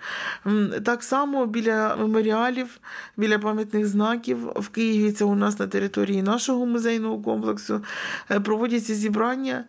Так 0.84 1.02
само 1.02 1.46
біля 1.46 1.96
меморіалів, 1.96 2.78
біля 3.16 3.38
пам'ятних 3.38 3.86
знаків 3.86 4.52
в 4.56 4.68
Києві 4.68 5.12
це 5.12 5.24
у 5.24 5.34
нас 5.34 5.58
на 5.58 5.66
території 5.66 6.22
нашого 6.22 6.66
музейного 6.66 7.22
комплексу 7.22 7.84
е, 8.30 8.40
проводяться 8.40 8.94
зібрання 8.94 9.64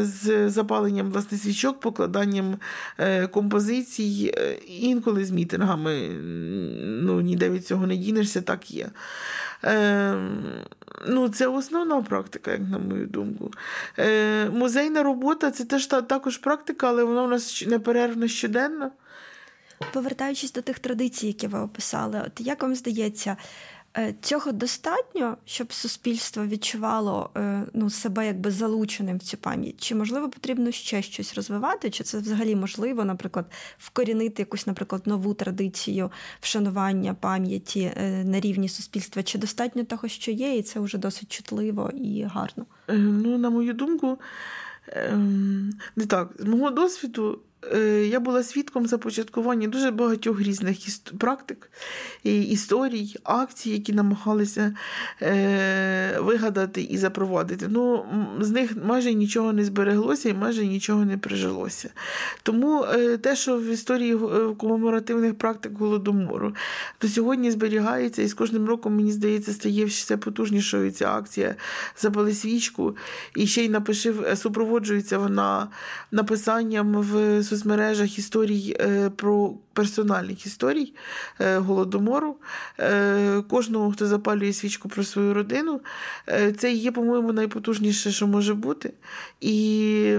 з 0.00 0.50
запаленням 0.50 1.10
власне 1.10 1.38
свічок, 1.38 1.80
покладанням 1.80 2.58
е, 2.98 3.26
композицій, 3.26 4.34
інколи 4.66 5.24
з 5.24 5.30
мітингами. 5.30 6.08
Ну, 7.02 7.20
Ніде 7.20 7.50
від 7.50 7.66
цього 7.66 7.86
не 7.86 7.96
дінешся, 7.96 8.42
так 8.42 8.70
є. 8.70 8.88
Ну, 11.08 11.28
Це 11.28 11.46
основна 11.46 12.02
практика, 12.02 12.50
як 12.50 12.60
на 12.60 12.78
мою 12.78 13.06
думку. 13.06 13.50
Музейна 14.52 15.02
робота 15.02 15.50
це 15.50 15.64
теж 15.64 15.86
також 15.86 16.38
практика, 16.38 16.88
але 16.88 17.04
вона 17.04 17.22
у 17.22 17.28
нас 17.28 17.64
неперервно 17.66 18.28
щоденна. 18.28 18.90
Повертаючись 19.92 20.52
до 20.52 20.62
тих 20.62 20.78
традицій, 20.78 21.26
які 21.26 21.46
ви 21.46 21.58
описали, 21.58 22.22
от 22.26 22.46
як 22.46 22.62
вам 22.62 22.74
здається, 22.74 23.36
Е, 23.81 23.81
цього 24.20 24.52
достатньо, 24.52 25.36
щоб 25.44 25.72
суспільство 25.72 26.46
відчувало 26.46 27.30
е, 27.36 27.64
ну, 27.72 27.90
себе 27.90 28.26
якби 28.26 28.50
залученим 28.50 29.18
в 29.18 29.22
цю 29.22 29.36
пам'ять? 29.36 29.74
Чи 29.78 29.94
можливо 29.94 30.28
потрібно 30.30 30.70
ще 30.70 31.02
щось 31.02 31.34
розвивати? 31.34 31.90
Чи 31.90 32.04
це 32.04 32.18
взагалі 32.18 32.56
можливо, 32.56 33.04
наприклад, 33.04 33.46
вкорінити 33.78 34.42
якусь, 34.42 34.66
наприклад, 34.66 35.02
нову 35.06 35.34
традицію 35.34 36.10
вшанування 36.40 37.14
пам'яті 37.14 37.92
е, 37.96 38.24
на 38.24 38.40
рівні 38.40 38.68
суспільства? 38.68 39.22
Чи 39.22 39.38
достатньо 39.38 39.84
того, 39.84 40.08
що 40.08 40.30
є, 40.30 40.56
і 40.56 40.62
це 40.62 40.80
вже 40.80 40.98
досить 40.98 41.32
чутливо 41.32 41.90
і 41.94 42.22
гарно? 42.22 42.66
Ну, 42.88 43.38
на 43.38 43.50
мою 43.50 43.72
думку, 43.72 44.18
ем, 44.88 45.72
не 45.96 46.06
так. 46.06 46.32
З 46.38 46.44
мого 46.44 46.70
досвіду. 46.70 47.40
Е, 47.74 48.06
я 48.06 48.20
була 48.20 48.42
свідком 48.42 48.86
започаткування 48.86 49.68
дуже 49.68 49.90
багатьох 49.90 50.40
різних 50.40 50.78
практик, 51.18 51.70
історій, 52.24 53.16
акцій, 53.24 53.70
які 53.70 53.92
намагалися 53.92 54.74
е, 55.22 56.18
вигадати 56.20 56.82
і 56.82 56.98
запровадити. 56.98 57.66
Ну, 57.68 58.04
З 58.40 58.50
них 58.50 58.70
майже 58.84 59.14
нічого 59.14 59.52
не 59.52 59.64
збереглося 59.64 60.28
і 60.28 60.34
майже 60.34 60.66
нічого 60.66 61.04
не 61.04 61.18
прижилося. 61.18 61.90
Тому 62.42 62.84
е, 62.84 63.16
те, 63.16 63.36
що 63.36 63.58
в 63.58 63.64
історії 63.64 64.18
комеморативних 64.58 65.34
практик 65.34 65.72
голодомору 65.78 66.54
до 67.02 67.08
сьогодні 67.08 67.50
зберігається, 67.50 68.22
і 68.22 68.26
з 68.26 68.34
кожним 68.34 68.66
роком, 68.66 68.96
мені 68.96 69.12
здається, 69.12 69.52
стає 69.52 69.84
все 69.84 70.16
потужнішою 70.16 70.90
ця 70.90 71.12
акція 71.12 71.54
Запали 71.96 72.34
свічку 72.34 72.96
і 73.36 73.46
ще 73.46 73.64
й 73.64 73.68
напишив, 73.68 74.26
супроводжується 74.34 75.18
вона 75.18 75.68
написанням 76.10 76.92
в 76.96 77.42
соцмережах 77.52 78.18
історій 78.18 78.76
е, 78.80 79.10
про 79.10 79.54
персональних 79.72 80.46
історій 80.46 80.94
е, 81.40 81.58
голодомору. 81.58 82.36
Е, 82.78 83.42
кожного, 83.42 83.92
хто 83.92 84.06
запалює 84.06 84.52
свічку 84.52 84.88
про 84.88 85.04
свою 85.04 85.34
родину, 85.34 85.80
це 86.58 86.72
є, 86.72 86.92
по-моєму, 86.92 87.32
найпотужніше, 87.32 88.12
що 88.12 88.26
може 88.26 88.54
бути. 88.54 88.92
І 89.40 90.16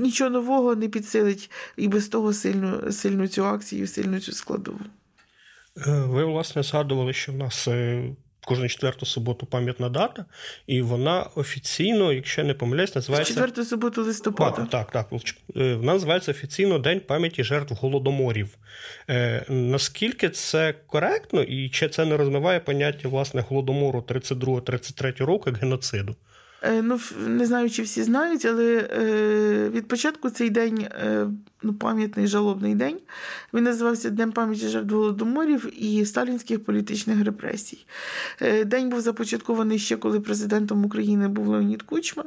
нічого 0.00 0.30
нового 0.30 0.74
не 0.74 0.88
підсилить 0.88 1.50
і 1.76 1.88
без 1.88 2.08
того 2.08 2.32
сильну, 2.32 2.92
сильну 2.92 3.28
цю 3.28 3.46
акцію, 3.46 3.86
сильну 3.86 4.20
цю 4.20 4.32
складову. 4.32 4.80
Ви, 5.86 6.24
власне, 6.24 6.62
згадували, 6.62 7.12
що 7.12 7.32
в 7.32 7.36
нас 7.36 7.68
кожну 8.44 8.68
четверту 8.68 9.06
суботу 9.06 9.46
пам'ятна 9.46 9.88
дата, 9.88 10.24
і 10.66 10.82
вона 10.82 11.26
офіційно, 11.34 12.12
якщо 12.12 12.40
я 12.40 12.46
не 12.46 12.54
помиляюсь, 12.54 12.94
називається 12.94 13.32
четверту 13.32 13.64
суботу 13.64 14.02
листопада. 14.02 14.66
Так, 14.70 14.90
так. 14.90 15.06
Е, 15.56 15.74
вона 15.74 15.92
називається 15.92 16.30
офіційно 16.30 16.78
День 16.78 17.00
пам'яті 17.00 17.44
жертв 17.44 17.74
голодоморів. 17.74 18.48
Е, 19.10 19.44
Наскільки 19.48 20.28
це 20.28 20.74
коректно, 20.86 21.42
і 21.42 21.68
чи 21.68 21.88
це 21.88 22.04
не 22.04 22.16
розмиває 22.16 22.60
поняття 22.60 23.08
власне 23.08 23.44
голодомору 23.48 24.00
32-33 24.00 25.24
року 25.24 25.50
як 25.50 25.58
геноциду? 25.58 26.16
Е, 26.64 26.82
ну, 26.82 27.00
не 27.26 27.46
знаю, 27.46 27.70
чи 27.70 27.82
всі 27.82 28.02
знають, 28.02 28.44
але 28.44 28.76
е, 28.76 29.68
від 29.68 29.88
початку 29.88 30.30
цей 30.30 30.50
день 30.50 30.78
е, 30.80 31.26
ну, 31.62 31.74
пам'ятний 31.74 32.26
жалобний 32.26 32.74
день. 32.74 32.98
Він 33.54 33.64
називався 33.64 34.10
Днем 34.10 34.32
пам'яті 34.32 34.68
жертв 34.68 34.94
голодоморів 34.94 35.84
і 35.84 36.06
сталінських 36.06 36.64
політичних 36.64 37.24
репресій. 37.24 37.86
День 38.66 38.88
був 38.88 39.00
започаткований 39.00 39.78
ще 39.78 39.96
коли 39.96 40.20
президентом 40.20 40.84
України 40.84 41.28
був 41.28 41.48
Леонід 41.48 41.82
Кучма, 41.82 42.24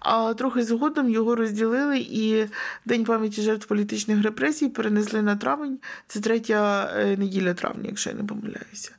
а 0.00 0.34
трохи 0.34 0.62
згодом 0.62 1.10
його 1.10 1.34
розділили 1.34 1.98
і 1.98 2.46
День 2.84 3.04
пам'яті 3.04 3.42
жертв 3.42 3.66
політичних 3.66 4.22
репресій 4.22 4.68
перенесли 4.68 5.22
на 5.22 5.36
травень. 5.36 5.78
Це 6.06 6.20
третя 6.20 6.90
неділя 7.18 7.54
травня, 7.54 7.84
якщо 7.84 8.10
я 8.10 8.16
не 8.16 8.24
помиляюся. 8.24 8.90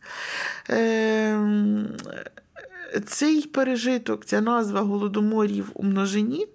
Цей 3.06 3.42
пережиток, 3.42 4.26
ця 4.26 4.42
назва 4.42 4.82
голодоморів 4.82 5.72
у 5.74 5.84
множині, 5.84 6.48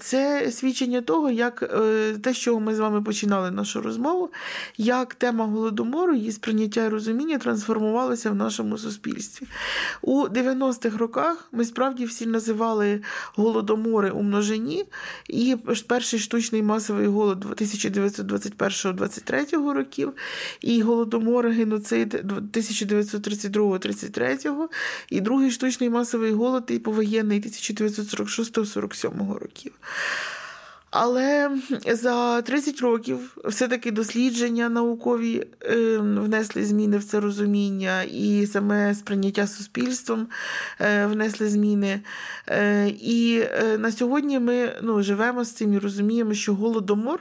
це 0.00 0.52
свідчення 0.52 1.00
того, 1.00 1.30
як 1.30 1.62
е, 1.62 2.12
те, 2.22 2.34
чого 2.34 2.60
ми 2.60 2.74
з 2.74 2.78
вами 2.78 3.02
починали 3.02 3.50
нашу 3.50 3.80
розмову, 3.80 4.30
як 4.76 5.14
тема 5.14 5.46
голодомору, 5.46 6.14
її 6.14 6.32
сприйняття 6.32 6.84
і 6.84 6.88
розуміння 6.88 7.38
трансформувалося 7.38 8.30
в 8.30 8.34
нашому 8.34 8.78
суспільстві. 8.78 9.46
У 10.02 10.24
90-х 10.24 10.98
роках 10.98 11.48
ми 11.52 11.64
справді 11.64 12.04
всі 12.04 12.26
називали 12.26 13.02
голодомори 13.36 14.10
у 14.10 14.22
множині, 14.22 14.84
і 15.28 15.56
перший 15.86 16.18
штучний 16.18 16.62
масовий 16.62 17.06
голод 17.06 17.44
1921-23 17.44 19.72
років, 19.72 20.12
і 20.60 20.82
голодомор, 20.82 21.48
геноцид 21.48 22.14
1932-33, 22.52 24.68
і 25.10 25.20
другий 25.20 25.50
штучний 25.50 25.90
масовий 25.90 26.32
голод, 26.32 26.64
і 26.68 26.78
повоєнний 26.78 27.38
1946 27.38 28.77
47 28.78 29.32
років. 29.32 29.72
Але 30.90 31.50
за 31.86 32.42
30 32.42 32.80
років 32.80 33.36
все-таки 33.44 33.90
дослідження 33.90 34.68
наукові 34.68 35.46
е, 35.62 35.98
внесли 35.98 36.64
зміни 36.64 36.98
в 36.98 37.04
це 37.04 37.20
розуміння, 37.20 38.02
і 38.02 38.46
саме 38.46 38.94
сприйняття 38.94 39.46
суспільством 39.46 40.28
е, 40.80 41.06
внесли 41.06 41.48
зміни. 41.48 42.00
Е, 42.46 42.88
і 42.88 43.44
на 43.78 43.92
сьогодні 43.92 44.38
ми 44.38 44.72
ну, 44.82 45.02
живемо 45.02 45.44
з 45.44 45.52
цим 45.52 45.74
і 45.74 45.78
розуміємо, 45.78 46.34
що 46.34 46.54
голодомор 46.54 47.20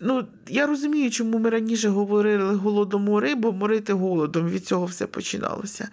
Ну, 0.00 0.24
Я 0.48 0.66
розумію, 0.66 1.10
чому 1.10 1.38
ми 1.38 1.50
раніше 1.50 1.88
говорили 1.88 2.54
голодомори, 2.54 3.34
бо 3.34 3.52
морити 3.52 3.92
голодом 3.92 4.48
від 4.48 4.66
цього 4.66 4.86
все 4.86 5.06
починалося. 5.06 5.88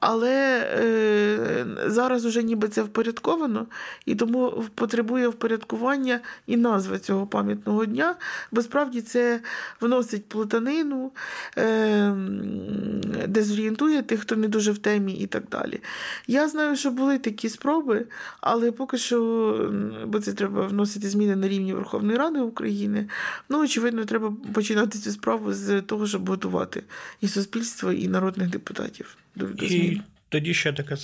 Але 0.00 0.66
е, 0.80 1.66
зараз 1.86 2.24
уже 2.24 2.42
ніби 2.42 2.68
це 2.68 2.82
впорядковано, 2.82 3.66
і 4.06 4.14
тому 4.14 4.64
потребує 4.74 5.28
впорядкування 5.28 6.20
і 6.46 6.56
назва 6.56 6.98
цього 6.98 7.26
пам'ятного 7.26 7.86
дня, 7.86 8.14
бо 8.52 8.62
справді 8.62 9.00
це 9.00 9.40
вносить 9.80 10.28
плутанину, 10.28 11.12
е, 11.58 12.14
дезорієнтує 13.28 14.02
тих, 14.02 14.20
хто 14.20 14.36
не 14.36 14.48
дуже 14.48 14.72
в 14.72 14.78
темі 14.78 15.12
і 15.12 15.26
так 15.26 15.42
далі. 15.50 15.80
Я 16.26 16.48
знаю, 16.48 16.76
що 16.76 16.90
були 16.90 17.18
такі 17.18 17.48
спроби, 17.48 18.06
але 18.40 18.72
поки 18.72 18.98
що, 18.98 19.18
бо 20.14 20.20
це 20.20 20.32
треба 20.32 20.66
вносити 20.66 21.08
зміни 21.08 21.36
на 21.36 21.48
рівні 21.48 21.74
Верховної 21.74 22.18
Ради 22.18 22.40
України. 22.40 23.08
Ну, 23.48 23.62
очевидно, 23.64 24.04
треба 24.04 24.32
починати 24.52 24.98
цю 24.98 25.10
справу 25.10 25.52
з 25.52 25.82
того, 25.82 26.06
щоб 26.06 26.28
готувати 26.28 26.82
і 27.20 27.28
суспільство, 27.28 27.92
і 27.92 28.08
народних 28.08 28.50
депутатів 28.50 29.16
до, 29.36 29.46
змін. 29.66 30.02
Тоді 30.34 30.54
ще 30.54 30.72
таке 30.72 30.96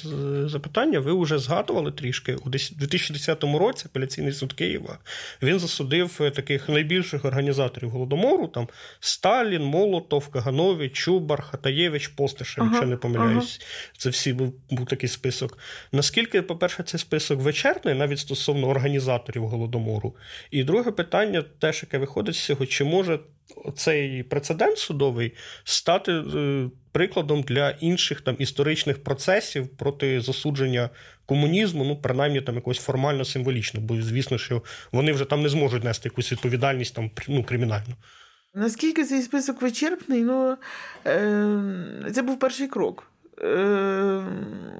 запитання. 0.49 1.01
Ви 1.01 1.23
вже 1.23 1.39
згадували 1.39 1.93
трішки 1.93 2.35
у 2.35 2.49
2010 2.49 3.45
році 3.45 3.87
апеляційний 3.87 4.33
суд 4.33 4.53
Києва 4.53 4.99
він 5.43 5.59
засудив 5.59 6.19
е, 6.21 6.31
таких 6.31 6.69
найбільших 6.69 7.25
організаторів 7.25 7.91
голодомору: 7.91 8.47
там 8.47 8.69
Сталін, 9.01 9.63
Молотов, 9.63 10.29
Каганович, 10.29 10.93
Чубар, 10.93 11.43
Хатаєвич, 11.43 12.09
Постишев, 12.09 12.65
ага, 12.65 12.73
якщо 12.73 12.91
не 12.91 12.97
помиляюсь. 12.97 13.61
Ага. 13.61 13.93
Це 13.99 14.11
всі 14.11 14.33
був, 14.33 14.55
був 14.71 14.87
такий 14.87 15.09
список. 15.09 15.59
Наскільки, 15.93 16.43
по-перше, 16.43 16.83
цей 16.83 17.01
список 17.01 17.41
вичерпний, 17.41 17.95
навіть 17.95 18.19
стосовно 18.19 18.69
організаторів 18.69 19.47
голодомору? 19.47 20.17
І 20.51 20.65
друге 20.65 20.91
питання, 20.91 21.45
теж 21.59 21.83
яке 21.83 21.99
виходить 21.99 22.35
з 22.35 22.45
цього, 22.45 22.67
чи 22.67 22.85
може 22.85 23.19
цей 23.77 24.23
прецедент 24.23 24.79
судовий 24.79 25.33
стати 25.65 26.13
е, 26.13 26.71
прикладом 26.93 27.43
для 27.43 27.71
інших 27.71 28.21
там 28.21 28.37
історичних 28.39 29.05
процесів 29.05 29.69
проти 29.77 30.21
засудження 30.21 30.91
комунізму, 31.27 31.85
ну 31.85 31.97
принаймні 31.97 32.41
там 32.41 32.55
якось 32.55 32.79
формально 32.79 33.25
символічно, 33.25 33.81
бо 33.81 34.03
звісно, 34.03 34.39
що 34.39 34.63
вони 34.93 35.13
вже 35.13 35.25
там 35.25 35.43
не 35.43 35.49
зможуть 35.49 35.85
нести 35.85 36.09
якусь 36.09 36.33
відповідальність 36.33 36.95
там 36.95 37.11
ну, 37.29 37.45
кримінальну. 37.45 37.95
Наскільки 38.55 39.05
цей 39.05 39.23
список 39.23 39.63
вичерпний, 39.63 40.23
ну 40.23 40.57
е, 41.07 42.11
це 42.15 42.23
був 42.23 42.39
перший 42.39 42.69
крок. 42.69 43.11
Е, 43.43 44.23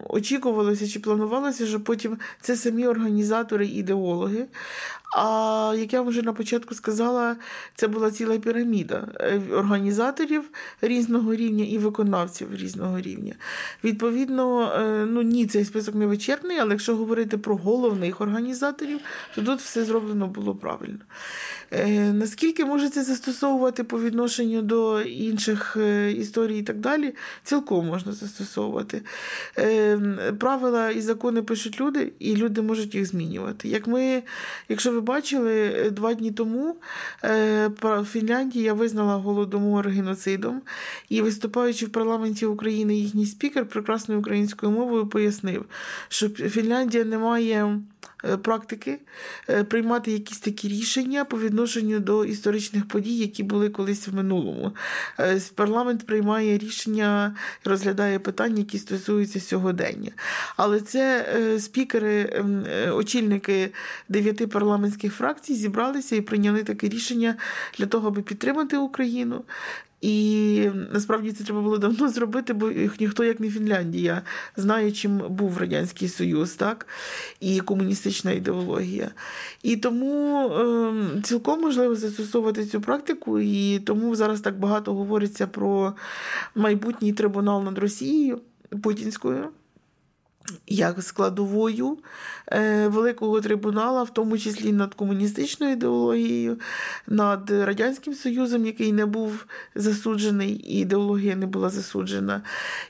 очікувалося 0.09 0.89
чи 0.89 1.01
планувалося, 1.01 1.67
що 1.67 1.81
потім 1.81 2.19
це 2.41 2.57
самі 2.57 2.87
організатори 2.87 3.67
ідеологи. 3.67 4.47
А 5.17 5.75
як 5.79 5.93
я 5.93 6.03
вже 6.03 6.23
на 6.23 6.33
початку 6.33 6.75
сказала, 6.75 7.37
це 7.75 7.89
була 7.89 8.11
ціла 8.11 8.39
піраміда 8.39 9.09
е, 9.21 9.41
організаторів 9.53 10.45
різного 10.81 11.35
рівня 11.35 11.65
і 11.65 11.79
виконавців 11.79 12.55
різного 12.55 13.01
рівня. 13.01 13.35
Відповідно, 13.85 14.73
е, 14.79 15.07
ну 15.07 15.23
ні, 15.23 15.47
цей 15.47 15.65
список 15.65 15.95
не 15.95 16.07
вичерпний, 16.07 16.59
але 16.59 16.71
якщо 16.71 16.97
говорити 16.97 17.39
про 17.39 17.57
головних 17.57 18.21
організаторів, 18.21 19.01
то 19.35 19.43
тут 19.43 19.61
все 19.61 19.85
зроблено 19.85 20.27
було 20.27 20.55
правильно. 20.55 20.99
Е, 21.71 22.13
наскільки 22.13 22.65
може 22.65 22.89
це 22.89 23.05
застосовувати 23.05 23.85
по 23.85 24.01
відношенню 24.01 24.63
до 24.63 25.01
інших 25.01 25.77
історій 26.17 26.59
і 26.59 26.63
так 26.63 26.79
далі, 26.79 27.15
цілком 27.45 27.87
можна 27.87 28.13
застосовувати. 28.13 29.03
Правила 30.39 30.91
і 30.91 31.01
закони 31.01 31.43
пишуть 31.43 31.81
люди, 31.81 32.13
і 32.19 32.37
люди 32.37 32.63
можуть 32.63 32.95
їх 32.95 33.07
змінювати. 33.07 33.69
Як 33.69 33.87
ми, 33.87 34.23
Якщо 34.69 34.93
ви 34.93 35.00
ви 35.01 35.05
бачили, 35.05 35.73
е, 35.77 35.91
два 35.91 36.15
дні 36.15 36.31
тому 36.31 36.77
е, 37.25 37.71
Фінляндія 38.11 38.75
визнала 38.75 39.17
голодомор 39.17 39.89
геноцидом, 39.89 40.63
і 41.09 41.23
виступаючи 41.23 41.87
в 41.87 41.91
парламенті 41.91 42.47
України, 42.47 42.95
їхній 42.95 43.27
спікер 43.27 43.67
прекрасною 43.67 44.21
українською 44.21 44.73
мовою 44.73 45.07
пояснив, 45.07 45.65
що 46.09 46.29
Фінляндія 46.29 47.05
не 47.05 47.19
має. 47.19 47.81
Е, 48.25 48.37
практики 48.37 48.99
е, 49.51 49.65
приймати 49.65 50.13
якісь 50.13 50.39
такі 50.39 50.69
рішення 50.69 51.25
по 51.25 51.39
відношенню 51.39 52.01
до 52.01 52.25
історичних 52.25 52.89
подій, 52.89 53.17
які 53.17 53.43
були 53.43 53.69
колись 53.69 54.09
в 54.09 54.15
минулому. 54.15 54.73
Е, 55.21 55.41
парламент 55.55 56.07
приймає 56.07 56.59
рішення 56.59 57.37
і 57.67 57.69
розглядає 57.69 58.19
питання, 58.19 58.59
які 58.59 58.79
стосуються 58.79 59.41
сьогодення. 59.41 60.13
Але 60.57 60.81
це 60.81 61.27
спікери, 61.61 62.45
очільники 62.93 63.73
дев'яти 64.09 64.47
парламентських 64.47 65.15
фракцій 65.15 65.55
зібралися 65.55 66.17
і 66.17 66.21
прийняли 66.21 66.63
таке 66.63 66.89
рішення 66.89 67.37
для 67.79 67.87
того, 67.87 68.09
аби 68.09 68.23
підтримати 68.23 68.77
Україну. 68.77 69.45
І 70.01 70.69
насправді 70.93 71.33
це 71.33 71.45
треба 71.45 71.61
було 71.61 71.79
давно 71.79 72.09
зробити, 72.09 72.53
бо 72.53 72.71
ніхто, 73.01 73.25
як 73.25 73.41
не 73.41 73.51
Фінляндія, 73.51 74.23
знає, 74.57 74.93
чим 74.93 75.19
був 75.19 75.59
Радянський 75.59 76.09
Союз, 76.09 76.55
так, 76.55 76.87
і 77.41 77.61
комуністична 77.61 78.33
ідеологія. 78.33 79.11
І 79.63 79.77
тому 79.77 80.49
е, 80.49 81.23
цілком 81.23 81.61
можливо 81.61 81.95
застосовувати 81.95 82.67
цю 82.67 82.81
практику, 82.81 83.41
і 83.41 83.79
тому 83.79 84.15
зараз 84.15 84.41
так 84.41 84.59
багато 84.59 84.95
говориться 84.95 85.47
про 85.47 85.95
майбутній 86.55 87.13
трибунал 87.13 87.65
над 87.65 87.79
Росією 87.79 88.41
Путінською 88.83 89.49
як 90.67 91.03
складовою 91.03 91.99
е, 92.53 92.89
Великого 92.89 93.41
трибунала, 93.41 94.03
в 94.03 94.15
тому 94.15 94.39
числі 94.39 94.73
над 94.73 94.95
комуністичною 94.95 95.73
ідеологією, 95.73 96.59
над 97.07 97.51
Радянським 97.51 98.15
Союзом, 98.15 98.67
який 98.67 98.93
не 98.93 99.07
був 99.07 99.47
засуджений, 99.75 100.53
і 100.53 100.81
ідеологія 100.81 101.37
не 101.37 101.47
була 101.47 101.71
засуджена. 101.71 102.43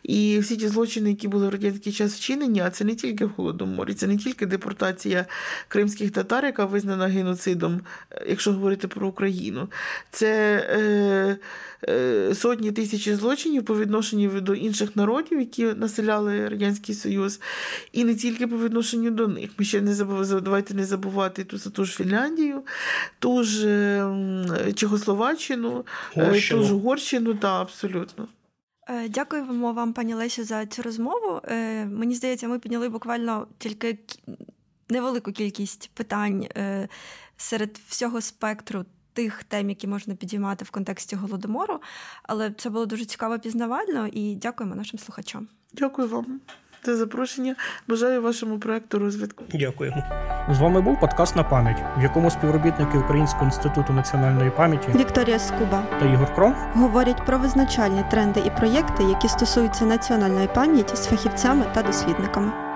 І 0.03 0.39
всі 0.39 0.57
ті 0.57 0.69
злочини, 0.69 1.11
які 1.11 1.29
були 1.29 1.47
в 1.47 1.51
радянський 1.51 1.93
час 1.93 2.15
вчинені, 2.15 2.61
а 2.61 2.71
це 2.71 2.85
не 2.85 2.95
тільки 2.95 3.25
в 3.25 3.33
Голодоморі, 3.37 3.95
це 3.95 4.07
не 4.07 4.17
тільки 4.17 4.47
депортація 4.47 5.27
кримських 5.69 6.11
татар, 6.11 6.45
яка 6.45 6.65
визнана 6.65 7.07
геноцидом, 7.07 7.81
якщо 8.29 8.53
говорити 8.53 8.89
про 8.89 9.09
Україну. 9.09 9.69
Це 10.11 10.57
е, 10.71 11.37
е, 11.89 12.35
сотні 12.35 12.73
тисяч 12.73 13.09
злочинів 13.09 13.65
по 13.65 13.79
відношенню 13.79 14.41
до 14.41 14.55
інших 14.55 14.97
народів, 14.97 15.41
які 15.41 15.65
населяли 15.65 16.49
Радянський 16.49 16.95
Союз. 16.95 17.39
І 17.93 18.05
не 18.05 18.14
тільки 18.14 18.47
по 18.47 18.59
відношенню 18.59 19.11
до 19.11 19.28
них. 19.28 19.51
Ми 19.59 19.64
ще 19.64 19.80
не 19.80 19.95
забув, 19.95 20.41
давайте 20.41 20.74
не 20.74 20.84
забувати 20.84 21.45
ту 21.45 21.59
за 21.59 21.70
ту 21.70 21.84
ж 21.84 21.97
Фінляндію, 21.97 22.62
ту 23.18 23.43
ж 23.43 23.68
е, 23.68 24.72
Чехословаччину, 24.72 25.84
е, 26.16 26.24
Горщину. 26.24 26.61
ту 26.61 26.66
ж 26.66 26.74
Угорщину, 26.74 27.34
так, 27.34 27.62
абсолютно. 27.62 28.28
Е, 28.88 29.09
дякуємо 29.09 29.72
вам, 29.72 29.93
пані 29.93 30.14
Лесю, 30.14 30.45
за 30.45 30.66
цю 30.66 30.82
розмову. 30.82 31.41
Мені 31.86 32.14
здається, 32.14 32.49
ми 32.49 32.59
підняли 32.59 32.88
буквально 32.88 33.47
тільки 33.59 33.99
невелику 34.88 35.32
кількість 35.32 35.91
питань 35.95 36.47
серед 37.36 37.80
всього 37.88 38.20
спектру 38.20 38.84
тих 39.12 39.45
тем, 39.45 39.68
які 39.68 39.86
можна 39.86 40.14
підіймати 40.14 40.64
в 40.64 40.70
контексті 40.70 41.16
голодомору. 41.16 41.80
Але 42.22 42.51
це 42.51 42.70
було 42.70 42.86
дуже 42.86 43.05
цікаво 43.05 43.38
пізнавально 43.38 44.07
і 44.07 44.34
дякуємо 44.34 44.74
нашим 44.76 44.99
слухачам. 44.99 45.49
Дякую 45.72 46.09
вам 46.09 46.41
за 46.85 46.97
запрошення. 46.97 47.55
Бажаю 47.89 48.22
вашому 48.22 48.59
проекту 48.59 48.99
розвитку. 48.99 49.45
Дякуємо. 49.55 50.03
З 50.51 50.59
вами 50.59 50.81
був 50.81 51.01
подкаст 51.01 51.37
на 51.37 51.43
пам'ять, 51.43 51.83
в 51.99 52.03
якому 52.03 52.31
співробітники 52.31 52.99
Українського 52.99 53.45
інституту 53.45 53.93
національної 53.93 54.51
пам'яті 54.51 54.89
Вікторія 54.95 55.39
Скуба 55.39 55.83
та 56.01 56.07
Ігор 56.07 56.35
Кром 56.35 56.55
говорять 56.74 57.26
про 57.26 57.39
визначальні 57.39 58.05
тренди 58.11 58.41
і 58.47 58.51
проєкти, 58.51 59.03
які 59.05 59.28
стосуються 59.28 59.85
національної 59.85 60.49
пам'яті 60.55 60.97
з 60.97 61.07
фахівцями 61.07 61.64
та 61.74 61.83
дослідниками. 61.83 62.70